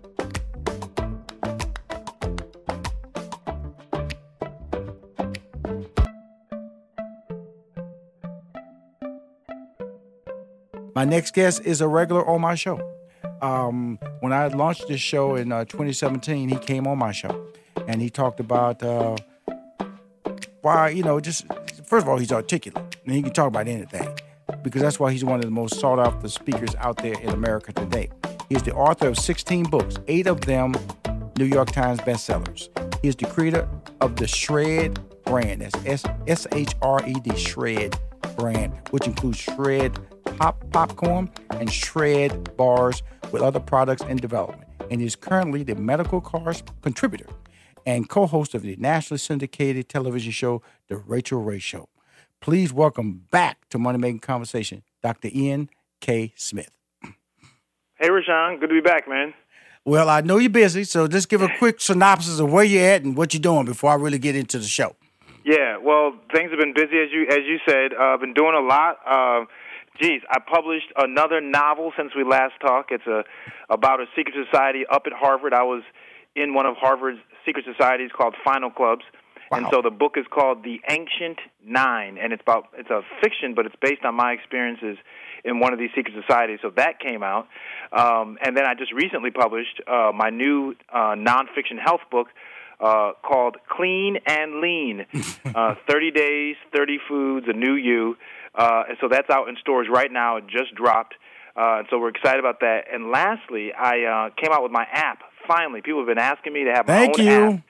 My 10.93 11.05
next 11.05 11.33
guest 11.33 11.61
is 11.63 11.79
a 11.79 11.87
regular 11.87 12.27
on 12.27 12.41
my 12.41 12.55
show. 12.55 12.79
Um, 13.41 13.97
when 14.19 14.33
I 14.33 14.47
launched 14.47 14.87
this 14.89 14.99
show 14.99 15.35
in 15.35 15.51
uh, 15.51 15.63
2017, 15.63 16.49
he 16.49 16.57
came 16.57 16.85
on 16.85 16.97
my 16.97 17.13
show 17.13 17.47
and 17.87 18.01
he 18.01 18.09
talked 18.09 18.41
about 18.41 18.83
uh, 18.83 19.15
why, 20.61 20.89
you 20.89 21.03
know, 21.03 21.19
just 21.21 21.45
first 21.85 22.03
of 22.05 22.09
all, 22.09 22.17
he's 22.17 22.31
articulate 22.31 22.97
and 23.05 23.15
he 23.15 23.21
can 23.21 23.31
talk 23.31 23.47
about 23.47 23.69
anything 23.69 24.17
because 24.63 24.81
that's 24.81 24.99
why 24.99 25.11
he's 25.13 25.23
one 25.23 25.39
of 25.39 25.45
the 25.45 25.51
most 25.51 25.79
sought 25.79 25.97
after 25.97 26.27
speakers 26.27 26.75
out 26.75 26.97
there 26.97 27.17
in 27.21 27.29
America 27.29 27.71
today. 27.71 28.09
He's 28.49 28.63
the 28.63 28.73
author 28.73 29.07
of 29.07 29.17
16 29.17 29.63
books, 29.69 29.95
eight 30.09 30.27
of 30.27 30.41
them 30.41 30.73
New 31.37 31.45
York 31.45 31.71
Times 31.71 32.01
bestsellers. 32.01 32.67
He 33.01 33.07
is 33.07 33.15
the 33.15 33.27
creator 33.27 33.67
of 34.01 34.17
the 34.17 34.27
Shred 34.27 34.99
brand. 35.23 35.61
That's 35.61 36.03
S 36.27 36.47
H 36.51 36.75
R 36.81 36.99
E 37.07 37.13
D, 37.13 37.35
Shred 37.37 37.97
brand, 38.35 38.73
which 38.89 39.07
includes 39.07 39.37
Shred 39.37 39.97
pop 40.41 40.71
popcorn 40.71 41.29
and 41.51 41.71
Shred 41.71 42.57
bars 42.57 43.03
with 43.31 43.43
other 43.43 43.59
products 43.59 44.01
in 44.01 44.17
development. 44.17 44.67
And 44.89 44.99
is 44.99 45.15
currently 45.15 45.61
the 45.61 45.75
medical 45.75 46.19
cars 46.19 46.63
contributor 46.81 47.27
and 47.85 48.09
co-host 48.09 48.55
of 48.55 48.63
the 48.63 48.75
nationally 48.77 49.19
syndicated 49.19 49.87
television 49.87 50.31
show, 50.31 50.63
The 50.87 50.97
Rachael 50.97 51.43
Ray 51.43 51.59
Show. 51.59 51.89
Please 52.39 52.73
welcome 52.73 53.25
back 53.29 53.69
to 53.69 53.77
Money 53.77 53.99
Making 53.99 54.21
Conversation, 54.21 54.81
Dr. 55.03 55.29
Ian 55.31 55.69
K. 55.99 56.33
Smith. 56.35 56.71
Hey, 57.99 58.09
Rushion. 58.09 58.59
Good 58.59 58.69
to 58.69 58.73
be 58.73 58.81
back, 58.81 59.07
man. 59.07 59.35
Well, 59.85 60.09
I 60.09 60.21
know 60.21 60.39
you're 60.39 60.49
busy, 60.49 60.85
so 60.85 61.07
just 61.07 61.29
give 61.29 61.43
a 61.43 61.49
quick 61.59 61.79
synopsis 61.79 62.39
of 62.39 62.51
where 62.51 62.63
you're 62.63 62.89
at 62.89 63.03
and 63.03 63.15
what 63.15 63.35
you're 63.35 63.41
doing 63.41 63.65
before 63.65 63.91
I 63.91 63.95
really 63.95 64.17
get 64.17 64.35
into 64.35 64.57
the 64.57 64.65
show. 64.65 64.95
Yeah, 65.43 65.77
well, 65.77 66.13
things 66.33 66.49
have 66.49 66.59
been 66.59 66.73
busy 66.73 66.97
as 66.99 67.11
you 67.11 67.27
as 67.29 67.45
you 67.47 67.59
said. 67.67 67.93
Uh, 67.93 68.13
I've 68.13 68.19
been 68.19 68.33
doing 68.33 68.55
a 68.55 68.61
lot. 68.61 68.97
Uh, 69.05 69.45
geez, 69.99 70.21
I 70.29 70.39
published 70.39 70.91
another 70.97 71.41
novel 71.41 71.91
since 71.97 72.11
we 72.15 72.23
last 72.23 72.53
talked. 72.61 72.91
It's 72.91 73.07
a 73.07 73.23
about 73.69 73.99
a 73.99 74.05
secret 74.15 74.35
society 74.45 74.83
up 74.89 75.03
at 75.05 75.13
Harvard. 75.13 75.53
I 75.53 75.63
was 75.63 75.83
in 76.35 76.53
one 76.53 76.65
of 76.65 76.75
Harvard's 76.77 77.19
secret 77.45 77.65
societies 77.65 78.11
called 78.15 78.35
Final 78.43 78.69
Clubs. 78.69 79.03
And 79.53 79.67
so 79.69 79.81
the 79.81 79.91
book 79.91 80.13
is 80.15 80.25
called 80.31 80.63
The 80.63 80.79
Ancient 80.89 81.37
Nine, 81.65 82.17
and 82.17 82.31
it's 82.31 82.41
about 82.41 82.69
it's 82.77 82.89
a 82.89 83.01
fiction, 83.21 83.53
but 83.53 83.65
it's 83.65 83.75
based 83.81 84.05
on 84.05 84.15
my 84.15 84.31
experiences 84.31 84.97
in 85.43 85.59
one 85.59 85.73
of 85.73 85.79
these 85.79 85.89
secret 85.93 86.15
societies. 86.25 86.59
So 86.61 86.71
that 86.77 86.99
came 86.99 87.21
out, 87.21 87.47
um, 87.91 88.37
and 88.41 88.55
then 88.55 88.65
I 88.65 88.75
just 88.75 88.93
recently 88.93 89.29
published 89.29 89.81
uh, 89.87 90.13
my 90.15 90.29
new 90.29 90.75
uh, 90.93 91.15
nonfiction 91.17 91.79
health 91.83 91.99
book 92.09 92.27
uh, 92.79 93.11
called 93.23 93.57
Clean 93.67 94.17
and 94.25 94.61
Lean: 94.61 95.05
uh, 95.53 95.75
Thirty 95.89 96.11
Days, 96.11 96.55
Thirty 96.73 96.97
Foods, 97.09 97.47
a 97.49 97.53
New 97.53 97.75
You. 97.75 98.15
Uh, 98.53 98.83
and 98.89 98.97
so 98.99 99.07
that's 99.09 99.29
out 99.29 99.47
in 99.49 99.55
stores 99.57 99.87
right 99.91 100.11
now. 100.11 100.37
It 100.37 100.47
just 100.47 100.73
dropped, 100.75 101.15
uh, 101.55 101.79
and 101.79 101.87
so 101.89 101.99
we're 101.99 102.09
excited 102.09 102.39
about 102.39 102.59
that. 102.59 102.85
And 102.91 103.11
lastly, 103.11 103.71
I 103.73 104.03
uh, 104.03 104.29
came 104.41 104.51
out 104.51 104.63
with 104.63 104.71
my 104.71 104.85
app. 104.91 105.19
Finally, 105.47 105.81
people 105.81 105.99
have 105.99 106.07
been 106.07 106.17
asking 106.17 106.53
me 106.53 106.63
to 106.65 106.71
have 106.71 106.87
my 106.87 106.93
Thank 106.93 107.19
own 107.19 107.25
you. 107.25 107.51
app 107.53 107.63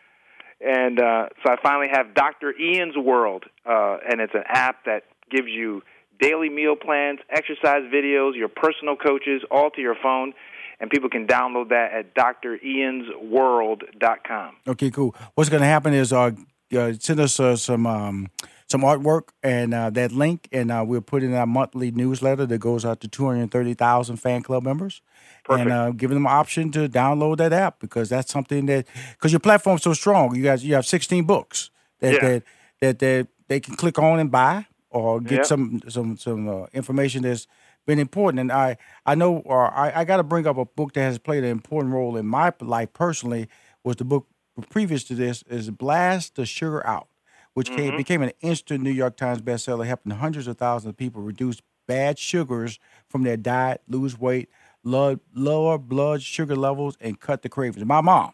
and 0.64 1.00
uh, 1.00 1.30
so 1.44 1.52
I 1.52 1.56
finally 1.62 1.88
have 1.92 2.14
Dr. 2.14 2.54
Ian's 2.56 2.96
World, 2.96 3.46
uh, 3.66 3.98
and 4.08 4.22
it's 4.22 4.36
an 4.36 4.44
app 4.48 4.86
that 4.86 5.06
gives 5.32 5.48
you 5.48 5.82
daily 6.20 6.50
meal 6.50 6.76
plans, 6.76 7.20
exercise 7.30 7.82
videos, 7.92 8.36
your 8.36 8.50
personal 8.50 8.96
coaches, 8.96 9.42
all 9.50 9.72
to 9.72 9.82
your 9.82 9.96
phone. 10.02 10.34
and 10.80 10.90
people 10.90 11.10
can 11.10 11.28
download 11.28 11.70
that 11.70 11.92
at 11.94 12.14
driansworld.com. 12.16 14.56
Okay, 14.68 14.92
cool. 14.92 15.16
What's 15.36 15.50
going 15.50 15.62
to 15.62 15.68
happen 15.68 15.94
is 15.94 16.12
uh, 16.14 16.32
uh, 16.76 16.94
send 17.00 17.20
us 17.20 17.40
uh, 17.40 17.56
some 17.56 17.86
um, 17.88 18.30
some 18.72 18.82
artwork 18.82 19.30
and 19.44 19.74
uh, 19.74 19.90
that 19.92 20.12
link, 20.12 20.48
and 20.52 20.72
uh, 20.72 20.84
we'll 20.88 21.02
put 21.02 21.24
in 21.24 21.34
our 21.36 21.46
monthly 21.46 21.92
newsletter 21.92 22.46
that 22.48 22.58
goes 22.60 22.86
out 22.86 23.02
to 23.02 23.08
230,000 23.08 24.18
fan 24.18 24.42
club 24.42 24.64
members. 24.64 25.02
Perfect. 25.44 25.62
And 25.62 25.72
uh, 25.72 25.92
giving 25.92 26.16
them 26.16 26.26
an 26.26 26.32
option 26.32 26.72
to 26.72 26.88
download 26.90 27.38
that 27.38 27.54
app 27.54 27.80
because 27.80 28.10
that's 28.10 28.32
something 28.32 28.66
that 28.68 28.88
because 29.12 29.32
your 29.32 29.40
platform's 29.40 29.84
so 29.84 29.94
strong. 29.94 30.36
You 30.36 30.44
guys, 30.44 30.64
you 30.66 30.74
have 30.76 30.86
16 30.86 31.26
books 31.26 31.70
that 32.00 32.14
Yeah. 32.14 32.30
that, 32.30 32.44
that 32.80 33.00
that 33.00 33.28
they 33.48 33.60
can 33.60 33.76
click 33.76 34.00
on 34.00 34.20
and 34.20 34.32
buy 34.32 34.66
or 34.90 35.20
get 35.20 35.38
Yep. 35.38 35.46
some 35.46 35.82
some 35.90 36.18
some 36.18 36.48
uh, 36.48 36.66
information 36.74 37.24
that's 37.24 37.48
been 37.86 38.00
important. 38.00 38.40
And 38.40 38.52
I 38.52 38.78
I 39.06 39.16
know 39.16 39.38
or 39.46 39.72
I, 39.72 39.92
I 40.02 40.04
got 40.06 40.18
to 40.18 40.24
bring 40.24 40.48
up 40.48 40.58
a 40.58 40.66
book 40.66 40.94
that 40.94 41.02
has 41.02 41.18
played 41.20 41.44
an 41.44 41.50
important 41.50 41.94
role 41.94 42.16
in 42.18 42.26
my 42.26 42.54
life 42.62 42.94
personally 42.94 43.48
was 43.84 43.96
the 43.98 44.06
book 44.06 44.28
previous 44.70 45.04
to 45.06 45.16
this 45.16 45.44
is 45.50 45.70
Blast 45.72 46.36
the 46.36 46.46
Sugar 46.46 46.86
Out, 46.86 47.08
which 47.54 47.70
came, 47.70 47.96
became 47.98 48.22
an 48.22 48.32
instant 48.42 48.84
New 48.84 48.92
York 48.92 49.18
Times 49.18 49.42
bestseller, 49.42 49.86
helping 49.86 50.12
hundreds 50.14 50.48
of 50.48 50.58
thousands 50.58 50.90
of 50.90 50.98
people 50.98 51.22
reduce 51.22 51.62
bad 51.88 52.18
sugars 52.18 52.80
from 53.10 53.24
their 53.24 53.38
diet, 53.38 53.82
lose 53.88 54.18
weight, 54.18 54.50
lower, 54.84 55.20
lower 55.34 55.78
blood 55.78 56.22
sugar 56.22 56.56
levels, 56.56 56.98
and 57.02 57.20
cut 57.20 57.42
the 57.42 57.50
cravings. 57.50 57.86
My 57.86 58.02
mom 58.02 58.34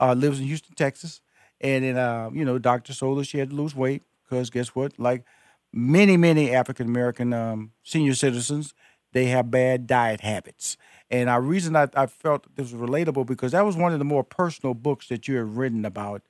uh, 0.00 0.14
lives 0.14 0.40
in 0.40 0.46
Houston, 0.46 0.74
Texas, 0.74 1.20
and 1.60 1.84
then 1.84 1.96
uh, 1.96 2.30
you 2.32 2.44
know, 2.44 2.58
Doctor 2.58 2.92
told 2.94 3.18
her 3.18 3.24
she 3.24 3.38
had 3.38 3.50
to 3.50 3.56
lose 3.56 3.74
weight 3.74 4.02
because 4.28 4.50
guess 4.50 4.68
what? 4.70 4.98
Like 4.98 5.24
many, 5.72 6.16
many 6.16 6.50
African 6.50 6.88
American 6.88 7.32
um, 7.32 7.72
senior 7.82 8.14
citizens, 8.14 8.74
they 9.12 9.26
have 9.26 9.50
bad 9.50 9.86
diet 9.86 10.20
habits. 10.20 10.76
And 11.10 11.28
the 11.28 11.40
reason 11.40 11.76
I, 11.76 11.88
I 11.94 12.06
felt 12.06 12.46
this 12.56 12.72
was 12.72 12.80
relatable 12.80 13.26
because 13.26 13.52
that 13.52 13.64
was 13.64 13.76
one 13.76 13.92
of 13.92 13.98
the 13.98 14.04
more 14.04 14.24
personal 14.24 14.74
books 14.74 15.08
that 15.08 15.28
you 15.28 15.36
have 15.36 15.56
written 15.56 15.84
about 15.84 16.22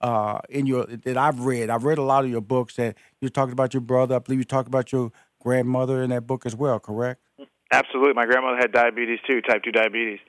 uh, 0.00 0.38
in 0.48 0.66
your 0.66 0.86
that 0.86 1.16
I've 1.16 1.40
read. 1.40 1.70
I've 1.70 1.84
read 1.84 1.98
a 1.98 2.02
lot 2.02 2.24
of 2.24 2.30
your 2.30 2.40
books 2.40 2.76
that 2.76 2.96
you 3.20 3.28
talked 3.28 3.52
about 3.52 3.74
your 3.74 3.80
brother. 3.80 4.16
I 4.16 4.18
believe 4.18 4.38
you 4.40 4.44
talked 4.44 4.68
about 4.68 4.92
your 4.92 5.12
grandmother 5.40 6.02
in 6.02 6.10
that 6.10 6.26
book 6.26 6.46
as 6.46 6.54
well. 6.54 6.78
Correct? 6.78 7.20
Absolutely. 7.72 8.14
My 8.14 8.26
grandmother 8.26 8.56
had 8.56 8.72
diabetes 8.72 9.18
too, 9.26 9.40
type 9.40 9.62
2 9.64 9.72
diabetes. 9.72 10.20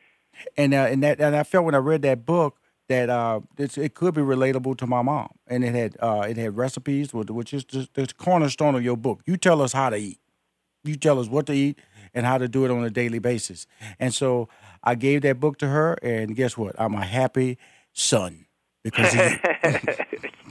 and 0.57 0.73
uh, 0.73 0.87
and 0.89 1.03
that 1.03 1.19
and 1.19 1.35
I 1.35 1.43
felt 1.43 1.65
when 1.65 1.75
I 1.75 1.79
read 1.79 2.01
that 2.03 2.25
book 2.25 2.59
that 2.89 3.09
uh, 3.09 3.41
it's, 3.57 3.77
it 3.77 3.95
could 3.95 4.13
be 4.13 4.21
relatable 4.21 4.77
to 4.77 4.87
my 4.87 5.01
mom, 5.01 5.29
and 5.47 5.63
it 5.63 5.75
had 5.75 5.97
uh, 5.99 6.25
it 6.27 6.37
had 6.37 6.57
recipes, 6.57 7.13
which 7.13 7.53
is 7.53 7.65
the, 7.65 7.87
the 7.93 8.07
cornerstone 8.17 8.75
of 8.75 8.83
your 8.83 8.97
book. 8.97 9.21
You 9.25 9.37
tell 9.37 9.61
us 9.61 9.73
how 9.73 9.89
to 9.89 9.97
eat, 9.97 10.19
you 10.83 10.95
tell 10.95 11.19
us 11.19 11.27
what 11.27 11.45
to 11.47 11.53
eat, 11.53 11.79
and 12.13 12.25
how 12.25 12.37
to 12.37 12.47
do 12.47 12.65
it 12.65 12.71
on 12.71 12.83
a 12.83 12.89
daily 12.89 13.19
basis. 13.19 13.67
And 13.99 14.13
so 14.13 14.47
I 14.83 14.95
gave 14.95 15.21
that 15.23 15.39
book 15.39 15.57
to 15.59 15.67
her, 15.67 15.97
and 16.01 16.35
guess 16.35 16.57
what? 16.57 16.75
I'm 16.79 16.95
a 16.95 17.05
happy 17.05 17.57
son 17.93 18.46
because 18.91 19.13
you. 19.13 20.17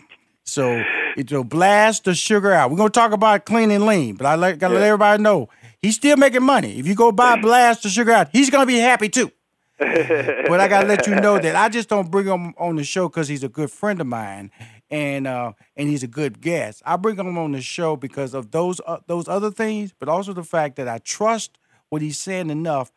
So 0.48 0.84
it 1.16 1.30
will 1.30 1.42
blast 1.42 2.04
the 2.04 2.14
sugar 2.14 2.52
out. 2.52 2.70
We're 2.70 2.76
gonna 2.76 2.90
talk 2.90 3.12
about 3.12 3.44
clean 3.44 3.72
and 3.72 3.84
lean, 3.84 4.14
but 4.14 4.26
I 4.26 4.36
let, 4.36 4.58
gotta 4.60 4.74
let 4.74 4.84
everybody 4.84 5.20
know 5.20 5.48
he's 5.82 5.96
still 5.96 6.16
making 6.16 6.44
money. 6.44 6.78
If 6.78 6.86
you 6.86 6.94
go 6.94 7.10
buy 7.10 7.40
blast 7.40 7.82
the 7.82 7.88
sugar 7.88 8.12
out, 8.12 8.28
he's 8.30 8.48
gonna 8.48 8.64
be 8.64 8.78
happy 8.78 9.08
too. 9.08 9.32
but 9.78 10.60
I 10.60 10.68
gotta 10.68 10.86
let 10.86 11.06
you 11.08 11.16
know 11.16 11.38
that 11.38 11.56
I 11.56 11.68
just 11.68 11.88
don't 11.88 12.12
bring 12.12 12.26
him 12.26 12.54
on 12.58 12.76
the 12.76 12.84
show 12.84 13.08
because 13.08 13.26
he's 13.26 13.42
a 13.42 13.48
good 13.48 13.72
friend 13.72 14.00
of 14.00 14.06
mine, 14.06 14.52
and 14.88 15.26
uh, 15.26 15.52
and 15.76 15.88
he's 15.88 16.04
a 16.04 16.08
good 16.08 16.40
guest. 16.40 16.80
I 16.86 16.96
bring 16.96 17.16
him 17.16 17.36
on 17.36 17.50
the 17.50 17.60
show 17.60 17.96
because 17.96 18.32
of 18.32 18.52
those 18.52 18.80
uh, 18.86 18.98
those 19.08 19.26
other 19.26 19.50
things, 19.50 19.92
but 19.98 20.08
also 20.08 20.32
the 20.32 20.44
fact 20.44 20.76
that 20.76 20.86
I 20.86 20.98
trust 20.98 21.58
what 21.88 22.02
he's 22.02 22.18
saying 22.20 22.50
enough 22.50 22.92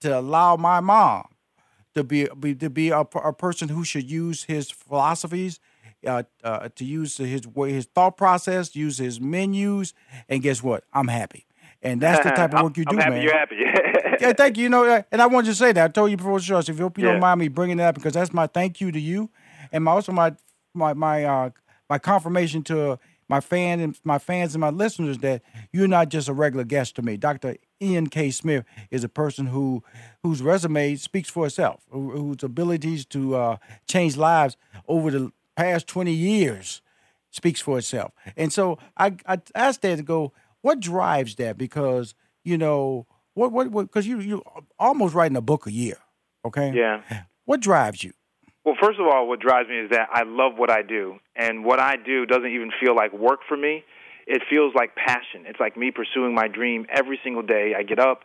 to 0.00 0.18
allow 0.18 0.56
my 0.56 0.78
mom 0.78 1.31
to 1.94 2.04
be, 2.04 2.28
be 2.38 2.54
to 2.56 2.70
be 2.70 2.90
a, 2.90 3.00
a 3.00 3.32
person 3.32 3.68
who 3.68 3.84
should 3.84 4.10
use 4.10 4.44
his 4.44 4.70
philosophies, 4.70 5.60
uh, 6.06 6.22
uh, 6.42 6.68
to 6.76 6.84
use 6.84 7.16
his 7.18 7.46
way, 7.46 7.72
his 7.72 7.86
thought 7.86 8.16
process, 8.16 8.74
use 8.74 8.98
his 8.98 9.20
menus, 9.20 9.94
and 10.28 10.42
guess 10.42 10.62
what? 10.62 10.84
I'm 10.92 11.08
happy, 11.08 11.46
and 11.82 12.00
that's 12.00 12.20
the 12.20 12.30
type 12.30 12.52
of 12.54 12.60
work 12.60 12.76
you 12.76 12.84
I'm 12.86 12.94
do, 12.94 12.98
happy 12.98 13.14
man. 13.14 13.22
you're 13.22 13.36
happy. 13.38 13.56
yeah, 14.20 14.32
thank 14.32 14.56
you. 14.56 14.64
You 14.64 14.68
know, 14.68 15.04
and 15.10 15.22
I 15.22 15.26
wanted 15.26 15.48
to 15.48 15.54
say 15.54 15.72
that 15.72 15.84
I 15.84 15.88
told 15.88 16.10
you 16.10 16.16
before 16.16 16.38
the 16.38 16.44
show. 16.44 16.60
So 16.60 16.72
if 16.72 16.78
you, 16.78 16.86
if 16.86 16.98
you 16.98 17.04
Yeah. 17.04 17.10
don't 17.10 17.20
mind 17.20 17.40
me 17.40 17.48
bringing 17.48 17.76
that 17.78 17.88
up, 17.88 17.94
because 17.96 18.14
that's 18.14 18.32
my 18.32 18.46
thank 18.46 18.80
you 18.80 18.90
to 18.92 19.00
you, 19.00 19.30
and 19.72 19.84
my, 19.84 19.92
also 19.92 20.12
my 20.12 20.34
my 20.74 20.92
my 20.94 21.24
uh, 21.24 21.50
my 21.88 21.98
confirmation 21.98 22.62
to 22.64 22.98
my 23.28 23.40
fan 23.40 23.80
and 23.80 23.98
my 24.04 24.18
fans 24.18 24.54
and 24.54 24.60
my 24.60 24.70
listeners 24.70 25.18
that 25.18 25.42
you're 25.72 25.88
not 25.88 26.08
just 26.08 26.28
a 26.28 26.32
regular 26.32 26.64
guest 26.64 26.96
to 26.96 27.02
me. 27.02 27.16
Dr. 27.16 27.56
Ian 27.80 28.08
K. 28.08 28.30
Smith 28.30 28.64
is 28.90 29.04
a 29.04 29.08
person 29.08 29.46
who 29.46 29.82
whose 30.22 30.42
resume 30.42 30.96
speaks 30.96 31.28
for 31.28 31.46
itself, 31.46 31.80
whose 31.90 32.42
abilities 32.42 33.04
to 33.06 33.36
uh, 33.36 33.56
change 33.88 34.16
lives 34.16 34.56
over 34.86 35.10
the 35.10 35.32
past 35.56 35.86
20 35.86 36.12
years 36.12 36.82
speaks 37.30 37.60
for 37.60 37.78
itself. 37.78 38.12
And 38.36 38.52
so 38.52 38.78
I, 38.96 39.16
I 39.26 39.40
asked 39.54 39.82
that 39.82 39.96
to 39.96 40.02
go, 40.02 40.32
what 40.60 40.80
drives 40.80 41.34
that? 41.36 41.58
Because 41.58 42.14
you 42.44 42.58
know 42.58 43.06
what 43.34 43.52
what 43.52 43.72
because 43.72 44.06
you 44.06 44.20
you 44.20 44.42
almost 44.78 45.14
writing 45.14 45.36
a 45.36 45.42
book 45.42 45.66
a 45.66 45.72
year, 45.72 45.98
okay? 46.44 46.72
yeah. 46.74 47.02
What 47.44 47.60
drives 47.60 48.04
you? 48.04 48.12
Well, 48.64 48.76
first 48.80 49.00
of 49.00 49.06
all, 49.06 49.26
what 49.26 49.40
drives 49.40 49.68
me 49.68 49.78
is 49.80 49.90
that 49.90 50.08
I 50.12 50.22
love 50.22 50.52
what 50.56 50.70
I 50.70 50.82
do, 50.82 51.16
and 51.34 51.64
what 51.64 51.80
I 51.80 51.96
do 51.96 52.26
doesn't 52.26 52.46
even 52.50 52.70
feel 52.80 52.94
like 52.94 53.12
work 53.12 53.40
for 53.48 53.56
me. 53.56 53.82
It 54.26 54.42
feels 54.48 54.72
like 54.74 54.94
passion. 54.94 55.46
It's 55.46 55.58
like 55.58 55.76
me 55.76 55.90
pursuing 55.90 56.32
my 56.32 56.46
dream 56.46 56.86
every 56.88 57.18
single 57.24 57.42
day. 57.42 57.74
I 57.76 57.82
get 57.82 57.98
up 57.98 58.20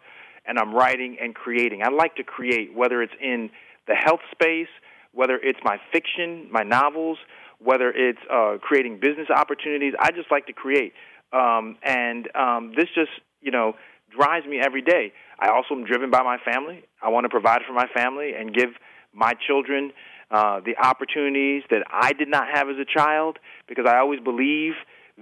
and 0.45 0.59
I'm 0.59 0.73
writing 0.73 1.17
and 1.19 1.33
creating. 1.33 1.81
I 1.83 1.89
like 1.89 2.15
to 2.17 2.23
create, 2.23 2.73
whether 2.73 3.01
it's 3.01 3.13
in 3.19 3.49
the 3.87 3.95
health 3.95 4.19
space, 4.31 4.69
whether 5.11 5.39
it's 5.41 5.59
my 5.63 5.77
fiction, 5.91 6.47
my 6.51 6.61
novels, 6.61 7.17
whether 7.59 7.89
it's 7.89 8.19
uh, 8.31 8.57
creating 8.61 8.99
business 8.99 9.27
opportunities. 9.35 9.93
I 9.99 10.11
just 10.11 10.29
like 10.29 10.45
to 10.45 10.53
create, 10.53 10.93
um, 11.33 11.77
and 11.81 12.29
um, 12.35 12.73
this 12.77 12.85
just 12.93 13.11
you 13.41 13.51
know 13.51 13.73
drives 14.15 14.45
me 14.45 14.59
every 14.63 14.83
day. 14.83 15.11
I 15.39 15.49
also 15.49 15.73
am 15.73 15.83
driven 15.83 16.11
by 16.11 16.21
my 16.21 16.37
family. 16.45 16.83
I 17.01 17.09
want 17.09 17.25
to 17.25 17.29
provide 17.29 17.61
for 17.67 17.73
my 17.73 17.87
family 17.93 18.33
and 18.39 18.53
give 18.53 18.69
my 19.13 19.33
children 19.47 19.91
uh, 20.29 20.59
the 20.65 20.75
opportunities 20.77 21.63
that 21.69 21.83
I 21.89 22.13
did 22.13 22.27
not 22.27 22.47
have 22.53 22.69
as 22.69 22.75
a 22.77 22.85
child 22.85 23.39
because 23.67 23.85
I 23.87 23.97
always 23.99 24.19
believe 24.19 24.73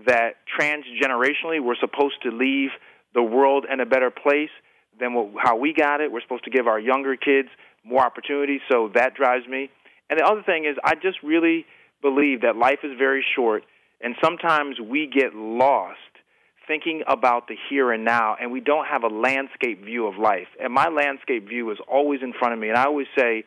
that 0.07 0.35
transgenerationally 0.59 1.63
we're 1.63 1.75
supposed 1.79 2.21
to 2.23 2.31
leave 2.31 2.71
the 3.13 3.23
world 3.23 3.65
in 3.71 3.79
a 3.79 3.85
better 3.85 4.11
place 4.11 4.49
than 4.99 5.13
what, 5.13 5.29
how 5.41 5.55
we 5.57 5.73
got 5.73 6.01
it. 6.01 6.11
We're 6.11 6.21
supposed 6.21 6.43
to 6.45 6.49
give 6.49 6.67
our 6.67 6.79
younger 6.79 7.15
kids 7.15 7.49
more 7.83 8.03
opportunities, 8.03 8.61
so 8.71 8.89
that 8.95 9.13
drives 9.13 9.47
me. 9.47 9.69
And 10.09 10.19
the 10.19 10.25
other 10.25 10.43
thing 10.43 10.65
is, 10.65 10.75
I 10.83 10.95
just 10.95 11.21
really 11.23 11.65
believe 12.01 12.41
that 12.41 12.55
life 12.55 12.79
is 12.83 12.91
very 12.97 13.23
short, 13.35 13.63
and 14.01 14.15
sometimes 14.23 14.79
we 14.79 15.07
get 15.07 15.33
lost 15.35 15.99
thinking 16.67 17.03
about 17.07 17.47
the 17.47 17.55
here 17.69 17.91
and 17.91 18.03
now, 18.03 18.35
and 18.41 18.51
we 18.51 18.59
don't 18.59 18.87
have 18.87 19.03
a 19.03 19.07
landscape 19.07 19.85
view 19.85 20.07
of 20.07 20.17
life. 20.17 20.47
And 20.59 20.73
my 20.73 20.87
landscape 20.89 21.47
view 21.47 21.69
is 21.71 21.77
always 21.87 22.21
in 22.23 22.33
front 22.33 22.53
of 22.53 22.59
me, 22.59 22.69
and 22.69 22.77
I 22.77 22.85
always 22.85 23.07
say, 23.17 23.43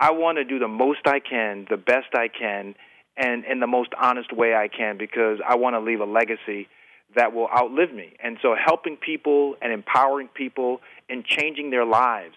I 0.00 0.12
want 0.12 0.38
to 0.38 0.44
do 0.44 0.58
the 0.58 0.68
most 0.68 1.00
I 1.06 1.20
can, 1.20 1.66
the 1.68 1.76
best 1.76 2.14
I 2.14 2.28
can, 2.28 2.74
and 3.16 3.44
in 3.44 3.60
the 3.60 3.66
most 3.66 3.90
honest 4.00 4.32
way 4.32 4.54
I 4.54 4.68
can 4.68 4.96
because 4.96 5.38
I 5.46 5.56
want 5.56 5.74
to 5.74 5.80
leave 5.80 6.00
a 6.00 6.04
legacy 6.04 6.68
that 7.16 7.32
will 7.32 7.48
outlive 7.48 7.92
me. 7.92 8.12
And 8.22 8.38
so 8.42 8.54
helping 8.54 8.96
people 8.96 9.56
and 9.60 9.72
empowering 9.72 10.28
people 10.28 10.80
and 11.08 11.24
changing 11.24 11.70
their 11.70 11.84
lives. 11.84 12.34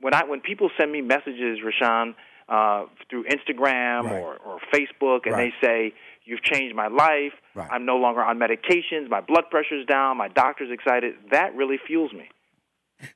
When 0.00 0.12
I 0.14 0.24
when 0.24 0.40
people 0.40 0.70
send 0.78 0.92
me 0.92 1.00
messages, 1.00 1.60
Rushion, 1.64 2.14
uh, 2.48 2.86
through 3.10 3.24
Instagram 3.24 4.04
Right. 4.04 4.12
or, 4.22 4.36
or 4.44 4.58
Facebook 4.72 5.20
and 5.26 5.32
Right. 5.34 5.52
they 5.60 5.66
say, 5.66 5.94
You've 6.24 6.42
changed 6.42 6.76
my 6.76 6.88
life, 6.88 7.32
Right. 7.54 7.68
I'm 7.70 7.86
no 7.86 7.96
longer 7.96 8.22
on 8.22 8.38
medications, 8.38 9.08
my 9.08 9.22
blood 9.22 9.44
pressure's 9.50 9.86
down, 9.86 10.18
my 10.18 10.28
doctor's 10.28 10.70
excited, 10.70 11.14
that 11.30 11.54
really 11.56 11.78
fuels 11.86 12.12
me. 12.12 12.28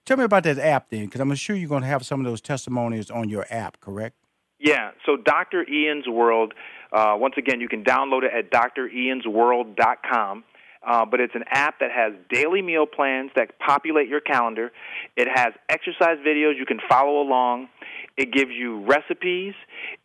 Tell 0.04 0.16
me 0.16 0.24
about 0.24 0.44
that 0.44 0.58
app 0.58 0.90
then, 0.90 1.06
because 1.06 1.20
I'm 1.20 1.34
sure 1.34 1.56
you're 1.56 1.68
going 1.68 1.82
to 1.82 1.88
have 1.88 2.04
some 2.04 2.20
of 2.20 2.26
those 2.26 2.40
testimonies 2.40 3.10
on 3.10 3.28
your 3.28 3.46
app, 3.50 3.80
correct? 3.80 4.16
Yeah, 4.58 4.92
so 5.04 5.16
Dr. 5.16 5.68
Ian's 5.68 6.06
World, 6.06 6.54
uh, 6.92 7.14
once 7.16 7.34
again, 7.36 7.60
you 7.60 7.68
can 7.68 7.82
download 7.82 8.22
it 8.22 8.32
at 8.32 8.50
driansworld.com. 8.50 10.44
Uh, 10.84 11.04
but 11.04 11.20
it's 11.20 11.34
an 11.36 11.44
app 11.48 11.78
that 11.78 11.92
has 11.92 12.12
daily 12.28 12.60
meal 12.60 12.86
plans 12.86 13.30
that 13.36 13.56
populate 13.60 14.08
your 14.08 14.20
calendar. 14.20 14.72
It 15.16 15.28
has 15.32 15.52
exercise 15.68 16.18
videos 16.26 16.58
you 16.58 16.66
can 16.66 16.80
follow 16.88 17.20
along. 17.20 17.68
It 18.16 18.32
gives 18.32 18.50
you 18.50 18.84
recipes. 18.84 19.54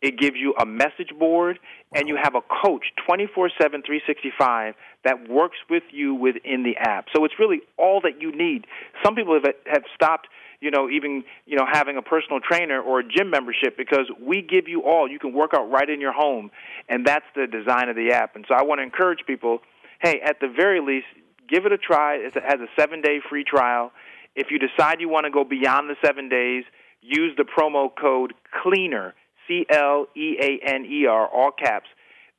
It 0.00 0.18
gives 0.18 0.36
you 0.36 0.54
a 0.58 0.64
message 0.64 1.10
board. 1.18 1.58
And 1.94 2.06
you 2.06 2.16
have 2.22 2.36
a 2.36 2.42
coach 2.62 2.84
24 3.06 3.50
7, 3.60 3.82
365 3.82 4.74
that 5.04 5.28
works 5.28 5.58
with 5.70 5.84
you 5.92 6.14
within 6.14 6.64
the 6.64 6.76
app. 6.76 7.06
So 7.14 7.24
it's 7.24 7.34
really 7.38 7.60
all 7.76 8.00
that 8.02 8.20
you 8.20 8.32
need. 8.36 8.66
Some 9.04 9.14
people 9.14 9.34
have, 9.34 9.54
have 9.66 9.84
stopped 9.94 10.28
you 10.60 10.70
know, 10.70 10.88
even 10.90 11.24
you 11.46 11.56
know 11.56 11.64
having 11.70 11.96
a 11.96 12.02
personal 12.02 12.40
trainer 12.40 12.80
or 12.80 13.00
a 13.00 13.04
gym 13.04 13.30
membership 13.30 13.76
because 13.76 14.06
we 14.20 14.42
give 14.42 14.66
you 14.66 14.82
all. 14.84 15.08
You 15.08 15.18
can 15.18 15.32
work 15.32 15.52
out 15.54 15.70
right 15.70 15.88
in 15.88 16.00
your 16.00 16.12
home, 16.12 16.50
and 16.88 17.06
that's 17.06 17.24
the 17.36 17.46
design 17.46 17.88
of 17.88 17.96
the 17.96 18.10
app. 18.12 18.34
And 18.34 18.44
so 18.48 18.54
I 18.54 18.62
want 18.62 18.80
to 18.80 18.82
encourage 18.82 19.20
people. 19.26 19.60
Hey, 20.00 20.20
at 20.24 20.40
the 20.40 20.48
very 20.48 20.80
least, 20.80 21.06
give 21.48 21.66
it 21.66 21.72
a 21.72 21.78
try. 21.78 22.16
It 22.16 22.34
has 22.34 22.60
a 22.60 22.66
seven-day 22.80 23.20
free 23.28 23.44
trial. 23.44 23.90
If 24.36 24.48
you 24.50 24.58
decide 24.58 25.00
you 25.00 25.08
want 25.08 25.24
to 25.24 25.30
go 25.30 25.42
beyond 25.42 25.90
the 25.90 25.96
seven 26.04 26.28
days, 26.28 26.64
use 27.02 27.36
the 27.36 27.44
promo 27.44 27.88
code 28.00 28.34
CLEANER, 28.62 29.14
C 29.46 29.64
L 29.70 30.06
E 30.16 30.36
A 30.40 30.72
N 30.72 30.84
E 30.84 31.06
R, 31.06 31.26
all 31.26 31.50
caps, 31.50 31.88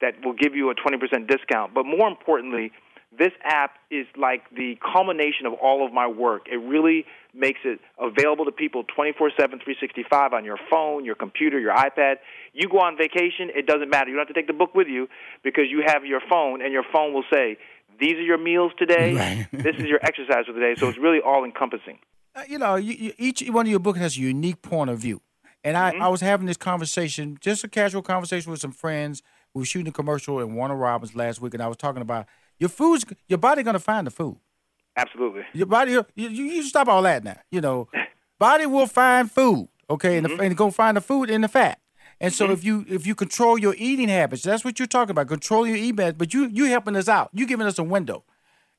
that 0.01 0.13
will 0.23 0.33
give 0.33 0.55
you 0.55 0.69
a 0.69 0.75
20% 0.75 1.27
discount. 1.27 1.73
But 1.73 1.85
more 1.85 2.07
importantly, 2.07 2.71
this 3.17 3.31
app 3.43 3.71
is 3.89 4.05
like 4.15 4.43
the 4.51 4.77
culmination 4.93 5.45
of 5.47 5.53
all 5.53 5.85
of 5.85 5.91
my 5.91 6.05
work. 6.07 6.47
It 6.51 6.57
really 6.57 7.05
makes 7.33 7.59
it 7.65 7.79
available 7.99 8.45
to 8.45 8.51
people 8.51 8.83
24 8.83 9.31
7, 9.31 9.59
365 9.59 10.33
on 10.33 10.45
your 10.45 10.57
phone, 10.69 11.05
your 11.05 11.15
computer, 11.15 11.59
your 11.59 11.73
iPad. 11.73 12.17
You 12.53 12.69
go 12.69 12.79
on 12.79 12.97
vacation, 12.97 13.49
it 13.55 13.65
doesn't 13.65 13.89
matter. 13.89 14.09
You 14.09 14.15
don't 14.15 14.27
have 14.27 14.33
to 14.35 14.39
take 14.39 14.47
the 14.47 14.53
book 14.53 14.75
with 14.75 14.87
you 14.87 15.07
because 15.43 15.65
you 15.69 15.83
have 15.85 16.05
your 16.05 16.21
phone, 16.29 16.61
and 16.61 16.71
your 16.71 16.83
phone 16.93 17.13
will 17.13 17.23
say, 17.33 17.57
These 17.99 18.13
are 18.13 18.21
your 18.21 18.37
meals 18.37 18.73
today, 18.77 19.13
Right. 19.15 19.47
this 19.51 19.75
is 19.77 19.85
your 19.85 19.99
exercise 20.03 20.45
for 20.45 20.53
the 20.53 20.59
day. 20.59 20.75
So 20.77 20.87
it's 20.87 20.99
really 20.99 21.19
all 21.19 21.43
encompassing. 21.43 21.97
Uh, 22.35 22.43
you 22.47 22.59
know, 22.59 22.75
you, 22.75 22.93
you, 22.93 23.13
each 23.17 23.41
one 23.49 23.65
of 23.65 23.71
your 23.71 23.79
books 23.79 23.97
has 23.97 24.17
a 24.17 24.21
unique 24.21 24.61
point 24.61 24.91
of 24.91 24.99
view. 24.99 25.21
And 25.63 25.75
I, 25.75 25.91
Mm-hmm. 25.93 26.03
I 26.03 26.07
was 26.09 26.21
having 26.21 26.45
this 26.45 26.57
conversation, 26.57 27.37
just 27.41 27.63
a 27.63 27.67
casual 27.67 28.01
conversation 28.03 28.51
with 28.51 28.61
some 28.61 28.71
friends. 28.71 29.23
We 29.53 29.61
were 29.61 29.65
shooting 29.65 29.87
a 29.87 29.91
commercial 29.91 30.39
in 30.39 30.55
Warner 30.55 30.75
Robins 30.75 31.15
last 31.15 31.41
week, 31.41 31.53
and 31.53 31.63
I 31.63 31.67
was 31.67 31.77
talking 31.77 32.01
about 32.01 32.27
your 32.59 32.69
food's 32.69 33.05
your 33.27 33.39
body 33.39 33.63
gonna 33.63 33.79
find 33.79 34.05
the 34.05 34.11
food. 34.11 34.37
Absolutely. 34.95 35.43
Your 35.53 35.65
body, 35.65 35.91
you, 35.91 36.05
you, 36.15 36.29
you 36.29 36.63
stop 36.63 36.87
all 36.87 37.01
that 37.03 37.23
now. 37.23 37.39
You 37.51 37.61
know, 37.61 37.87
body 38.39 38.65
will 38.65 38.87
find 38.87 39.31
food, 39.31 39.69
okay, 39.89 40.17
and, 40.17 40.25
the, 40.25 40.29
mm-hmm. 40.29 40.41
and 40.41 40.57
go 40.57 40.71
find 40.71 40.97
the 40.97 41.01
food 41.01 41.29
in 41.29 41.41
the 41.41 41.47
fat. 41.47 41.79
And 42.21 42.33
so 42.33 42.45
mm-hmm. 42.45 42.53
if 42.53 42.63
you 42.63 42.85
if 42.89 43.07
you 43.07 43.15
control 43.15 43.57
your 43.57 43.75
eating 43.77 44.09
habits, 44.09 44.43
that's 44.43 44.65
what 44.65 44.77
you're 44.77 44.87
talking 44.87 45.11
about. 45.11 45.27
Control 45.27 45.65
your 45.65 45.77
eating 45.77 45.97
habits, 45.97 46.17
but 46.17 46.33
you 46.33 46.47
you 46.47 46.65
helping 46.65 46.95
us 46.95 47.07
out. 47.07 47.29
You 47.33 47.47
giving 47.47 47.65
us 47.65 47.79
a 47.79 47.83
window, 47.83 48.23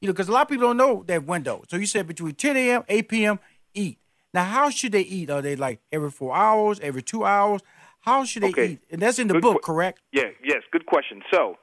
you 0.00 0.08
know, 0.08 0.12
because 0.12 0.28
a 0.28 0.32
lot 0.32 0.42
of 0.42 0.48
people 0.48 0.68
don't 0.68 0.76
know 0.76 1.04
that 1.06 1.24
window. 1.24 1.64
So 1.68 1.76
you 1.76 1.86
said 1.86 2.06
between 2.06 2.34
10 2.34 2.56
a.m. 2.56 2.84
8 2.88 3.08
p.m. 3.08 3.40
eat. 3.74 3.98
Now, 4.32 4.44
how 4.44 4.70
should 4.70 4.92
they 4.92 5.00
eat? 5.00 5.30
Are 5.30 5.42
they 5.42 5.56
like 5.56 5.80
every 5.90 6.10
four 6.10 6.34
hours, 6.36 6.78
every 6.80 7.02
two 7.02 7.24
hours? 7.24 7.62
How 8.02 8.24
should 8.24 8.42
they 8.42 8.48
Okay. 8.50 8.66
eat? 8.72 8.80
And 8.90 9.00
that's 9.02 9.18
in 9.18 9.28
the 9.28 9.34
Good 9.34 9.42
book, 9.42 9.62
que- 9.62 9.72
correct? 9.74 10.00
Yeah, 10.12 10.30
yes, 10.42 10.62
good 10.72 10.86
question. 10.86 11.22
So, 11.32 11.58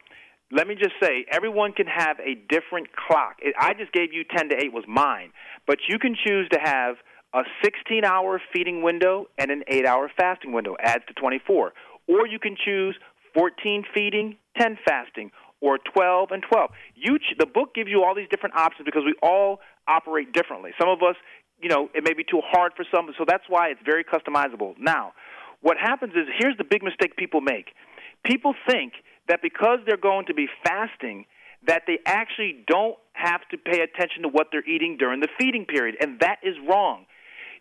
let 0.51 0.67
me 0.67 0.75
just 0.75 0.93
say, 1.01 1.25
everyone 1.31 1.73
can 1.73 1.87
have 1.87 2.19
a 2.19 2.35
different 2.47 2.95
clock. 2.95 3.35
It, 3.39 3.53
I 3.59 3.73
just 3.73 3.91
gave 3.91 4.13
you 4.13 4.23
10 4.23 4.49
to 4.49 4.55
8 4.55 4.71
was 4.71 4.85
mine, 4.87 5.31
but 5.65 5.79
you 5.89 5.99
can 5.99 6.15
choose 6.15 6.47
to 6.49 6.59
have 6.59 6.95
a 7.33 7.43
16-hour 7.65 8.41
feeding 8.53 8.81
window 8.81 9.27
and 9.37 9.51
an 9.51 9.63
8-hour 9.69 10.11
fasting 10.17 10.53
window, 10.53 10.75
adds 10.79 11.03
to 11.07 11.13
24. 11.13 11.73
Or 12.07 12.25
you 12.27 12.39
can 12.39 12.55
choose 12.63 12.95
14 13.33 13.83
feeding, 13.93 14.37
10 14.57 14.77
fasting, 14.87 15.31
or 15.59 15.77
12 15.79 16.31
and 16.31 16.43
12. 16.49 16.69
You 16.95 17.19
ch- 17.19 17.35
the 17.37 17.45
book 17.45 17.73
gives 17.75 17.89
you 17.89 18.03
all 18.03 18.15
these 18.15 18.29
different 18.29 18.55
options 18.55 18.85
because 18.85 19.03
we 19.05 19.15
all 19.21 19.59
operate 19.87 20.31
differently. 20.31 20.71
Some 20.79 20.87
of 20.89 20.99
us, 21.03 21.15
you 21.59 21.67
know, 21.67 21.89
it 21.93 22.03
may 22.05 22.13
be 22.13 22.23
too 22.23 22.41
hard 22.45 22.71
for 22.77 22.85
some, 22.93 23.09
so 23.17 23.25
that's 23.27 23.43
why 23.49 23.67
it's 23.69 23.81
very 23.83 24.05
customizable. 24.05 24.75
Now, 24.79 25.11
what 25.61 25.77
happens 25.77 26.13
is 26.13 26.27
here's 26.37 26.57
the 26.57 26.63
big 26.63 26.83
mistake 26.83 27.15
people 27.17 27.41
make. 27.41 27.73
People 28.23 28.53
think 28.67 28.93
that 29.27 29.41
because 29.41 29.79
they're 29.85 29.97
going 29.97 30.25
to 30.27 30.33
be 30.33 30.47
fasting, 30.63 31.25
that 31.65 31.83
they 31.87 31.99
actually 32.05 32.63
don't 32.67 32.97
have 33.13 33.41
to 33.49 33.57
pay 33.57 33.81
attention 33.81 34.23
to 34.23 34.29
what 34.29 34.47
they're 34.51 34.67
eating 34.67 34.97
during 34.97 35.19
the 35.19 35.27
feeding 35.39 35.65
period, 35.65 35.95
and 35.99 36.19
that 36.19 36.37
is 36.43 36.55
wrong. 36.67 37.05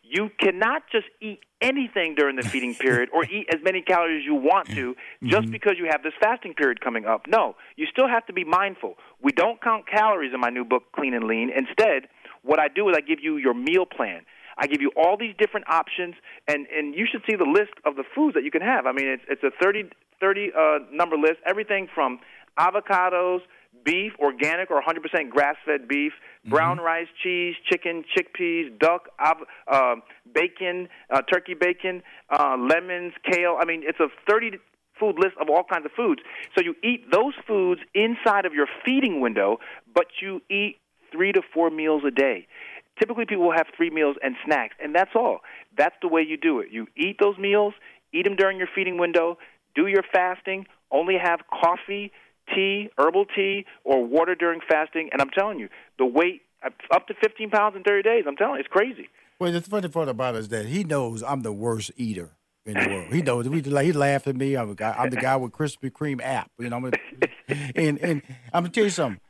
You 0.02 0.30
cannot 0.38 0.82
just 0.92 1.06
eat 1.20 1.40
anything 1.60 2.14
during 2.14 2.36
the 2.36 2.42
feeding 2.48 2.74
period 2.74 3.08
or 3.12 3.24
eat 3.24 3.48
as 3.52 3.60
many 3.64 3.82
calories 3.82 4.22
as 4.22 4.26
you 4.26 4.34
want 4.34 4.68
to 4.68 4.92
mm-hmm. 4.92 5.28
just 5.28 5.50
because 5.50 5.74
you 5.78 5.86
have 5.90 6.02
this 6.02 6.12
fasting 6.20 6.54
period 6.54 6.80
coming 6.80 7.06
up. 7.06 7.22
No, 7.26 7.56
you 7.76 7.86
still 7.90 8.06
have 8.06 8.26
to 8.26 8.32
be 8.32 8.44
mindful. 8.44 8.94
We 9.20 9.32
don't 9.32 9.60
count 9.60 9.88
calories 9.88 10.32
in 10.32 10.40
my 10.40 10.50
new 10.50 10.64
book, 10.64 10.84
Clean 10.94 11.14
and 11.14 11.24
Lean. 11.24 11.50
Instead, 11.50 12.08
what 12.42 12.60
I 12.60 12.68
do 12.68 12.88
is 12.88 12.94
I 12.96 13.00
give 13.00 13.18
you 13.20 13.38
your 13.38 13.54
meal 13.54 13.86
plan. 13.86 14.22
I 14.56 14.66
give 14.66 14.80
you 14.80 14.90
all 14.96 15.16
these 15.16 15.34
different 15.38 15.68
options, 15.68 16.14
and, 16.48 16.66
and 16.66 16.94
you 16.94 17.06
should 17.10 17.22
see 17.28 17.36
the 17.36 17.44
list 17.44 17.72
of 17.84 17.96
the 17.96 18.04
foods 18.14 18.34
that 18.34 18.44
you 18.44 18.50
can 18.50 18.62
have. 18.62 18.86
I 18.86 18.92
mean, 18.92 19.06
it's, 19.08 19.22
it's 19.28 19.42
a 19.42 19.50
30, 19.62 19.90
30 20.20 20.52
uh, 20.56 20.78
number 20.92 21.16
list, 21.16 21.38
everything 21.46 21.88
from 21.94 22.20
avocados, 22.58 23.40
beef, 23.84 24.12
organic 24.18 24.70
or 24.70 24.82
100% 24.82 25.30
grass-fed 25.30 25.86
beef, 25.88 26.12
brown 26.46 26.78
rice, 26.78 27.06
cheese, 27.22 27.54
chicken, 27.70 28.04
chickpeas, 28.16 28.76
duck, 28.78 29.08
av- 29.20 29.46
uh, 29.70 29.96
bacon, 30.34 30.88
uh, 31.10 31.20
turkey 31.22 31.54
bacon, 31.54 32.02
uh, 32.30 32.56
lemons, 32.58 33.12
kale. 33.30 33.56
I 33.60 33.64
mean, 33.64 33.82
it's 33.84 34.00
a 34.00 34.08
30 34.28 34.52
food 34.98 35.16
list 35.18 35.36
of 35.40 35.48
all 35.50 35.64
kinds 35.70 35.84
of 35.84 35.92
foods. 35.92 36.22
So 36.56 36.64
you 36.64 36.74
eat 36.82 37.10
those 37.12 37.34
foods 37.46 37.80
inside 37.94 38.46
of 38.46 38.54
your 38.54 38.66
feeding 38.84 39.20
window, 39.20 39.58
but 39.94 40.06
you 40.20 40.40
eat 40.50 40.78
three 41.12 41.32
to 41.32 41.42
four 41.54 41.70
meals 41.70 42.02
a 42.06 42.10
day. 42.10 42.46
Typically, 42.98 43.26
people 43.26 43.44
will 43.44 43.56
have 43.56 43.66
three 43.76 43.90
meals 43.90 44.16
and 44.22 44.36
snacks, 44.44 44.74
and 44.82 44.94
that's 44.94 45.10
all. 45.14 45.40
That's 45.76 45.94
the 46.02 46.08
way 46.08 46.22
you 46.22 46.36
do 46.36 46.60
it. 46.60 46.68
You 46.70 46.86
eat 46.96 47.16
those 47.20 47.36
meals, 47.38 47.74
eat 48.12 48.24
them 48.24 48.36
during 48.36 48.58
your 48.58 48.68
feeding 48.74 48.98
window, 48.98 49.38
do 49.74 49.86
your 49.86 50.02
fasting, 50.12 50.66
only 50.90 51.16
have 51.22 51.40
coffee, 51.50 52.12
tea, 52.54 52.88
herbal 52.98 53.26
tea, 53.34 53.66
or 53.84 54.04
water 54.04 54.34
during 54.34 54.60
fasting, 54.68 55.10
and 55.12 55.20
I'm 55.20 55.30
telling 55.30 55.58
you, 55.58 55.68
the 55.98 56.06
weight 56.06 56.42
up 56.90 57.06
to 57.06 57.14
15 57.22 57.50
pounds 57.50 57.76
in 57.76 57.82
30 57.82 58.02
days. 58.02 58.24
I'm 58.26 58.36
telling 58.36 58.54
you, 58.54 58.60
it's 58.60 58.68
crazy. 58.68 59.08
Well, 59.38 59.52
the 59.52 59.60
funny 59.60 59.88
part 59.88 60.08
about 60.08 60.34
it 60.34 60.38
is 60.38 60.48
that 60.48 60.66
he 60.66 60.84
knows 60.84 61.22
I'm 61.22 61.42
the 61.42 61.52
worst 61.52 61.92
eater 61.96 62.30
in 62.64 62.74
the 62.74 62.88
world. 62.88 63.12
He 63.12 63.22
knows. 63.22 63.48
We, 63.48 63.60
he 63.60 63.92
laughed 63.92 64.26
at 64.26 64.36
me. 64.36 64.56
I'm, 64.56 64.70
a 64.70 64.74
guy, 64.74 64.94
I'm 64.96 65.10
the 65.10 65.16
guy 65.16 65.36
with 65.36 65.52
Krispy 65.52 65.90
Kreme 65.90 66.20
app. 66.22 66.50
You 66.58 66.70
know, 66.70 66.76
I'm 66.76 66.84
a, 66.86 66.92
and 67.76 67.98
and 67.98 68.22
I'm 68.52 68.64
gonna 68.64 68.70
tell 68.70 68.84
you 68.84 68.90
something. 68.90 69.20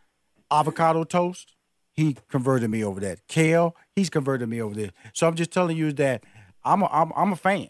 Avocado 0.51 1.03
toast, 1.03 1.56
he 1.97 2.17
converted 2.29 2.71
me 2.71 2.85
over 2.85 3.01
that. 3.01 3.27
Kale, 3.27 3.75
he's 3.95 4.11
converted 4.11 4.49
me 4.49 4.61
over 4.61 4.75
there. 4.75 4.91
So 5.15 5.27
I'm 5.27 5.35
just 5.35 5.51
telling 5.51 5.77
you 5.77 5.93
that 5.95 6.25
I'm 6.65 6.83
a, 6.83 6.87
I'm, 6.87 7.13
I'm 7.17 7.33
a 7.33 7.37
fan. 7.37 7.69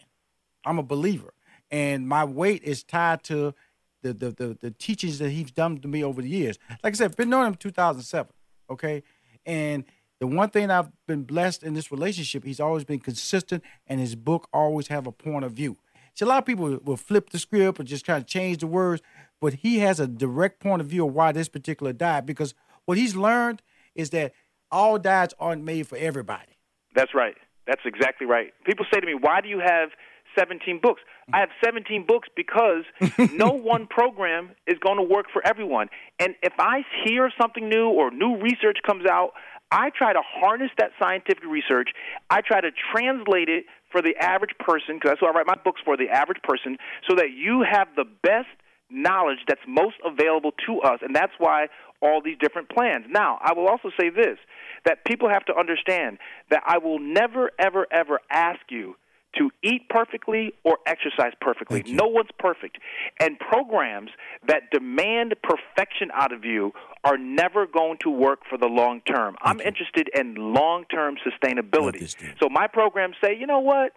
I'm 0.65 0.79
a 0.79 0.83
believer, 0.83 1.33
and 1.71 2.07
my 2.07 2.25
weight 2.25 2.63
is 2.63 2.83
tied 2.83 3.23
to 3.25 3.53
the 4.01 4.13
the, 4.13 4.31
the 4.31 4.57
the 4.59 4.71
teachings 4.71 5.19
that 5.19 5.29
he's 5.29 5.51
done 5.51 5.77
to 5.77 5.87
me 5.87 6.03
over 6.03 6.21
the 6.21 6.27
years. 6.27 6.59
Like 6.83 6.93
I 6.93 6.97
said, 6.97 7.15
been 7.15 7.29
knowing 7.29 7.47
him 7.47 7.55
2007. 7.55 8.33
Okay, 8.69 9.03
and 9.45 9.85
the 10.19 10.27
one 10.27 10.49
thing 10.49 10.69
I've 10.69 10.89
been 11.07 11.23
blessed 11.23 11.63
in 11.63 11.73
this 11.73 11.91
relationship, 11.91 12.43
he's 12.43 12.59
always 12.59 12.83
been 12.83 12.99
consistent, 12.99 13.63
and 13.85 13.99
his 13.99 14.15
book 14.15 14.49
always 14.51 14.87
have 14.87 15.07
a 15.07 15.11
point 15.11 15.45
of 15.45 15.53
view. 15.53 15.77
See, 16.15 16.25
a 16.25 16.27
lot 16.27 16.39
of 16.39 16.45
people 16.45 16.79
will 16.83 16.97
flip 16.97 17.29
the 17.29 17.39
script 17.39 17.79
or 17.79 17.83
just 17.83 18.05
kind 18.05 18.21
of 18.21 18.27
change 18.27 18.57
the 18.57 18.67
words, 18.67 19.01
but 19.39 19.53
he 19.53 19.79
has 19.79 19.99
a 19.99 20.07
direct 20.07 20.59
point 20.59 20.81
of 20.81 20.87
view 20.87 21.07
of 21.07 21.13
why 21.13 21.31
this 21.31 21.47
particular 21.47 21.93
diet. 21.93 22.25
Because 22.25 22.55
what 22.85 22.97
he's 22.97 23.15
learned 23.15 23.61
is 23.97 24.11
that 24.11 24.31
all 24.71 24.97
diets 24.97 25.33
aren't 25.39 25.63
made 25.63 25.87
for 25.87 25.97
everybody. 25.97 26.57
That's 26.95 27.13
right. 27.13 27.35
That's 27.65 27.81
exactly 27.85 28.25
right. 28.25 28.53
People 28.65 28.85
say 28.93 28.99
to 28.99 29.05
me, 29.05 29.13
"Why 29.13 29.41
do 29.41 29.49
you 29.49 29.59
have 29.59 29.89
17 30.37 30.79
books?" 30.79 31.01
I 31.33 31.39
have 31.39 31.49
17 31.63 32.05
books 32.07 32.29
because 32.35 32.85
no 33.33 33.49
one 33.51 33.87
program 33.87 34.51
is 34.65 34.77
going 34.79 34.97
to 34.97 35.03
work 35.03 35.25
for 35.31 35.45
everyone. 35.45 35.89
And 36.19 36.35
if 36.41 36.53
I 36.57 36.85
hear 37.03 37.29
something 37.39 37.67
new 37.67 37.89
or 37.89 38.11
new 38.11 38.37
research 38.37 38.77
comes 38.85 39.05
out, 39.05 39.33
I 39.71 39.89
try 39.89 40.13
to 40.13 40.21
harness 40.23 40.71
that 40.77 40.91
scientific 40.97 41.43
research. 41.43 41.89
I 42.29 42.39
try 42.41 42.61
to 42.61 42.71
translate 42.93 43.49
it 43.49 43.65
for 43.91 44.01
the 44.01 44.15
average 44.17 44.55
person 44.59 44.95
because 44.95 45.11
that's 45.11 45.21
what 45.21 45.35
I 45.35 45.39
write 45.39 45.47
my 45.47 45.61
books 45.61 45.81
for, 45.83 45.97
the 45.97 46.09
average 46.09 46.41
person, 46.43 46.77
so 47.09 47.15
that 47.15 47.31
you 47.35 47.65
have 47.69 47.89
the 47.95 48.05
best 48.23 48.47
knowledge 48.89 49.39
that's 49.47 49.61
most 49.67 49.95
available 50.05 50.51
to 50.65 50.79
us. 50.79 50.99
And 51.01 51.13
that's 51.13 51.33
why 51.37 51.67
all 52.01 52.21
these 52.21 52.37
different 52.39 52.69
plans. 52.69 53.05
Now, 53.09 53.39
I 53.41 53.53
will 53.53 53.67
also 53.67 53.89
say 53.99 54.09
this 54.09 54.37
that 54.85 55.03
people 55.05 55.29
have 55.29 55.43
to 55.45 55.55
understand 55.55 56.17
that 56.49 56.63
I 56.65 56.77
will 56.77 56.99
never, 56.99 57.51
ever, 57.59 57.87
ever 57.91 58.19
ask 58.29 58.59
you 58.69 58.95
to 59.37 59.51
eat 59.63 59.87
perfectly 59.89 60.53
or 60.63 60.77
exercise 60.85 61.33
perfectly. 61.41 61.83
No 61.87 62.07
one's 62.07 62.29
perfect. 62.39 62.77
And 63.19 63.37
programs 63.39 64.09
that 64.47 64.71
demand 64.71 65.35
perfection 65.43 66.09
out 66.13 66.31
of 66.31 66.43
you 66.43 66.71
are 67.03 67.17
never 67.17 67.67
going 67.67 67.97
to 68.01 68.09
work 68.09 68.39
for 68.49 68.57
the 68.57 68.67
long 68.67 69.01
term. 69.01 69.35
I'm 69.41 69.59
interested 69.59 70.09
in 70.15 70.35
long 70.35 70.85
term 70.85 71.17
sustainability. 71.17 72.15
So 72.39 72.49
my 72.49 72.67
programs 72.67 73.15
say, 73.23 73.35
you 73.37 73.45
know 73.45 73.59
what? 73.59 73.91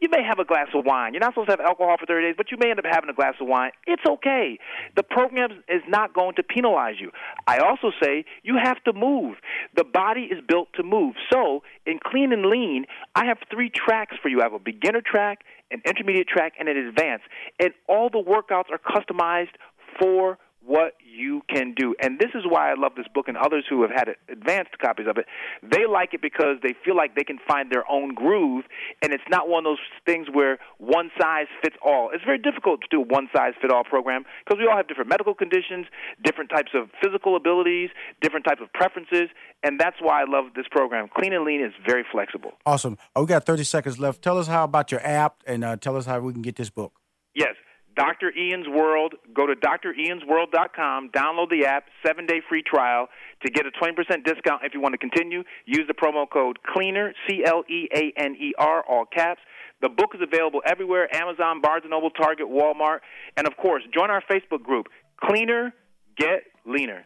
You 0.00 0.08
may 0.10 0.22
have 0.22 0.38
a 0.38 0.44
glass 0.44 0.68
of 0.74 0.84
wine. 0.84 1.14
You're 1.14 1.20
not 1.20 1.34
supposed 1.34 1.48
to 1.48 1.52
have 1.52 1.60
alcohol 1.60 1.96
for 1.98 2.06
30 2.06 2.26
days, 2.26 2.34
but 2.36 2.50
you 2.50 2.56
may 2.60 2.70
end 2.70 2.78
up 2.78 2.84
having 2.90 3.10
a 3.10 3.14
glass 3.14 3.34
of 3.40 3.46
wine. 3.46 3.70
It's 3.86 4.02
okay. 4.08 4.58
The 4.96 5.02
program 5.02 5.62
is 5.68 5.82
not 5.88 6.14
going 6.14 6.34
to 6.36 6.42
penalize 6.42 6.96
you. 7.00 7.10
I 7.46 7.58
also 7.58 7.90
say 8.02 8.24
you 8.42 8.56
have 8.62 8.82
to 8.84 8.92
move. 8.92 9.36
The 9.76 9.84
body 9.84 10.22
is 10.22 10.38
built 10.46 10.68
to 10.74 10.82
move. 10.82 11.14
So, 11.32 11.62
in 11.86 11.98
Clean 12.04 12.32
and 12.32 12.46
Lean, 12.46 12.86
I 13.14 13.26
have 13.26 13.38
three 13.50 13.70
tracks 13.70 14.16
for 14.22 14.28
you. 14.28 14.40
I 14.40 14.44
have 14.44 14.52
a 14.52 14.58
beginner 14.58 15.02
track, 15.04 15.40
an 15.70 15.82
intermediate 15.86 16.28
track, 16.28 16.54
and 16.58 16.68
an 16.68 16.76
advanced. 16.76 17.24
And 17.58 17.70
all 17.88 18.10
the 18.10 18.22
workouts 18.22 18.70
are 18.70 18.78
customized 18.78 19.54
for 19.98 20.38
what 20.66 20.94
you 21.04 21.42
can 21.48 21.74
do. 21.74 21.94
And 22.00 22.18
this 22.18 22.30
is 22.34 22.42
why 22.48 22.70
I 22.70 22.74
love 22.74 22.92
this 22.96 23.06
book 23.14 23.28
and 23.28 23.36
others 23.36 23.64
who 23.68 23.82
have 23.82 23.90
had 23.90 24.08
advanced 24.28 24.78
copies 24.78 25.06
of 25.08 25.18
it. 25.18 25.26
They 25.62 25.86
like 25.86 26.14
it 26.14 26.22
because 26.22 26.56
they 26.62 26.74
feel 26.84 26.96
like 26.96 27.14
they 27.14 27.24
can 27.24 27.38
find 27.46 27.70
their 27.70 27.84
own 27.90 28.14
groove 28.14 28.64
and 29.02 29.12
it's 29.12 29.24
not 29.30 29.48
one 29.48 29.66
of 29.66 29.72
those 29.72 29.78
things 30.06 30.28
where 30.32 30.58
one 30.78 31.10
size 31.20 31.46
fits 31.62 31.76
all. 31.84 32.10
It's 32.12 32.24
very 32.24 32.38
difficult 32.38 32.80
to 32.80 32.86
do 32.90 33.02
a 33.02 33.06
one 33.06 33.28
size 33.34 33.52
fit 33.60 33.70
all 33.70 33.84
program 33.84 34.24
because 34.44 34.58
we 34.58 34.66
all 34.66 34.76
have 34.76 34.88
different 34.88 35.08
medical 35.10 35.34
conditions, 35.34 35.86
different 36.22 36.50
types 36.50 36.72
of 36.74 36.88
physical 37.02 37.36
abilities, 37.36 37.90
different 38.20 38.44
types 38.44 38.60
of 38.62 38.72
preferences, 38.72 39.28
and 39.62 39.78
that's 39.78 39.96
why 40.00 40.22
I 40.22 40.24
love 40.28 40.54
this 40.54 40.66
program. 40.70 41.08
Clean 41.14 41.32
and 41.32 41.44
Lean 41.44 41.62
is 41.62 41.72
very 41.86 42.04
flexible. 42.10 42.52
Awesome. 42.66 42.98
Oh, 43.14 43.22
we 43.22 43.26
got 43.26 43.44
30 43.44 43.64
seconds 43.64 43.98
left. 43.98 44.22
Tell 44.22 44.38
us 44.38 44.46
how 44.46 44.64
about 44.64 44.90
your 44.90 45.04
app 45.04 45.42
and 45.46 45.64
uh, 45.64 45.76
tell 45.76 45.96
us 45.96 46.06
how 46.06 46.20
we 46.20 46.32
can 46.32 46.42
get 46.42 46.56
this 46.56 46.70
book. 46.70 47.00
Yes. 47.34 47.54
Dr. 47.96 48.32
Ian's 48.36 48.68
World. 48.68 49.14
Go 49.32 49.46
to 49.46 49.54
driansworld.com, 49.54 51.10
download 51.10 51.50
the 51.50 51.66
app, 51.66 51.84
seven 52.04 52.26
day 52.26 52.40
free 52.48 52.62
trial 52.62 53.08
to 53.44 53.50
get 53.50 53.66
a 53.66 53.70
20% 53.70 54.24
discount 54.24 54.62
if 54.64 54.74
you 54.74 54.80
want 54.80 54.92
to 54.92 54.98
continue. 54.98 55.44
Use 55.66 55.84
the 55.86 55.94
promo 55.94 56.28
code 56.28 56.58
CLEANER, 56.62 57.14
C 57.28 57.44
L 57.44 57.64
E 57.68 57.88
A 57.94 58.12
N 58.16 58.36
E 58.38 58.54
R, 58.58 58.84
all 58.88 59.04
caps. 59.04 59.40
The 59.82 59.88
book 59.88 60.10
is 60.14 60.20
available 60.22 60.62
everywhere 60.66 61.14
Amazon, 61.14 61.60
Barnes 61.60 61.84
& 61.86 61.88
Noble, 61.88 62.10
Target, 62.10 62.46
Walmart. 62.46 63.00
And 63.36 63.46
of 63.46 63.56
course, 63.56 63.82
join 63.92 64.10
our 64.10 64.22
Facebook 64.22 64.62
group, 64.62 64.86
Cleaner, 65.20 65.74
Get 66.16 66.44
Leaner. 66.66 67.04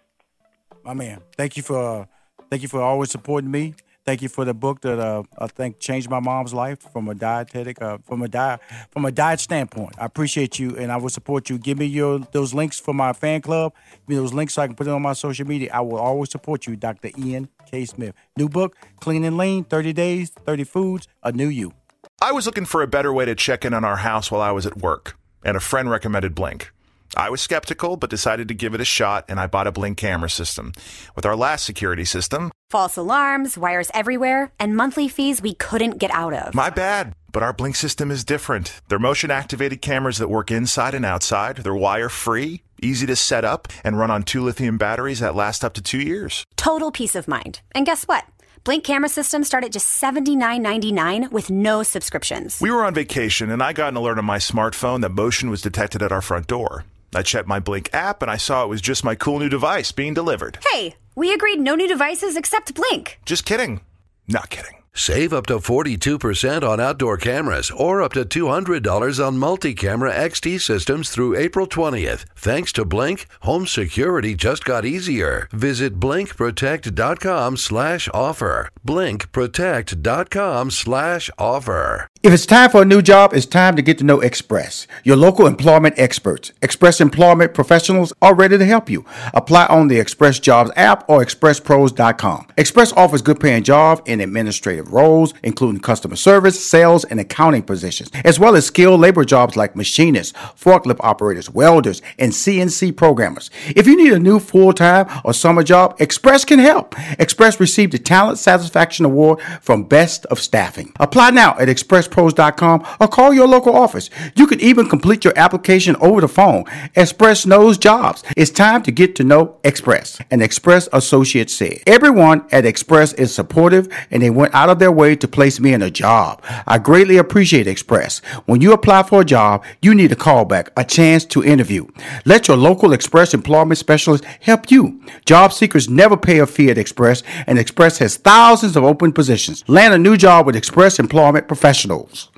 My 0.84 0.95
man, 0.95 1.20
thank 1.36 1.57
you 1.57 1.62
for 1.62 2.03
uh, 2.03 2.07
thank 2.51 2.62
you 2.62 2.68
for 2.68 2.80
always 2.80 3.11
supporting 3.11 3.51
me. 3.51 3.74
Thank 4.09 4.22
you 4.22 4.30
for 4.30 4.46
the 4.46 4.54
book 4.54 4.80
that 4.80 4.98
uh, 4.98 5.24
I 5.36 5.48
think 5.48 5.80
changed 5.80 6.09
my 6.09 6.18
mom's 6.18 6.54
life 6.54 6.78
from 6.94 7.11
a 7.11 7.14
dietetic, 7.14 7.82
uh, 7.82 7.98
from 8.06 8.22
a 8.22 8.28
diet, 8.28 8.59
from 8.90 9.04
a 9.04 9.12
diet 9.12 9.38
standpoint. 9.38 9.96
I 9.98 10.06
appreciate 10.06 10.59
you, 10.59 10.74
and 10.78 10.90
I 10.90 10.96
will 10.96 11.11
support 11.11 11.50
you. 11.50 11.59
Give 11.59 11.76
me 11.76 11.84
your 11.84 12.20
those 12.32 12.54
links 12.54 12.80
for 12.80 12.94
my 12.94 13.12
fan 13.12 13.42
club. 13.42 13.74
Give 13.90 14.09
me 14.09 14.14
those 14.16 14.32
links 14.32 14.54
so 14.54 14.62
I 14.62 14.66
can 14.66 14.76
put 14.76 14.86
it 14.86 14.90
on 14.92 15.02
my 15.02 15.12
social 15.12 15.46
media. 15.46 15.68
I 15.74 15.82
will 15.82 15.98
always 15.98 16.30
support 16.30 16.66
you, 16.66 16.74
Dr. 16.74 17.11
Ian 17.18 17.50
K. 17.70 17.84
Smith. 17.84 18.14
New 18.34 18.48
book, 18.48 18.76
Clean 19.00 19.22
and 19.24 19.36
Lean, 19.36 19.64
30 19.64 19.92
Days, 19.92 20.30
30 20.30 20.64
Foods, 20.64 21.06
a 21.22 21.30
New 21.30 21.48
You. 21.48 21.74
I 22.22 22.32
was 22.32 22.46
looking 22.46 22.64
for 22.64 22.80
a 22.80 22.86
better 22.86 23.12
way 23.12 23.26
to 23.26 23.34
check 23.34 23.66
in 23.66 23.74
on 23.74 23.84
our 23.84 23.96
house 23.96 24.30
while 24.30 24.40
I 24.40 24.52
was 24.52 24.64
at 24.64 24.78
work, 24.78 25.18
and 25.44 25.54
a 25.54 25.61
friend 25.61 25.90
recommended 25.90 26.34
Blink. 26.34 26.72
I 27.16 27.30
was 27.30 27.40
skeptical, 27.40 27.96
but 27.96 28.11
decided 28.11 28.48
to 28.48 28.54
give 28.54 28.74
it 28.74 28.80
a 28.80 28.84
shot, 28.84 29.24
and 29.28 29.40
I 29.40 29.46
bought 29.46 29.66
a 29.66 29.72
Blink 29.72 29.96
camera 29.98 30.30
system. 30.30 30.72
With 31.16 31.24
our 31.26 31.36
last 31.36 31.64
security 31.64 32.04
system, 32.04 32.50
False 32.70 32.98
alarms, 32.98 33.56
wires 33.56 33.90
everywhere, 33.94 34.52
and 34.61 34.76
monthly 34.76 35.09
fees 35.09 35.40
we 35.40 35.54
couldn't 35.54 35.98
get 35.98 36.11
out 36.11 36.34
of. 36.34 36.54
my 36.54 36.68
bad. 36.70 37.14
But 37.32 37.42
our 37.42 37.52
Blink 37.52 37.76
system 37.76 38.11
is 38.11 38.24
different. 38.24 38.80
They're 38.88 38.98
motion 38.98 39.30
activated 39.30 39.80
cameras 39.82 40.18
that 40.18 40.28
work 40.28 40.50
inside 40.50 40.94
and 40.94 41.04
outside. 41.04 41.56
They're 41.59 41.74
wire 41.74 42.09
free, 42.09 42.62
easy 42.82 43.06
to 43.06 43.16
set 43.16 43.44
up, 43.44 43.68
and 43.84 43.98
run 43.98 44.11
on 44.11 44.22
two 44.22 44.42
lithium 44.42 44.76
batteries 44.78 45.20
that 45.20 45.34
last 45.34 45.64
up 45.64 45.74
to 45.74 45.82
two 45.82 45.98
years. 46.00 46.44
Total 46.56 46.90
peace 46.90 47.14
of 47.14 47.28
mind. 47.28 47.61
And 47.74 47.86
guess 47.86 48.04
what? 48.04 48.24
Blink 48.64 48.84
camera 48.84 49.09
systems 49.09 49.46
start 49.46 49.64
at 49.64 49.72
just 49.72 50.02
$79.99 50.02 51.30
with 51.30 51.50
no 51.50 51.82
subscriptions. 51.82 52.61
We 52.61 52.70
were 52.70 52.84
on 52.84 52.94
vacation, 52.94 53.50
and 53.50 53.62
I 53.62 53.72
got 53.72 53.88
an 53.88 53.96
alert 53.96 54.18
on 54.18 54.24
my 54.24 54.38
smartphone 54.38 55.00
that 55.02 55.11
motion 55.11 55.48
was 55.50 55.62
detected 55.62 56.02
at 56.02 56.12
our 56.12 56.22
front 56.22 56.46
door. 56.46 56.84
I 57.14 57.22
checked 57.22 57.48
my 57.48 57.61
Blink 57.61 57.90
app, 57.92 58.22
and 58.22 58.30
I 58.30 58.36
saw 58.36 58.64
it 58.64 58.68
was 58.68 58.80
just 58.80 59.04
my 59.04 59.14
cool 59.14 59.38
new 59.38 59.48
device 59.48 59.92
being 59.92 60.14
delivered. 60.14 60.59
Hey, 60.72 60.96
we 61.14 61.32
agreed 61.32 61.61
no 61.61 61.74
new 61.74 61.88
devices 61.88 62.36
except 62.36 62.74
Blink. 62.74 63.20
Just 63.24 63.44
kidding. 63.44 63.80
Not 64.26 64.50
kidding. 64.50 64.78
Save 64.99 65.32
up 65.32 65.46
to 65.46 65.59
42% 65.59 66.68
on 66.68 66.80
outdoor 66.80 67.18
cameras 67.18 67.70
or 67.70 68.03
up 68.03 68.14
to 68.14 68.24
$200 68.24 69.24
on 69.24 69.38
multi 69.38 69.72
camera 69.72 70.12
XT 70.12 70.61
systems 70.61 71.11
through 71.11 71.36
April 71.36 71.68
20th. 71.68 72.24
Thanks 72.34 72.72
to 72.72 72.84
Blink, 72.84 73.26
home 73.42 73.64
security 73.68 74.34
just 74.34 74.64
got 74.64 74.84
easier. 74.84 75.49
Visit 75.53 76.01
blinkprotect.com 76.01 77.57
slash 77.57 78.09
offer. 78.12 78.70
Blinkprotect.com 78.84 80.72
slash 80.72 81.30
offer. 81.38 82.09
If 82.20 82.32
it's 82.32 82.46
time 82.46 82.70
for 82.70 82.82
a 82.82 82.84
new 82.84 83.01
job, 83.01 83.32
it's 83.32 83.46
time 83.46 83.76
to 83.76 83.82
get 83.82 83.99
to 83.99 84.05
know 84.05 84.20
Express, 84.20 84.88
your 85.05 85.14
local 85.14 85.46
employment 85.46 85.94
experts. 85.96 86.53
Express 86.61 87.01
employment 87.01 87.55
professionals 87.55 88.12
are 88.20 88.34
ready 88.34 88.59
to 88.59 88.64
help 88.64 88.90
you. 88.90 89.07
Apply 89.32 89.66
on 89.66 89.86
the 89.86 90.01
Express 90.01 90.40
Jobs 90.40 90.72
app 90.74 91.09
or 91.09 91.24
expresspros.com. 91.24 92.49
Express 92.57 92.92
offers 92.94 93.22
good 93.22 93.38
paying 93.38 93.62
jobs 93.62 94.03
in 94.05 94.20
administrative 94.20 94.88
roles, 94.91 95.34
including 95.43 95.80
customer 95.80 96.16
service, 96.16 96.64
sales, 96.64 97.05
and 97.05 97.20
accounting 97.20 97.62
positions, 97.62 98.11
as 98.24 98.39
well 98.39 98.57
as 98.57 98.66
skilled 98.66 99.01
labor 99.01 99.24
jobs 99.24 99.57
like 99.57 99.76
machinists, 99.76 100.32
forklift 100.32 100.99
operators, 101.01 101.51
welders, 101.51 102.03
and 102.18 102.32
CNC 102.32 102.97
programmers. 102.97 103.51
If 103.76 103.86
you 103.86 103.97
need 103.97 104.12
a 104.12 104.18
new 104.18 104.39
full 104.39 104.72
time 104.72 105.07
or 105.24 105.32
summer 105.32 105.62
job, 105.62 105.97
Express 106.01 106.45
can 106.45 106.59
help. 106.59 106.95
Express 107.18 107.61
received 107.61 107.93
the 107.93 107.99
Talent 107.99 108.39
Satisfaction 108.39 109.05
Award 109.05 109.41
from 109.61 109.84
Best 109.84 110.26
of 110.26 110.41
Staffing. 110.41 110.93
Apply 110.99 111.30
now 111.30 111.57
at 111.59 111.68
expresspros.com 111.68 112.86
or 113.01 113.09
call 113.09 113.32
your 113.32 113.49
local 113.49 113.76
office. 113.76 114.11
You 114.34 114.47
can 114.47 114.61
even 114.61 114.89
complete 114.89 115.24
your 115.24 115.36
application 115.36 115.97
over 115.97 116.20
the 116.20 116.28
phone. 116.28 116.64
Express 116.95 117.47
knows 117.47 117.78
jobs. 117.78 118.22
It's 118.36 118.51
time 118.51 118.82
to 118.82 118.91
get 118.91 119.14
to 119.16 119.24
know 119.24 119.59
Express. 119.64 120.18
An 120.30 120.43
Express 120.43 120.89
associate 120.93 121.51
said, 121.51 121.80
Everyone 121.86 122.47
at 122.51 122.64
Express 122.64 123.12
is 123.14 123.34
supportive 123.34 123.89
and 124.11 124.22
they 124.22 124.30
went 124.30 124.55
out 124.55 124.68
of 124.68 124.78
their 124.79 124.93
way 124.93 125.16
to 125.16 125.29
place 125.29 125.61
me 125.61 125.72
in 125.72 125.83
a 125.83 125.91
job. 125.91 126.43
I 126.66 126.79
greatly 126.79 127.16
appreciate 127.16 127.66
Express. 127.66 128.18
When 128.47 128.61
you 128.61 128.72
apply 128.72 129.03
for 129.05 129.20
a 129.20 129.24
job, 129.24 129.64
you 129.83 129.95
need 129.95 130.12
a 130.12 130.16
callback, 130.16 130.68
a 130.76 130.85
chance 130.85 131.24
to 131.26 131.45
interview. 131.45 131.87
Let 132.24 132.49
your 132.49 132.57
local 132.57 132.93
Express 132.93 133.35
employment 133.35 133.79
specialist 133.79 134.24
help 134.24 134.70
you. 134.70 135.03
Job 135.24 135.53
seekers 135.53 135.89
never 135.89 136.16
pay 136.16 136.39
a 136.39 136.47
fee 136.47 136.70
at 136.70 136.79
Express, 136.79 137.22
and 137.47 137.59
Express 137.59 137.99
has 137.99 138.16
thousands 138.16 138.76
of 138.76 138.85
open 138.85 139.12
positions. 139.12 139.64
Land 139.68 139.95
a 139.95 139.99
new 139.99 140.16
job 140.16 140.47
with 140.47 140.57
Express 140.57 140.99
Employment 140.99 141.49
Professionals. 141.49 142.31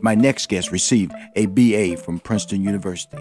My 0.00 0.14
next 0.14 0.48
guest 0.48 0.70
received 0.70 1.12
a 1.34 1.46
BA 1.46 1.96
from 1.96 2.20
Princeton 2.20 2.62
University 2.62 3.18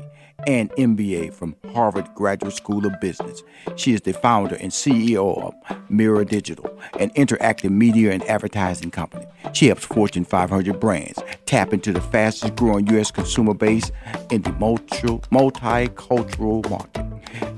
and 0.47 0.71
MBA 0.71 1.33
from 1.33 1.55
Harvard 1.73 2.07
Graduate 2.15 2.53
School 2.53 2.85
of 2.87 2.99
Business. 3.01 3.43
She 3.75 3.93
is 3.93 4.01
the 4.01 4.13
founder 4.13 4.55
and 4.55 4.71
CEO 4.71 5.43
of 5.43 5.53
Mirror 5.89 6.23
Digital, 6.23 6.79
an 6.99 7.09
interactive 7.11 7.69
media 7.69 8.13
and 8.13 8.23
advertising 8.23 8.89
company. 8.89 9.25
She 9.53 9.67
helps 9.67 9.85
Fortune 9.85 10.23
500 10.23 10.79
brands 10.79 11.19
tap 11.45 11.73
into 11.73 11.91
the 11.91 12.01
fastest 12.01 12.55
growing 12.55 12.87
U.S. 12.87 13.11
consumer 13.11 13.53
base 13.53 13.91
in 14.31 14.41
the 14.41 14.53
multi- 14.53 15.07
multicultural 15.31 16.67
market. 16.69 17.05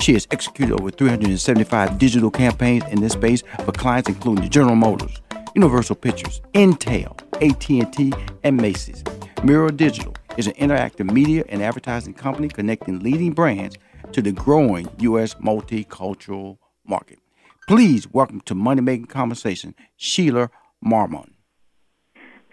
She 0.02 0.14
has 0.14 0.28
executed 0.32 0.74
over 0.74 0.90
375 0.90 2.00
digital 2.00 2.32
campaigns 2.32 2.84
in 2.90 3.02
this 3.02 3.14
space 3.14 3.44
for 3.64 3.72
clients 3.72 4.10
including 4.10 4.50
General 4.50 4.76
Motors, 4.76 5.22
Universal 5.54 5.98
Pictures, 5.98 6.42
Intel, 6.54 7.16
AT&T, 7.42 8.14
and 8.44 8.58
Macy's. 8.58 9.04
Mirror 9.44 9.72
Digital 9.72 10.16
is 10.40 10.48
an 10.48 10.54
interactive 10.54 11.12
media 11.12 11.44
and 11.50 11.62
advertising 11.62 12.14
company 12.14 12.48
connecting 12.48 13.00
leading 13.00 13.34
brands 13.34 13.78
to 14.14 14.22
the 14.22 14.32
growing 14.32 14.88
U.S. 15.00 15.34
multicultural 15.34 16.58
market. 16.88 17.20
Please 17.68 18.10
welcome 18.10 18.40
to 18.42 18.56
Money 18.56 18.80
Making 18.80 19.08
Conversation, 19.08 19.76
Sheila 19.98 20.50
Marmon. 20.84 21.32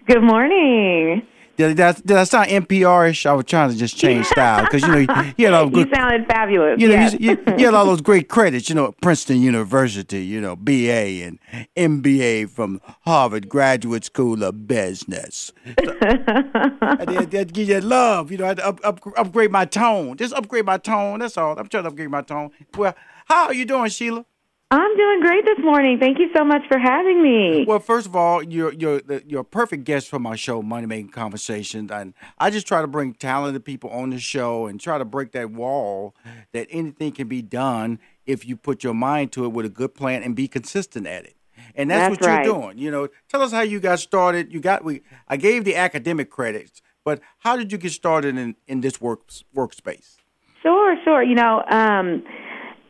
Good 0.08 0.20
morning. 0.20 1.22
Did, 1.56 1.80
I, 1.80 1.92
did 1.92 2.12
I 2.12 2.24
sound 2.24 2.48
NPR-ish? 2.48 3.24
I 3.26 3.32
was 3.32 3.46
trying 3.46 3.70
to 3.70 3.76
just 3.76 3.96
change 3.96 4.26
style 4.26 4.64
because 4.64 4.82
you 4.82 4.88
know 4.88 4.98
you, 4.98 5.32
you 5.38 5.44
had 5.46 5.54
all 5.54 5.68
good, 5.68 5.88
you 5.88 5.94
sounded 5.94 6.26
fabulous. 6.26 6.80
you 6.80 6.88
know 6.88 6.94
yes. 6.94 7.12
you, 7.14 7.30
you, 7.30 7.38
you 7.58 7.64
had 7.64 7.74
all 7.74 7.86
those 7.86 8.00
great 8.02 8.28
credits. 8.28 8.68
You 8.68 8.74
know 8.74 8.92
Princeton 9.00 9.40
University, 9.40 10.24
you 10.24 10.40
know 10.40 10.56
BA 10.56 11.24
and 11.24 11.38
MBA 11.76 12.50
from 12.50 12.80
Harvard 13.02 13.48
Graduate 13.48 14.04
School 14.04 14.42
of 14.42 14.66
Business. 14.66 15.52
I 15.66 17.04
did, 17.06 17.30
did 17.30 17.52
give 17.52 17.68
you 17.68 17.80
love. 17.80 18.30
You 18.30 18.38
know 18.38 18.44
I 18.44 18.48
had 18.48 18.56
to 18.58 18.66
up, 18.66 18.80
up, 18.84 19.00
upgrade 19.16 19.50
my 19.50 19.64
tone. 19.64 20.16
Just 20.16 20.34
upgrade 20.34 20.66
my 20.66 20.78
tone. 20.78 21.20
That's 21.20 21.38
all. 21.38 21.58
I'm 21.58 21.68
trying 21.68 21.84
to 21.84 21.88
upgrade 21.88 22.10
my 22.10 22.22
tone. 22.22 22.50
Well, 22.76 22.94
how 23.26 23.46
are 23.46 23.54
you 23.54 23.64
doing, 23.64 23.90
Sheila? 23.90 24.26
I'm 24.68 24.96
doing 24.96 25.20
great 25.20 25.44
this 25.44 25.58
morning. 25.60 25.98
Thank 26.00 26.18
you 26.18 26.28
so 26.34 26.44
much 26.44 26.62
for 26.66 26.76
having 26.76 27.22
me. 27.22 27.64
Well, 27.68 27.78
first 27.78 28.04
of 28.08 28.16
all, 28.16 28.42
you're 28.42 28.72
you're 28.72 29.00
you're 29.24 29.42
a 29.42 29.44
perfect 29.44 29.84
guest 29.84 30.08
for 30.08 30.18
my 30.18 30.34
show, 30.34 30.60
Money 30.60 30.86
Making 30.86 31.10
Conversations, 31.10 31.88
and 31.92 32.14
I 32.38 32.50
just 32.50 32.66
try 32.66 32.80
to 32.80 32.88
bring 32.88 33.14
talented 33.14 33.64
people 33.64 33.90
on 33.90 34.10
the 34.10 34.18
show 34.18 34.66
and 34.66 34.80
try 34.80 34.98
to 34.98 35.04
break 35.04 35.30
that 35.32 35.52
wall 35.52 36.16
that 36.50 36.66
anything 36.70 37.12
can 37.12 37.28
be 37.28 37.42
done 37.42 38.00
if 38.26 38.44
you 38.44 38.56
put 38.56 38.82
your 38.82 38.94
mind 38.94 39.30
to 39.32 39.44
it 39.44 39.48
with 39.52 39.66
a 39.66 39.68
good 39.68 39.94
plan 39.94 40.24
and 40.24 40.34
be 40.34 40.48
consistent 40.48 41.06
at 41.06 41.24
it. 41.24 41.36
And 41.76 41.88
that's, 41.88 42.16
That's 42.16 42.26
what 42.26 42.28
right. 42.28 42.44
you're 42.44 42.54
doing. 42.54 42.78
You 42.78 42.90
know, 42.90 43.08
tell 43.28 43.42
us 43.42 43.52
how 43.52 43.60
you 43.60 43.78
got 43.78 44.00
started. 44.00 44.52
You 44.52 44.58
got 44.58 44.84
we 44.84 45.02
I 45.28 45.36
gave 45.36 45.62
the 45.62 45.76
academic 45.76 46.28
credits, 46.28 46.82
but 47.04 47.20
how 47.38 47.56
did 47.56 47.70
you 47.70 47.78
get 47.78 47.92
started 47.92 48.36
in 48.36 48.56
in 48.66 48.80
this 48.80 49.00
work 49.00 49.28
workspace? 49.54 50.16
Sure, 50.60 50.96
sure. 51.04 51.22
You 51.22 51.36
know, 51.36 51.62
um, 51.70 52.24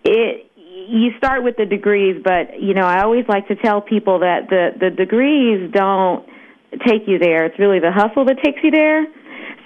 it 0.05 0.51
you 0.89 1.11
start 1.19 1.43
with 1.43 1.57
the 1.57 1.67
degrees, 1.67 2.21
but 2.23 2.61
you 2.61 2.75
know, 2.75 2.85
I 2.85 3.03
always 3.03 3.25
like 3.29 3.49
to 3.49 3.57
tell 3.57 3.81
people 3.81 4.21
that 4.21 4.49
the 4.49 4.71
the 4.79 4.91
degrees 4.91 5.71
don't 5.73 6.27
take 6.87 7.03
you 7.07 7.19
there. 7.19 7.47
It's 7.47 7.59
really 7.59 7.81
the 7.81 7.93
hustle 7.93 8.25
that 8.27 8.37
takes 8.43 8.59
you 8.63 8.71
there. 8.71 9.07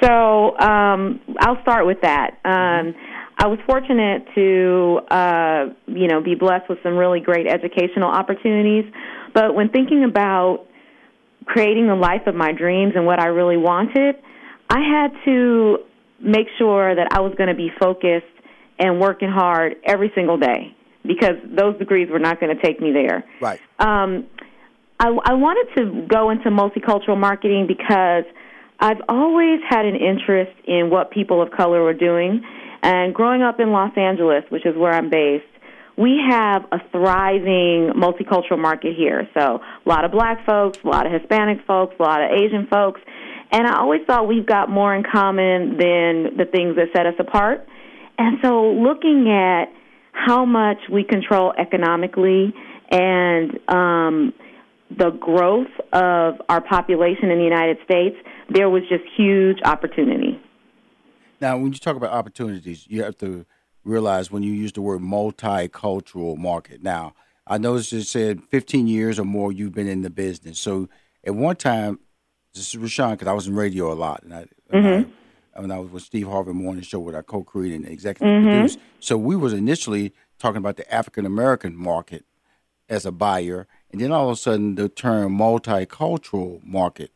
So 0.03 0.59
um, 0.59 1.21
I'll 1.41 1.61
start 1.63 1.87
with 1.87 2.01
that. 2.03 2.39
Um, 2.45 2.95
I 3.39 3.47
was 3.47 3.59
fortunate 3.67 4.27
to, 4.35 5.01
uh, 5.11 5.65
you 5.87 6.09
know, 6.09 6.23
be 6.23 6.35
blessed 6.35 6.69
with 6.69 6.79
some 6.83 6.97
really 6.97 7.21
great 7.21 7.47
educational 7.47 8.11
opportunities. 8.11 8.85
But 9.35 9.55
when 9.55 9.71
thinking 9.71 10.05
about 10.05 10.67
creating 11.47 11.87
the 11.87 11.95
life 11.95 12.27
of 12.27 12.35
my 12.35 12.53
dreams 12.53 12.93
and 12.97 13.07
what 13.07 13.19
I 13.19 13.27
really 13.27 13.57
wanted, 13.57 14.17
I 14.69 14.79
had 14.81 15.13
to 15.25 15.79
make 16.21 16.49
sure 16.59 16.95
that 16.95 17.09
I 17.13 17.21
was 17.21 17.35
going 17.37 17.49
to 17.49 17.55
be 17.55 17.71
focused 17.81 18.27
and 18.79 19.01
working 19.01 19.31
hard 19.31 19.77
every 19.87 20.13
single 20.15 20.37
day 20.39 20.77
because 21.07 21.37
those 21.45 21.79
degrees 21.79 22.09
were 22.11 22.19
not 22.19 22.41
going 22.41 22.55
to 22.55 22.63
take 22.63 22.81
me 22.81 22.93
there. 22.93 23.25
Right. 23.41 23.61
Um, 23.79 24.27
I, 24.99 25.09
I 25.09 25.33
wanted 25.35 25.75
to 25.77 26.07
go 26.07 26.31
into 26.31 26.51
multicultural 26.51 27.19
marketing 27.19 27.67
because 27.67 28.25
I've 28.79 29.01
always 29.09 29.61
had 29.69 29.87
an 29.87 29.97
interest 29.97 30.53
in 30.67 30.91
what 30.91 31.11
people 31.11 31.43
of 31.43 31.51
color 31.51 31.83
were 31.83 31.95
doing. 31.95 32.45
And 32.83 33.15
growing 33.15 33.43
up 33.43 33.61
in 33.61 33.73
Los 33.73 33.97
Angeles, 33.97 34.45
which 34.51 34.65
is 34.67 34.77
where 34.77 34.93
I'm 34.93 35.11
based, 35.11 35.45
we 35.97 36.19
have 36.29 36.65
a 36.73 36.79
thriving 36.91 37.93
multicultural 37.95 38.59
market 38.59 38.95
here. 38.97 39.29
So 39.35 39.61
a 39.61 39.89
lot 39.89 40.05
of 40.05 40.13
black 40.13 40.47
folks, 40.47 40.79
a 40.83 40.89
lot 40.89 41.07
of 41.07 41.13
Hispanic 41.13 41.59
folks, 41.67 41.95
a 41.99 42.03
lot 42.03 42.23
of 42.23 42.31
Asian 42.31 42.67
folks. 42.69 43.01
And 43.53 43.67
I 43.67 43.81
always 43.81 44.01
thought 44.07 44.29
we've 44.29 44.47
got 44.47 44.71
more 44.71 44.95
in 44.95 45.03
common 45.03 45.77
than 45.77 46.37
the 46.37 46.47
things 46.51 46.77
that 46.77 46.89
set 46.95 47.07
us 47.07 47.15
apart. 47.19 47.67
And 48.17 48.39
so 48.43 48.71
looking 48.73 49.31
at 49.31 49.73
how 50.27 50.45
much 50.45 50.79
we 50.91 51.05
control 51.05 51.53
economically 51.59 52.53
and 52.91 53.59
um, 53.69 54.33
the 54.97 55.11
growth 55.11 55.71
of 55.93 56.35
our 56.49 56.61
population 56.61 57.31
in 57.31 57.39
the 57.39 57.45
United 57.45 57.79
States, 57.85 58.17
there 58.49 58.69
was 58.69 58.83
just 58.89 59.05
huge 59.17 59.59
opportunity. 59.65 60.41
Now, 61.41 61.57
when 61.57 61.73
you 61.73 61.79
talk 61.79 61.97
about 61.97 62.13
opportunities, 62.13 62.87
you 62.89 63.03
have 63.03 63.17
to 63.19 63.47
realize 63.85 64.31
when 64.31 64.43
you 64.43 64.53
use 64.53 64.73
the 64.73 64.83
word 64.83 65.01
multicultural 65.01 66.37
market. 66.37 66.83
Now, 66.83 67.15
I 67.47 67.59
noticed 67.59 67.93
you 67.93 68.03
said 68.03 68.43
15 68.51 68.87
years 68.87 69.19
or 69.19 69.25
more 69.25 69.53
you've 69.53 69.73
been 69.73 69.89
in 69.89 70.03
the 70.03 70.11
business. 70.11 70.59
So 70.59 70.89
at 71.25 71.35
one 71.35 71.57
time, 71.57 72.01
this 72.55 72.69
is 72.69 72.77
Rushion 72.77 73.13
because 73.13 73.29
I 73.29 73.33
was 73.33 73.47
in 73.47 73.55
radio 73.55 73.93
a 73.93 73.95
lot, 73.95 74.23
and 74.23 74.35
I, 74.35 74.47
Mm-hmm. 74.73 75.11
I 75.11 75.20
when 75.55 75.71
I 75.71 75.79
was 75.79 75.91
with 75.91 76.03
Steve 76.03 76.29
Harvey 76.29 76.53
Morning 76.53 76.83
Show, 76.83 77.01
where 77.01 77.17
I 77.17 77.23
co-created 77.23 77.81
and 77.81 77.89
executive 77.89 78.29
Mhm. 78.29 78.51
produced. 78.51 78.79
So 79.01 79.17
we 79.17 79.37
was 79.37 79.53
initially 79.53 80.13
talking 80.39 80.59
about 80.59 80.77
the 80.77 80.93
African 80.93 81.27
American 81.27 81.77
market 81.77 82.25
as 82.89 83.05
a 83.07 83.13
buyer, 83.13 83.67
and 83.91 84.01
then 84.01 84.11
all 84.13 84.27
of 84.29 84.33
a 84.33 84.37
sudden 84.37 84.75
the 84.75 84.89
term 84.89 85.37
multicultural 85.37 86.65
market 86.65 87.11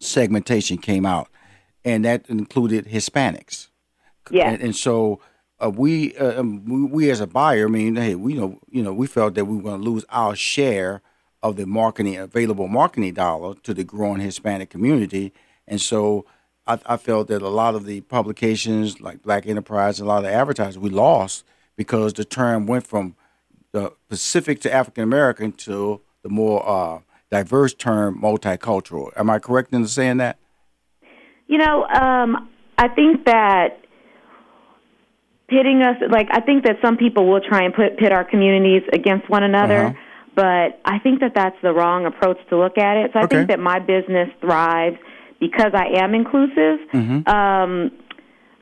segmentation 0.00 0.78
came 0.78 1.04
out, 1.06 1.28
and 1.84 2.04
that 2.04 2.28
included 2.28 2.86
Hispanics. 2.86 3.68
Yeah. 4.30 4.50
And, 4.50 4.62
and 4.62 4.76
so 4.76 5.20
uh, 5.60 5.70
we, 5.70 6.14
uh, 6.16 6.40
um, 6.40 6.64
we, 6.66 6.84
we 6.84 7.10
as 7.10 7.20
a 7.20 7.26
buyer, 7.26 7.66
I 7.66 7.70
mean, 7.70 7.96
hey, 7.96 8.14
we 8.14 8.34
know, 8.34 8.60
you 8.70 8.82
know, 8.82 8.92
we 8.92 9.06
felt 9.08 9.34
that 9.34 9.46
we 9.46 9.56
were 9.56 9.62
going 9.62 9.82
to 9.82 9.90
lose 9.90 10.04
our 10.10 10.36
share 10.36 11.02
of 11.42 11.56
the 11.56 11.66
marketing 11.66 12.16
available 12.16 12.68
marketing 12.68 13.14
dollar 13.14 13.54
to 13.54 13.74
the 13.74 13.84
growing 13.84 14.20
Hispanic 14.20 14.70
community, 14.70 15.32
and 15.66 15.80
so 15.80 16.24
I, 16.68 16.78
I 16.84 16.96
felt 16.98 17.28
that 17.28 17.40
a 17.40 17.48
lot 17.48 17.74
of 17.74 17.86
the 17.86 18.02
publications 18.02 19.00
like 19.00 19.22
Black 19.22 19.46
Enterprise, 19.46 19.98
a 19.98 20.04
lot 20.04 20.18
of 20.18 20.24
the 20.24 20.32
advertisers, 20.32 20.78
we 20.78 20.90
lost 20.90 21.44
because 21.76 22.12
the 22.12 22.24
term 22.24 22.66
went 22.66 22.86
from 22.86 23.16
the 23.72 23.92
Pacific 24.08 24.60
to 24.60 24.72
African 24.72 25.02
American 25.02 25.52
to 25.52 26.02
the 26.22 26.28
more 26.28 26.68
uh, 26.68 27.00
diverse 27.30 27.72
term 27.74 28.20
multicultural. 28.20 29.10
Am 29.16 29.30
I 29.30 29.38
correct 29.38 29.72
in 29.72 29.86
saying 29.86 30.18
that? 30.18 30.38
You 31.46 31.58
know, 31.58 31.84
um, 31.86 32.50
I 32.76 32.88
think 32.88 33.24
that 33.24 33.80
pitting 35.48 35.82
us, 35.82 35.96
like, 36.10 36.28
I 36.30 36.40
think 36.40 36.64
that 36.64 36.76
some 36.84 36.98
people 36.98 37.26
will 37.26 37.40
try 37.40 37.64
and 37.64 37.72
put 37.72 37.96
pit 37.98 38.12
our 38.12 38.24
communities 38.24 38.82
against 38.92 39.30
one 39.30 39.42
another, 39.42 39.86
Uh-huh. 39.86 39.94
but 40.34 40.80
I 40.84 40.98
think 40.98 41.20
that 41.20 41.32
that's 41.34 41.56
the 41.62 41.72
wrong 41.72 42.04
approach 42.04 42.36
to 42.50 42.58
look 42.58 42.76
at 42.76 42.98
it. 42.98 43.12
So 43.14 43.20
I 43.20 43.22
Okay. 43.24 43.36
think 43.36 43.48
that 43.48 43.58
my 43.58 43.78
business 43.78 44.28
thrives 44.42 44.98
because 45.40 45.72
I 45.74 46.00
am 46.02 46.14
inclusive. 46.14 46.80
Mm-hmm. 46.92 47.28
Um, 47.28 47.90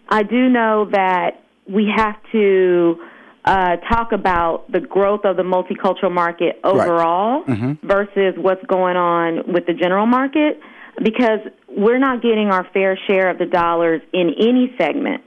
I 0.09 0.23
do 0.23 0.49
know 0.49 0.89
that 0.93 1.43
we 1.69 1.91
have 1.95 2.17
to 2.33 3.01
uh, 3.45 3.77
talk 3.89 4.13
about 4.13 4.71
the 4.71 4.81
growth 4.81 5.25
of 5.25 5.37
the 5.37 5.43
multicultural 5.43 6.13
market 6.13 6.61
overall 6.65 7.45
Mhm. 7.45 7.79
versus 7.83 8.35
what's 8.37 8.65
going 8.67 8.97
on 8.97 9.53
with 9.53 9.67
the 9.67 9.73
general 9.73 10.07
market 10.07 10.61
because 11.03 11.41
we're 11.69 11.99
not 11.99 12.23
getting 12.23 12.49
our 12.51 12.65
fair 12.73 12.99
share 13.07 13.31
of 13.31 13.39
the 13.39 13.47
dollars 13.47 14.01
in 14.13 14.35
any 14.39 14.75
segment. 14.79 15.23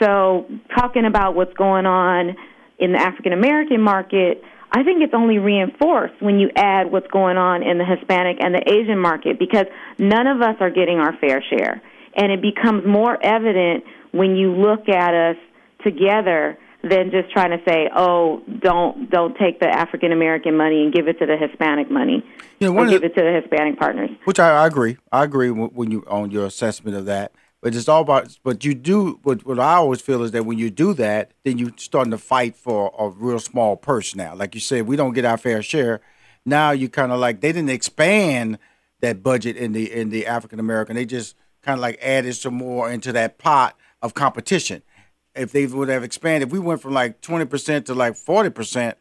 So, 0.00 0.46
talking 0.76 1.04
about 1.04 1.34
what's 1.34 1.52
going 1.54 1.86
on 1.86 2.36
in 2.78 2.92
the 2.92 2.98
African 2.98 3.32
American 3.32 3.80
market, 3.80 4.42
I 4.74 4.82
think 4.82 5.02
it's 5.02 5.12
only 5.14 5.38
reinforced 5.38 6.14
when 6.20 6.38
you 6.38 6.50
add 6.56 6.90
what's 6.90 7.06
going 7.08 7.36
on 7.36 7.62
in 7.62 7.76
the 7.76 7.84
Hispanic 7.84 8.38
and 8.42 8.54
the 8.54 8.62
Asian 8.66 8.98
market 8.98 9.38
because 9.38 9.66
none 9.98 10.26
of 10.26 10.40
us 10.40 10.56
are 10.60 10.70
getting 10.70 10.98
our 10.98 11.14
fair 11.18 11.42
share. 11.50 11.82
And 12.16 12.32
it 12.32 12.40
becomes 12.40 12.86
more 12.86 13.18
evident 13.22 13.84
when 14.12 14.34
you 14.36 14.52
look 14.52 14.88
at 14.88 15.14
us 15.14 15.36
together 15.84 16.58
than 16.82 17.10
just 17.10 17.30
trying 17.32 17.50
to 17.50 17.60
say, 17.66 17.88
"Oh, 17.94 18.42
don't 18.60 19.08
don't 19.10 19.36
take 19.36 19.60
the 19.60 19.68
African 19.68 20.10
American 20.10 20.56
money 20.56 20.82
and 20.82 20.92
give 20.92 21.06
it 21.06 21.18
to 21.20 21.26
the 21.26 21.36
Hispanic 21.36 21.90
money, 21.90 22.24
You 22.58 22.72
know, 22.72 22.80
or 22.80 22.86
give 22.86 23.02
the- 23.02 23.06
it 23.06 23.14
to 23.14 23.22
the 23.22 23.40
Hispanic 23.40 23.78
partners." 23.78 24.10
Which 24.24 24.40
I, 24.40 24.62
I 24.64 24.66
agree. 24.66 24.96
I 25.12 25.22
agree 25.22 25.50
when 25.50 25.90
you 25.90 26.02
on 26.08 26.30
your 26.30 26.44
assessment 26.44 26.96
of 26.96 27.06
that. 27.06 27.32
But 27.62 27.76
it's 27.76 27.88
all 27.88 28.02
about. 28.02 28.36
But 28.42 28.64
you 28.64 28.74
do. 28.74 29.20
What, 29.22 29.46
what 29.46 29.60
I 29.60 29.74
always 29.74 30.00
feel 30.00 30.22
is 30.24 30.32
that 30.32 30.44
when 30.44 30.58
you 30.58 30.68
do 30.68 30.92
that, 30.94 31.30
then 31.44 31.58
you're 31.58 31.70
starting 31.76 32.10
to 32.10 32.18
fight 32.18 32.56
for 32.56 32.92
a 32.98 33.08
real 33.08 33.38
small 33.38 33.76
purse. 33.76 34.16
Now, 34.16 34.34
like 34.34 34.54
you 34.54 34.60
said, 34.60 34.88
we 34.88 34.96
don't 34.96 35.12
get 35.12 35.24
our 35.24 35.38
fair 35.38 35.62
share. 35.62 36.00
Now 36.44 36.72
you 36.72 36.88
kind 36.88 37.12
of 37.12 37.20
like 37.20 37.40
they 37.40 37.52
didn't 37.52 37.70
expand 37.70 38.58
that 39.00 39.22
budget 39.22 39.56
in 39.56 39.72
the 39.72 39.92
in 39.92 40.10
the 40.10 40.26
African 40.26 40.58
American. 40.58 40.96
They 40.96 41.06
just 41.06 41.36
kind 41.62 41.78
of 41.78 41.80
like 41.80 42.00
added 42.02 42.34
some 42.34 42.54
more 42.54 42.90
into 42.90 43.12
that 43.12 43.38
pot 43.38 43.78
of 44.02 44.12
competition. 44.12 44.82
If 45.36 45.52
they 45.52 45.66
would 45.66 45.88
have 45.88 46.02
expanded, 46.02 46.48
if 46.48 46.52
we 46.52 46.58
went 46.58 46.82
from 46.82 46.94
like 46.94 47.20
twenty 47.20 47.44
percent 47.44 47.86
to 47.86 47.94
like 47.94 48.16
forty 48.16 48.50
percent, 48.50 48.98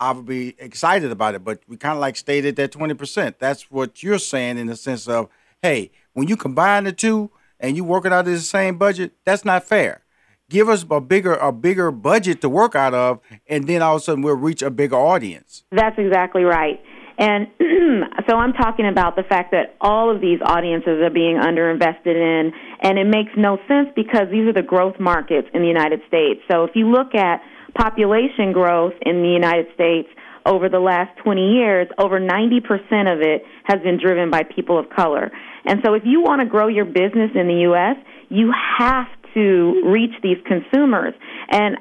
I 0.00 0.10
would 0.10 0.26
be 0.26 0.56
excited 0.58 1.12
about 1.12 1.36
it. 1.36 1.44
But 1.44 1.60
we 1.68 1.76
kind 1.76 1.94
of 1.94 2.00
like 2.00 2.16
stayed 2.16 2.44
at 2.44 2.56
that 2.56 2.72
twenty 2.72 2.94
percent. 2.94 3.38
That's 3.38 3.70
what 3.70 4.02
you're 4.02 4.18
saying 4.18 4.58
in 4.58 4.66
the 4.66 4.76
sense 4.76 5.06
of, 5.06 5.28
hey, 5.62 5.92
when 6.12 6.26
you 6.26 6.36
combine 6.36 6.82
the 6.82 6.92
two 6.92 7.30
and 7.60 7.76
you 7.76 7.84
working 7.84 8.12
out 8.12 8.26
of 8.26 8.32
the 8.32 8.38
same 8.40 8.78
budget, 8.78 9.12
that's 9.24 9.44
not 9.44 9.64
fair. 9.64 10.02
Give 10.48 10.68
us 10.68 10.84
a 10.90 11.00
bigger 11.00 11.34
a 11.34 11.52
bigger 11.52 11.92
budget 11.92 12.40
to 12.40 12.48
work 12.48 12.74
out 12.74 12.92
of, 12.92 13.20
and 13.46 13.68
then 13.68 13.82
all 13.82 13.96
of 13.96 14.02
a 14.02 14.04
sudden 14.04 14.22
we'll 14.22 14.34
reach 14.34 14.62
a 14.62 14.70
bigger 14.70 14.96
audience. 14.96 15.62
That's 15.70 15.96
exactly 15.96 16.42
right. 16.42 16.80
And 17.18 17.48
so 18.28 18.36
I'm 18.36 18.54
talking 18.54 18.88
about 18.88 19.14
the 19.14 19.22
fact 19.22 19.52
that 19.52 19.76
all 19.80 20.12
of 20.12 20.20
these 20.20 20.40
audiences 20.44 21.02
are 21.04 21.10
being 21.10 21.36
underinvested 21.36 22.16
in, 22.16 22.52
and 22.80 22.98
it 22.98 23.06
makes 23.06 23.30
no 23.36 23.58
sense 23.68 23.90
because 23.94 24.26
these 24.32 24.48
are 24.48 24.54
the 24.54 24.66
growth 24.66 24.98
markets 24.98 25.46
in 25.52 25.60
the 25.60 25.68
United 25.68 26.00
States. 26.08 26.40
So 26.50 26.64
if 26.64 26.70
you 26.74 26.90
look 26.90 27.14
at 27.14 27.42
population 27.76 28.52
growth 28.52 28.94
in 29.02 29.22
the 29.22 29.28
United 29.28 29.66
States 29.74 30.08
over 30.46 30.68
the 30.68 30.78
last 30.78 31.16
20 31.22 31.54
years, 31.54 31.88
over 31.98 32.20
90% 32.20 33.12
of 33.12 33.20
it 33.20 33.42
has 33.64 33.80
been 33.82 33.98
driven 33.98 34.30
by 34.30 34.42
people 34.42 34.78
of 34.78 34.88
color. 34.90 35.30
And 35.64 35.80
so 35.84 35.94
if 35.94 36.02
you 36.04 36.20
want 36.22 36.40
to 36.40 36.46
grow 36.46 36.68
your 36.68 36.84
business 36.84 37.30
in 37.34 37.46
the 37.46 37.66
U.S., 37.70 37.96
you 38.28 38.52
have 38.78 39.06
to 39.34 39.82
reach 39.86 40.14
these 40.22 40.38
consumers. 40.46 41.14
And 41.50 41.76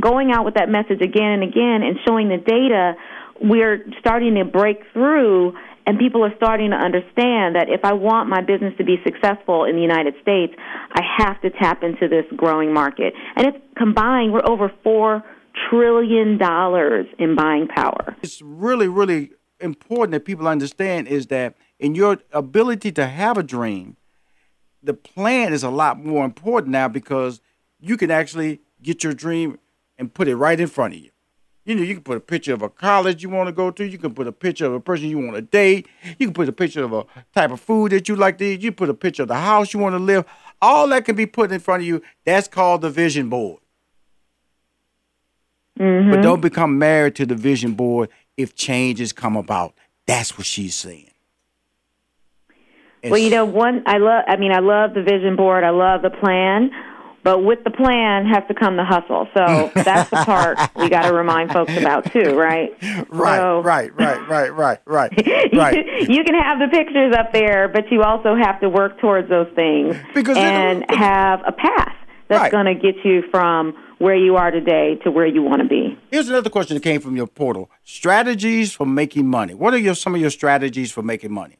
going 0.00 0.30
out 0.32 0.44
with 0.44 0.54
that 0.54 0.68
message 0.68 1.00
again 1.00 1.32
and 1.32 1.42
again 1.42 1.82
and 1.82 1.98
showing 2.06 2.28
the 2.28 2.38
data, 2.38 2.94
we're 3.40 3.84
starting 4.00 4.34
to 4.36 4.44
break 4.44 4.78
through 4.92 5.54
and 5.88 5.98
people 5.98 6.22
are 6.22 6.34
starting 6.36 6.70
to 6.70 6.76
understand 6.76 7.56
that 7.56 7.68
if 7.70 7.80
I 7.82 7.94
want 7.94 8.28
my 8.28 8.42
business 8.42 8.74
to 8.76 8.84
be 8.84 8.96
successful 9.04 9.64
in 9.64 9.74
the 9.74 9.80
United 9.80 10.14
States, 10.20 10.52
I 10.58 11.00
have 11.16 11.40
to 11.40 11.48
tap 11.48 11.82
into 11.82 12.08
this 12.08 12.26
growing 12.36 12.74
market. 12.74 13.14
And 13.36 13.46
it's 13.46 13.56
combined, 13.74 14.34
we're 14.34 14.46
over 14.46 14.70
$4 14.84 15.22
trillion 15.68 16.38
dollars 16.38 17.06
in 17.18 17.34
buying 17.34 17.68
power. 17.68 18.16
It's 18.22 18.42
really, 18.42 18.88
really 18.88 19.30
important 19.60 20.12
that 20.12 20.24
people 20.24 20.46
understand 20.46 21.08
is 21.08 21.26
that 21.28 21.54
in 21.78 21.94
your 21.94 22.18
ability 22.32 22.92
to 22.92 23.06
have 23.06 23.36
a 23.36 23.42
dream, 23.42 23.96
the 24.82 24.94
plan 24.94 25.52
is 25.52 25.62
a 25.62 25.70
lot 25.70 26.02
more 26.04 26.24
important 26.24 26.72
now 26.72 26.88
because 26.88 27.40
you 27.80 27.96
can 27.96 28.10
actually 28.10 28.60
get 28.82 29.02
your 29.02 29.12
dream 29.12 29.58
and 29.98 30.12
put 30.12 30.28
it 30.28 30.36
right 30.36 30.58
in 30.58 30.68
front 30.68 30.94
of 30.94 31.00
you. 31.00 31.10
You 31.64 31.74
know, 31.74 31.82
you 31.82 31.94
can 31.94 32.02
put 32.02 32.16
a 32.16 32.20
picture 32.20 32.54
of 32.54 32.62
a 32.62 32.70
college 32.70 33.22
you 33.22 33.28
want 33.28 33.48
to 33.48 33.52
go 33.52 33.70
to. 33.70 33.86
You 33.86 33.98
can 33.98 34.14
put 34.14 34.26
a 34.26 34.32
picture 34.32 34.64
of 34.64 34.72
a 34.72 34.80
person 34.80 35.08
you 35.08 35.18
want 35.18 35.34
to 35.34 35.42
date. 35.42 35.86
You 36.18 36.28
can 36.28 36.32
put 36.32 36.48
a 36.48 36.52
picture 36.52 36.82
of 36.82 36.94
a 36.94 37.04
type 37.34 37.50
of 37.50 37.60
food 37.60 37.92
that 37.92 38.08
you 38.08 38.16
like 38.16 38.38
to 38.38 38.44
eat. 38.46 38.62
You 38.62 38.72
put 38.72 38.88
a 38.88 38.94
picture 38.94 39.22
of 39.22 39.28
the 39.28 39.34
house 39.34 39.74
you 39.74 39.80
want 39.80 39.94
to 39.94 39.98
live. 39.98 40.24
All 40.62 40.88
that 40.88 41.04
can 41.04 41.14
be 41.14 41.26
put 41.26 41.52
in 41.52 41.60
front 41.60 41.82
of 41.82 41.86
you. 41.86 42.00
That's 42.24 42.48
called 42.48 42.80
the 42.80 42.88
vision 42.88 43.28
board. 43.28 43.60
Mm-hmm. 45.78 46.10
But 46.10 46.22
don't 46.22 46.40
become 46.40 46.78
married 46.78 47.14
to 47.16 47.26
the 47.26 47.34
vision 47.34 47.72
board 47.74 48.08
if 48.36 48.54
changes 48.54 49.12
come 49.12 49.36
about. 49.36 49.74
That's 50.06 50.36
what 50.36 50.46
she's 50.46 50.74
saying. 50.74 51.10
Well, 53.04 53.18
you 53.18 53.30
know, 53.30 53.44
one 53.44 53.84
I 53.86 53.98
love. 53.98 54.24
I 54.26 54.36
mean, 54.36 54.52
I 54.52 54.58
love 54.58 54.92
the 54.94 55.02
vision 55.02 55.36
board. 55.36 55.62
I 55.64 55.70
love 55.70 56.02
the 56.02 56.10
plan. 56.10 56.70
But 57.24 57.40
with 57.44 57.62
the 57.62 57.70
plan 57.70 58.26
has 58.26 58.42
to 58.48 58.54
come 58.54 58.76
the 58.76 58.84
hustle. 58.84 59.28
So 59.34 59.70
that's 59.82 60.08
the 60.08 60.16
part 60.24 60.56
we 60.76 60.88
got 60.88 61.02
to 61.08 61.12
remind 61.14 61.52
folks 61.52 61.76
about 61.76 62.10
too, 62.12 62.34
right? 62.38 62.70
Right, 63.10 63.38
So- 63.38 63.60
right, 63.62 63.94
right, 63.96 64.28
right, 64.28 64.48
right, 64.54 64.80
right, 64.86 65.26
you, 65.52 65.58
right. 65.58 66.08
you 66.08 66.24
can 66.24 66.34
have 66.34 66.58
the 66.58 66.68
pictures 66.70 67.14
up 67.14 67.32
there, 67.32 67.68
but 67.68 67.90
you 67.92 68.02
also 68.02 68.34
have 68.34 68.60
to 68.60 68.68
work 68.68 69.00
towards 69.00 69.28
those 69.28 69.48
things 69.54 69.96
Because 70.14 70.36
and 70.38 70.84
have 70.90 71.40
a 71.46 71.52
path 71.52 71.94
that's 72.28 72.40
Right. 72.42 72.52
going 72.52 72.66
to 72.66 72.74
get 72.74 73.04
you 73.04 73.22
from 73.30 73.74
where 73.98 74.16
you 74.16 74.36
are 74.36 74.50
today 74.50 74.96
to 75.04 75.10
where 75.10 75.26
you 75.26 75.42
want 75.42 75.60
to 75.62 75.68
be. 75.68 75.98
Here's 76.10 76.28
another 76.28 76.50
question 76.50 76.74
that 76.74 76.82
came 76.82 77.00
from 77.00 77.16
your 77.16 77.26
portal: 77.26 77.70
strategies 77.84 78.72
for 78.72 78.86
making 78.86 79.26
money. 79.26 79.54
What 79.54 79.74
are 79.74 79.78
your 79.78 79.94
some 79.94 80.14
of 80.14 80.20
your 80.20 80.30
strategies 80.30 80.92
for 80.92 81.02
making 81.02 81.32
money? 81.32 81.58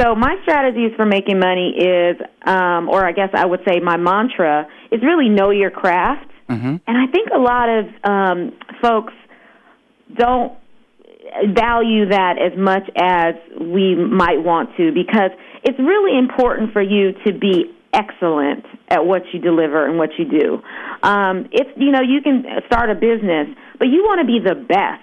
So 0.00 0.14
my 0.16 0.36
strategies 0.42 0.90
for 0.96 1.06
making 1.06 1.38
money 1.38 1.72
is, 1.78 2.16
um, 2.44 2.88
or 2.88 3.06
I 3.06 3.12
guess 3.12 3.30
I 3.32 3.46
would 3.46 3.60
say 3.66 3.78
my 3.78 3.96
mantra 3.96 4.66
is 4.90 5.00
really 5.02 5.28
know 5.28 5.50
your 5.50 5.70
craft. 5.70 6.30
Mm-hmm. 6.50 6.76
And 6.86 6.98
I 6.98 7.06
think 7.12 7.28
a 7.34 7.38
lot 7.38 7.68
of 7.68 7.84
um, 8.02 8.52
folks 8.82 9.12
don't 10.16 10.52
value 11.54 12.08
that 12.08 12.36
as 12.38 12.58
much 12.58 12.88
as 12.96 13.34
we 13.60 13.94
might 13.94 14.42
want 14.42 14.70
to 14.76 14.92
because 14.92 15.30
it's 15.62 15.78
really 15.78 16.18
important 16.18 16.72
for 16.72 16.82
you 16.82 17.12
to 17.24 17.32
be 17.32 17.74
excellent 17.94 18.66
at 18.88 19.06
what 19.06 19.22
you 19.32 19.40
deliver 19.40 19.86
and 19.86 19.96
what 19.96 20.10
you 20.18 20.26
do. 20.26 20.60
Um, 21.02 21.48
it's 21.52 21.70
you 21.76 21.92
know 21.92 22.02
you 22.02 22.20
can 22.20 22.44
start 22.66 22.90
a 22.90 22.94
business, 22.94 23.48
but 23.78 23.86
you 23.86 24.02
want 24.02 24.20
to 24.20 24.26
be 24.26 24.40
the 24.42 24.54
best, 24.54 25.00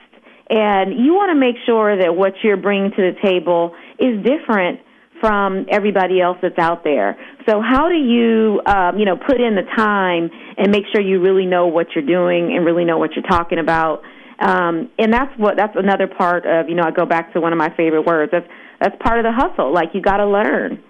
and 0.50 1.00
you 1.00 1.14
want 1.14 1.32
to 1.32 1.40
make 1.40 1.56
sure 1.66 1.98
that 1.98 2.16
what 2.16 2.34
you're 2.44 2.58
bringing 2.58 2.92
to 2.92 3.02
the 3.02 3.16
table 3.24 3.74
is 3.98 4.20
different 4.24 4.82
from 5.22 5.68
everybody 5.70 6.20
else 6.20 6.38
that's 6.42 6.58
out 6.58 6.84
there. 6.84 7.16
So 7.48 7.62
how 7.62 7.88
do 7.88 7.96
you 7.96 8.62
um, 8.66 9.00
you 9.00 9.06
know 9.06 9.16
put 9.16 9.40
in 9.40 9.56
the 9.56 9.66
time 9.76 10.30
and 10.58 10.72
make 10.72 10.84
sure 10.92 11.02
you 11.02 11.22
really 11.22 11.46
know 11.46 11.68
what 11.68 11.88
you're 11.96 12.06
doing 12.06 12.54
and 12.56 12.66
really 12.66 12.84
know 12.84 12.98
what 12.98 13.12
you're 13.16 13.30
talking 13.30 13.60
about? 13.60 14.04
Um, 14.40 14.90
and 14.98 15.14
that's 15.14 15.32
what 15.38 15.56
that's 15.56 15.76
another 15.76 16.08
part 16.08 16.46
of 16.46 16.68
you 16.68 16.76
know 16.76 16.84
I 16.84 16.92
go 16.92 17.06
back 17.06 17.32
to 17.34 17.40
one 17.40 17.54
of 17.54 17.58
my 17.58 17.70
favorite 17.78 18.06
words. 18.06 18.32
That's 18.32 18.48
that's 18.82 18.96
part 19.02 19.20
of 19.20 19.24
the 19.24 19.32
hustle. 19.32 19.72
Like 19.74 19.90
you 19.94 20.02
got 20.02 20.18
to 20.18 20.28
learn. 20.28 20.84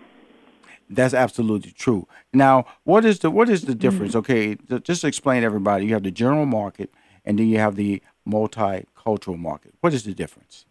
That's 0.91 1.13
absolutely 1.13 1.71
true. 1.71 2.07
Now, 2.33 2.65
what 2.83 3.05
is 3.05 3.19
the 3.19 3.31
what 3.31 3.49
is 3.49 3.63
the 3.63 3.75
difference? 3.75 4.15
Okay, 4.15 4.55
th- 4.55 4.83
just 4.83 5.03
explain 5.03 5.41
to 5.41 5.45
everybody. 5.45 5.85
You 5.85 5.93
have 5.93 6.03
the 6.03 6.11
general 6.11 6.45
market, 6.45 6.91
and 7.25 7.39
then 7.39 7.47
you 7.47 7.57
have 7.59 7.75
the 7.75 8.01
multicultural 8.27 9.37
market. 9.37 9.73
What 9.79 9.93
is 9.93 10.03
the 10.03 10.13
difference? 10.13 10.65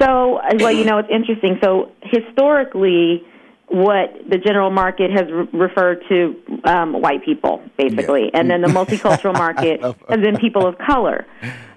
So, 0.00 0.36
uh, 0.36 0.54
well, 0.58 0.72
you 0.72 0.84
know, 0.84 0.98
it's 0.98 1.08
interesting. 1.10 1.58
So, 1.62 1.90
historically, 2.02 3.22
what 3.66 4.14
the 4.30 4.38
general 4.38 4.70
market 4.70 5.10
has 5.10 5.30
re- 5.30 5.48
referred 5.52 6.02
to 6.08 6.34
um, 6.64 7.00
white 7.00 7.24
people, 7.24 7.62
basically, 7.76 8.30
and 8.32 8.50
then 8.50 8.62
the 8.62 8.68
multicultural 8.80 9.34
market 9.34 9.82
has 9.82 10.20
been 10.20 10.36
people 10.38 10.66
of 10.66 10.78
color, 10.78 11.26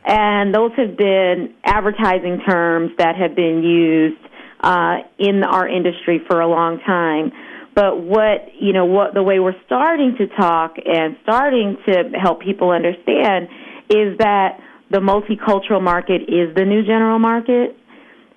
and 0.05 0.55
those 0.55 0.71
have 0.77 0.95
been 0.95 1.53
advertising 1.65 2.39
terms 2.47 2.91
that 2.97 3.15
have 3.17 3.35
been 3.35 3.61
used 3.63 4.17
uh, 4.61 4.97
in 5.17 5.43
our 5.43 5.67
industry 5.67 6.21
for 6.27 6.39
a 6.39 6.47
long 6.47 6.79
time. 6.85 7.31
But 7.73 8.01
what 8.01 8.49
you 8.59 8.73
know, 8.73 8.85
what 8.85 9.13
the 9.13 9.23
way 9.23 9.39
we're 9.39 9.59
starting 9.65 10.15
to 10.17 10.27
talk 10.27 10.75
and 10.85 11.17
starting 11.23 11.77
to 11.87 12.11
help 12.21 12.41
people 12.41 12.69
understand 12.71 13.47
is 13.89 14.17
that 14.19 14.59
the 14.89 14.99
multicultural 14.99 15.81
market 15.81 16.23
is 16.23 16.53
the 16.55 16.65
new 16.65 16.83
general 16.83 17.17
market 17.17 17.77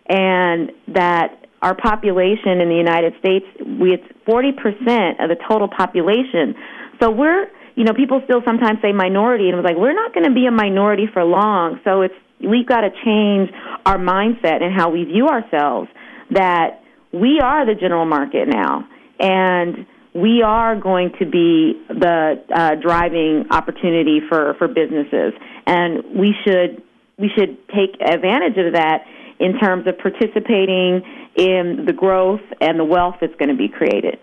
and 0.09 0.70
that 0.89 1.47
our 1.62 1.75
population 1.75 2.61
in 2.61 2.68
the 2.68 2.77
United 2.77 3.14
States, 3.18 3.47
we 3.59 3.95
it's 3.95 4.05
forty 4.25 4.53
percent 4.53 5.20
of 5.20 5.29
the 5.29 5.37
total 5.49 5.68
population. 5.68 6.55
So 7.01 7.11
we're, 7.11 7.47
you 7.75 7.85
know, 7.85 7.95
people 7.95 8.20
still 8.25 8.43
sometimes 8.45 8.79
say 8.83 8.93
minority, 8.93 9.49
and 9.49 9.59
it's 9.59 9.64
like 9.64 9.77
we're 9.77 9.95
not 9.95 10.14
going 10.14 10.29
to 10.29 10.35
be 10.35 10.47
a 10.47 10.53
minority 10.53 11.07
for 11.12 11.25
long. 11.25 11.81
So 11.83 12.03
it's 12.03 12.14
we've 12.39 12.66
got 12.66 12.83
to 12.83 12.91
change 13.05 13.51
our 13.87 13.99
mindset 13.99 14.62
and 14.62 14.72
how 14.72 14.91
we 14.91 15.05
view 15.05 15.27
ourselves. 15.27 15.89
That 16.31 16.83
we 17.12 17.41
are 17.41 17.66
the 17.66 17.75
general 17.75 18.07
market 18.07 18.49
now, 18.49 18.87
and 19.20 19.87
we 20.14 20.43
are 20.43 20.77
going 20.77 21.12
to 21.18 21.27
be 21.27 21.83
the 21.89 22.43
uh, 22.55 22.75
driving 22.77 23.47
opportunity 23.51 24.20
for 24.29 24.55
for 24.59 24.68
businesses, 24.68 25.33
and 25.66 26.03
we 26.16 26.35
should 26.45 26.83
we 27.18 27.31
should 27.37 27.57
take 27.68 28.01
advantage 28.01 28.57
of 28.57 28.72
that 28.75 29.05
in 29.39 29.59
terms 29.59 29.87
of 29.87 29.99
participating 29.99 31.03
in 31.37 31.85
the 31.87 31.93
growth 31.93 32.41
and 32.61 32.79
the 32.79 32.85
wealth 32.85 33.16
that's 33.20 33.35
going 33.37 33.49
to 33.49 33.57
be 33.57 33.68
created. 33.68 34.18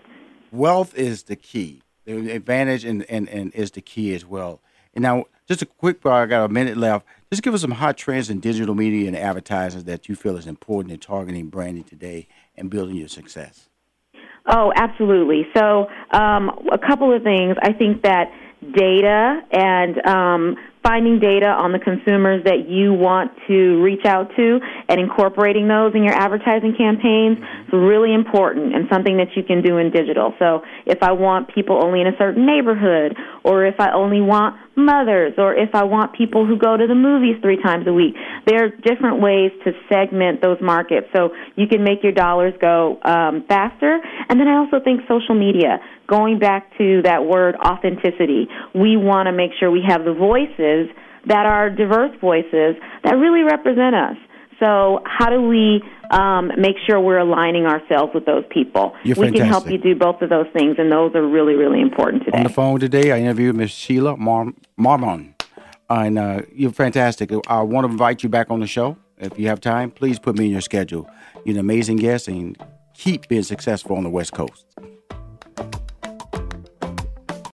Wealth 0.50 0.94
is 0.96 1.24
the 1.24 1.36
key. 1.36 1.82
The 2.04 2.30
advantage 2.32 2.84
and, 2.84 3.08
and, 3.08 3.28
and 3.28 3.54
is 3.54 3.70
the 3.70 3.80
key 3.80 4.14
as 4.14 4.24
well. 4.24 4.60
And 4.94 5.02
now, 5.02 5.26
just 5.46 5.62
a 5.62 5.66
quick, 5.66 6.04
I 6.04 6.26
got 6.26 6.44
a 6.44 6.48
minute 6.48 6.76
left. 6.76 7.06
Just 7.32 7.42
give 7.42 7.54
us 7.54 7.62
some 7.62 7.70
hot 7.70 7.96
trends 7.96 8.28
in 8.28 8.40
digital 8.40 8.74
media 8.74 9.06
and 9.06 9.16
advertising 9.16 9.84
that 9.84 10.06
you 10.06 10.14
feel 10.14 10.36
is 10.36 10.46
important 10.46 10.92
in 10.92 11.00
targeting 11.00 11.48
branding 11.48 11.82
today 11.82 12.28
and 12.58 12.68
building 12.68 12.94
your 12.94 13.08
success. 13.08 13.70
Oh, 14.46 14.70
absolutely. 14.76 15.46
So, 15.56 15.86
um, 16.10 16.50
a 16.70 16.76
couple 16.76 17.10
of 17.10 17.22
things. 17.22 17.56
I 17.62 17.72
think 17.72 18.02
that 18.02 18.30
data 18.76 19.40
and 19.50 20.06
um, 20.06 20.56
finding 20.82 21.20
data 21.20 21.46
on 21.46 21.72
the 21.72 21.78
consumers 21.78 22.42
that 22.44 22.68
you 22.68 22.92
want 22.92 23.30
to 23.46 23.80
reach 23.82 24.04
out 24.04 24.28
to 24.36 24.58
and 24.88 25.00
incorporating 25.00 25.68
those 25.68 25.94
in 25.94 26.02
your 26.02 26.14
advertising 26.14 26.74
campaigns 26.76 27.38
is 27.38 27.72
really 27.72 28.12
important 28.12 28.74
and 28.74 28.88
something 28.90 29.16
that 29.16 29.28
you 29.36 29.42
can 29.42 29.62
do 29.62 29.78
in 29.78 29.90
digital. 29.90 30.34
So, 30.38 30.62
if 30.86 31.02
I 31.02 31.12
want 31.12 31.54
people 31.54 31.82
only 31.82 32.00
in 32.00 32.08
a 32.08 32.16
certain 32.18 32.46
neighborhood, 32.46 33.16
or 33.44 33.64
if 33.64 33.78
I 33.78 33.92
only 33.92 34.20
want 34.20 34.56
mothers, 34.76 35.34
or 35.38 35.54
if 35.54 35.74
I 35.74 35.84
want 35.84 36.14
people 36.14 36.46
who 36.46 36.58
go 36.58 36.76
to 36.76 36.86
the 36.86 36.94
movies 36.94 37.36
three 37.42 37.60
times 37.62 37.86
a 37.86 37.92
week, 37.92 38.14
there 38.46 38.64
are 38.64 38.68
different 38.68 39.20
ways 39.20 39.52
to 39.64 39.72
segment 39.88 40.40
those 40.42 40.58
markets 40.60 41.06
so 41.14 41.30
you 41.56 41.66
can 41.66 41.84
make 41.84 42.02
your 42.02 42.12
dollars 42.12 42.54
go 42.60 42.98
um, 43.02 43.44
faster. 43.48 43.98
And 44.28 44.40
then 44.40 44.48
I 44.48 44.56
also 44.58 44.80
think 44.82 45.02
social 45.08 45.34
media 45.34 45.78
going 46.06 46.38
back 46.38 46.76
to 46.78 47.02
that 47.02 47.24
word 47.24 47.56
authenticity, 47.56 48.48
we 48.74 48.96
want 48.96 49.26
to 49.26 49.32
make 49.32 49.50
sure 49.58 49.70
we 49.70 49.84
have 49.86 50.04
the 50.04 50.14
voices 50.14 50.90
that 51.26 51.46
are 51.46 51.70
diverse 51.70 52.10
voices 52.20 52.76
that 53.04 53.12
really 53.12 53.42
represent 53.42 53.94
us. 53.94 54.16
So, 54.60 55.00
how 55.04 55.28
do 55.28 55.42
we 55.42 55.82
um, 56.10 56.52
make 56.56 56.76
sure 56.86 57.00
we're 57.00 57.18
aligning 57.18 57.66
ourselves 57.66 58.12
with 58.14 58.26
those 58.26 58.44
people? 58.50 58.94
You're 59.02 59.16
we 59.16 59.32
can 59.32 59.46
help 59.46 59.68
you 59.68 59.78
do 59.78 59.96
both 59.96 60.22
of 60.22 60.30
those 60.30 60.46
things, 60.52 60.76
and 60.78 60.90
those 60.90 61.14
are 61.16 61.26
really, 61.26 61.54
really 61.54 61.80
important 61.80 62.24
today. 62.24 62.38
On 62.38 62.44
the 62.44 62.48
phone 62.48 62.78
today, 62.78 63.10
I 63.10 63.18
interviewed 63.18 63.56
Miss 63.56 63.72
Sheila 63.72 64.16
Mar- 64.16 64.52
Marmon. 64.78 65.34
And 65.92 66.18
uh, 66.18 66.42
you're 66.54 66.72
fantastic. 66.72 67.30
I 67.48 67.60
want 67.60 67.86
to 67.86 67.90
invite 67.90 68.22
you 68.22 68.30
back 68.30 68.50
on 68.50 68.60
the 68.60 68.66
show. 68.66 68.96
If 69.18 69.38
you 69.38 69.48
have 69.48 69.60
time, 69.60 69.90
please 69.90 70.18
put 70.18 70.38
me 70.38 70.46
in 70.46 70.50
your 70.50 70.62
schedule. 70.62 71.08
You're 71.44 71.54
an 71.54 71.60
amazing 71.60 71.98
guest 71.98 72.28
and 72.28 72.56
keep 72.94 73.28
being 73.28 73.42
successful 73.42 73.96
on 73.96 74.02
the 74.02 74.10
West 74.10 74.32
Coast. 74.32 74.64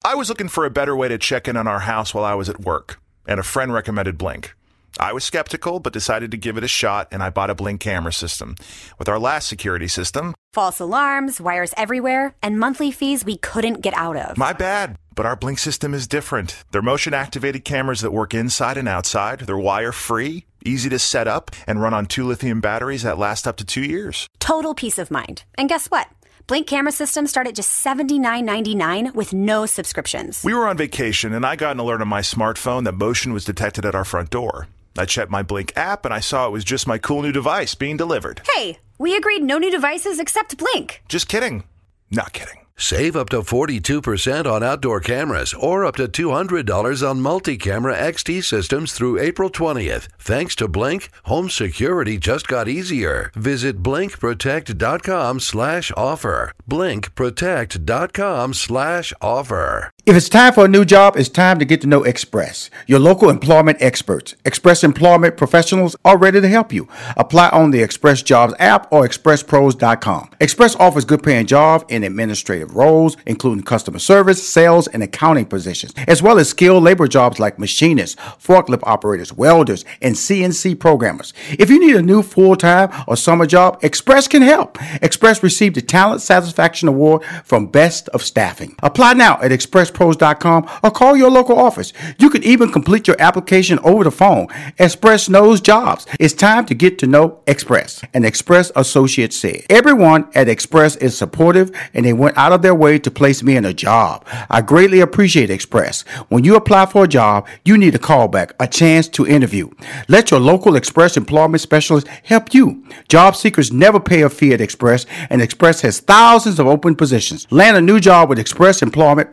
I 0.05 0.15
was 0.15 0.29
looking 0.31 0.49
for 0.49 0.65
a 0.65 0.71
better 0.71 0.97
way 0.97 1.09
to 1.09 1.19
check 1.19 1.47
in 1.47 1.57
on 1.57 1.69
our 1.69 1.81
house 1.81 2.15
while 2.15 2.25
I 2.25 2.35
was 2.35 2.49
at 2.49 2.61
work, 2.61 3.01
and 3.27 3.39
a 3.39 3.43
friend 3.43 3.73
recommended 3.73 4.17
Blink. 4.17 4.55
I 5.01 5.13
was 5.13 5.25
skeptical, 5.25 5.81
but 5.81 5.93
decided 5.93 6.31
to 6.31 6.37
give 6.37 6.57
it 6.57 6.65
a 6.65 6.69
shot, 6.69 7.09
and 7.11 7.23
I 7.23 7.31
bought 7.31 7.51
a 7.51 7.55
Blink 7.55 7.81
camera 7.81 8.13
system. 8.13 8.57
With 8.99 9.09
our 9.09 9.19
last 9.19 9.49
security 9.49 9.89
system, 9.89 10.35
False 10.53 10.81
alarms, 10.81 11.41
wires 11.41 11.73
everywhere, 11.79 12.35
and 12.43 12.59
monthly 12.59 12.91
fees 12.91 13.25
we 13.25 13.39
couldn't 13.39 13.81
get 13.81 13.95
out 13.95 14.17
of. 14.17 14.37
my 14.37 14.53
bad. 14.53 14.97
But 15.15 15.27
our 15.27 15.37
Blink 15.37 15.59
system 15.59 15.95
is 15.95 16.07
different. 16.07 16.63
They're 16.71 16.83
motion 16.83 17.15
activated 17.15 17.65
cameras 17.65 18.01
that 18.01 18.13
work 18.13 18.35
inside 18.35 18.77
and 18.77 18.89
outside. 18.89 19.41
They're 19.41 19.59
wire 19.59 19.93
free, 19.93 20.47
easy 20.65 20.89
to 20.91 20.99
set 20.99 21.27
up, 21.29 21.51
and 21.67 21.81
run 21.83 21.95
on 21.95 22.07
two 22.07 22.27
lithium 22.27 22.61
batteries 22.61 23.03
that 23.03 23.19
last 23.19 23.47
up 23.47 23.57
to 23.59 23.65
two 23.65 23.83
years. 23.83 24.27
Total 24.41 24.75
peace 24.75 24.99
of 24.99 25.11
mind. 25.11 25.45
And 25.57 25.69
guess 25.69 25.87
what? 25.89 26.09
Blink 26.47 26.67
camera 26.67 26.93
systems 26.93 27.31
start 27.31 27.47
at 27.47 27.55
just 27.55 27.85
$79.99 27.85 29.15
with 29.15 29.33
no 29.33 29.65
subscriptions. 29.67 30.43
We 30.45 30.55
were 30.55 30.67
on 30.67 30.77
vacation, 30.77 31.33
and 31.33 31.47
I 31.47 31.57
got 31.57 31.73
an 31.73 31.79
alert 31.81 32.01
on 32.01 32.09
my 32.09 32.21
smartphone 32.21 32.85
that 32.85 32.93
motion 32.93 33.33
was 33.33 33.45
detected 33.45 33.85
at 33.85 33.95
our 33.95 34.05
front 34.05 34.31
door. 34.31 34.67
I 34.97 35.05
checked 35.05 35.31
my 35.31 35.43
Blink 35.43 35.73
app, 35.77 36.05
and 36.05 36.13
I 36.15 36.21
saw 36.21 36.47
it 36.47 36.53
was 36.53 36.65
just 36.65 36.87
my 36.87 36.99
cool 36.99 37.23
new 37.23 37.33
device 37.33 37.75
being 37.75 37.97
delivered. 37.97 38.43
Hey, 38.55 38.79
we 38.99 39.17
agreed 39.17 39.43
no 39.43 39.59
new 39.59 39.71
devices 39.71 40.21
except 40.21 40.57
Blink. 40.59 41.03
Just 41.09 41.29
kidding. 41.29 41.65
Not 42.11 42.33
kidding. 42.33 42.59
Save 42.77 43.17
up 43.17 43.29
to 43.31 43.43
42% 43.43 44.47
on 44.47 44.63
outdoor 44.63 45.01
cameras 45.01 45.55
or 45.55 45.85
up 45.85 45.97
to 45.97 46.09
$200 46.09 47.09
on 47.09 47.21
multi 47.21 47.57
camera 47.57 47.97
XT 47.97 48.43
systems 48.43 48.93
through 48.93 49.21
April 49.21 49.51
20th. 49.51 50.09
Thanks 50.19 50.57
to 50.57 50.69
Blink, 50.69 51.09
home 51.25 51.49
security 51.49 52.19
just 52.19 52.49
got 52.49 52.69
easier. 52.69 53.31
Visit 53.35 53.83
blinkprotect.com 53.83 55.41
slash 55.41 55.93
offer. 55.97 56.53
Blinkprotect.com 56.69 58.55
slash 58.55 59.13
offer. 59.21 59.91
If 60.05 60.17
it's 60.17 60.29
time 60.29 60.53
for 60.53 60.65
a 60.65 60.69
new 60.69 60.85
job, 60.85 61.17
it's 61.17 61.29
time 61.29 61.61
to 61.61 61.65
get 61.65 61.81
to 61.83 61.87
know 61.87 62.03
Express, 62.03 62.71
your 62.89 62.99
local 62.99 63.31
employment 63.31 63.81
experts. 63.81 64.35
Express 64.45 64.83
Employment 64.83 65.37
Professionals 65.37 65.95
are 66.05 66.19
ready 66.19 66.41
to 66.41 66.49
help 66.49 66.73
you. 66.73 66.89
Apply 67.17 67.51
on 67.51 67.71
the 67.71 67.85
Express 67.85 68.21
Jobs 68.21 68.53
app 68.59 68.93
or 68.93 69.07
expresspros.com. 69.07 70.31
Express 70.41 70.75
offers 70.75 71.05
good 71.05 71.23
paying 71.23 71.47
jobs 71.47 71.85
in 71.89 72.03
administrative 72.03 72.75
roles, 72.75 73.17
including 73.27 73.63
customer 73.63 74.01
service, 74.01 74.45
sales, 74.45 74.89
and 74.89 75.05
accounting 75.05 75.47
positions, 75.47 75.95
as 76.09 76.21
well 76.21 76.37
as 76.41 76.49
skilled 76.49 76.83
labor 76.83 77.07
jobs 77.07 77.39
like 77.39 77.61
machinists, 77.61 78.17
forklift 78.17 78.83
operators, 78.83 79.33
welders, 79.33 79.85
and 80.01 80.17
CNC 80.17 80.81
programmers. 80.81 81.33
If 81.61 81.71
you 81.71 81.79
need 81.79 81.95
a 81.95 82.03
new 82.03 82.25
full 82.25 82.57
time 82.57 82.91
or 83.07 83.17
summer 83.17 83.47
job, 83.47 83.79
Express 83.85 84.27
can 84.27 84.43
help. 84.43 84.79
Express 85.01 85.45
received 85.45 85.77
the 85.77 85.81
Talent 85.81 86.23
Satisfaction 86.23 86.89
Award 86.89 87.23
from 87.45 87.69
Best 87.69 88.09
of 88.09 88.25
Staffing. 88.25 88.75
Apply 88.83 89.13
now 89.13 89.41
at 89.41 89.53
Express 89.53 89.92
expresspros.com 89.93 90.69
or 90.83 90.91
call 90.91 91.17
your 91.17 91.31
local 91.31 91.59
office. 91.59 91.93
You 92.19 92.31
can 92.31 92.43
even 92.43 92.71
complete 92.71 93.07
your 93.07 93.21
application 93.21 93.79
over 93.81 94.05
the 94.05 94.11
phone. 94.11 94.49
Express 94.79 95.29
knows 95.29 95.61
jobs. 95.61 96.07
It's 96.19 96.35
time 96.35 96.67
to 96.67 96.75
get 96.75 96.99
to 96.99 97.07
know 97.07 97.41
Express. 97.47 98.03
An 98.15 98.25
Express 98.25 98.73
associate 98.77 99.33
said, 99.33 99.63
Everyone 99.71 100.29
at 100.35 100.49
Express 100.49 100.97
is 100.97 101.17
supportive 101.17 101.71
and 101.95 102.05
they 102.05 102.13
went 102.13 102.37
out 102.37 102.53
of 102.53 102.63
their 102.63 102.75
way 102.75 102.99
to 102.99 103.11
place 103.11 103.43
me 103.43 103.57
in 103.57 103.65
a 103.65 103.75
job. 103.75 104.27
I 104.51 104.61
greatly 104.61 105.01
appreciate 105.01 105.51
Express. 105.51 106.03
When 106.29 106.45
you 106.45 106.57
apply 106.57 106.87
for 106.87 107.05
a 107.05 107.09
job, 107.09 107.47
you 107.65 107.77
need 107.79 107.95
a 107.95 107.99
callback, 107.99 108.53
a 108.61 108.67
chance 108.67 109.09
to 109.09 109.27
interview. 109.27 109.71
Let 110.09 110.31
your 110.31 110.41
local 110.41 110.77
Express 110.77 111.17
employment 111.17 111.61
specialist 111.61 112.07
help 112.25 112.55
you. 112.55 112.85
Job 113.09 113.37
seekers 113.37 113.73
never 113.73 114.01
pay 114.01 114.23
a 114.23 114.31
fee 114.31 114.53
at 114.53 114.61
Express, 114.61 115.07
and 115.31 115.43
Express 115.43 115.81
has 115.83 116.01
thousands 116.01 116.59
of 116.59 116.67
open 116.67 116.95
positions. 116.97 117.47
Land 117.51 117.77
a 117.77 117.81
new 117.81 118.01
job 118.01 118.29
with 118.29 118.39
Express 118.39 118.83
Employment 118.83 119.31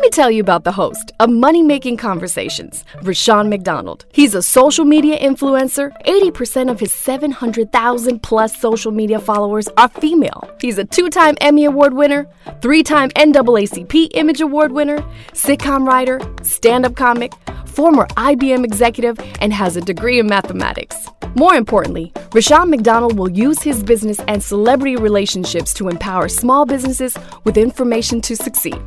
me 0.02 0.10
tell 0.10 0.30
you 0.30 0.40
about 0.40 0.64
the 0.64 0.72
host 0.72 1.12
of 1.20 1.28
Money 1.30 1.62
Making 1.62 1.96
Conversations, 1.96 2.84
Rushion 3.02 3.50
McDonald. 3.50 4.06
He's 4.12 4.34
a 4.34 4.40
social 4.40 4.84
media 4.84 5.18
influencer. 5.18 5.90
80% 6.06 6.70
of 6.70 6.80
his 6.80 6.94
700,000 6.94 8.22
plus 8.22 8.56
social 8.58 8.92
media 8.92 9.18
followers 9.18 9.68
are 9.76 9.88
female. 9.88 10.48
He's 10.60 10.78
a 10.78 10.84
two 10.84 11.10
time 11.10 11.36
Emmy 11.40 11.64
Award 11.64 11.92
winner, 11.92 12.26
three 12.62 12.82
time 12.82 13.10
NAACP 13.10 14.08
Image 14.14 14.40
Award 14.40 14.72
winner, 14.72 14.98
sitcom 15.32 15.86
writer, 15.86 16.20
stand 16.42 16.86
up 16.86 16.94
comic, 16.94 17.32
former 17.70 18.06
IBM 18.16 18.64
executive, 18.64 19.18
and 19.40 19.52
has 19.52 19.76
a 19.76 19.80
degree 19.80 20.18
in 20.18 20.26
mathematics. 20.26 20.96
More 21.34 21.54
importantly, 21.54 22.12
Rushion 22.34 22.70
McDonald 22.70 23.16
will 23.18 23.30
use 23.30 23.62
his 23.62 23.82
business 23.82 24.18
and 24.28 24.42
celebrity 24.42 24.96
relationships 24.96 25.72
to 25.74 25.88
empower 25.88 26.28
small 26.28 26.66
businesses 26.66 27.16
with 27.44 27.56
information 27.56 28.20
to 28.22 28.34
succeed. 28.36 28.80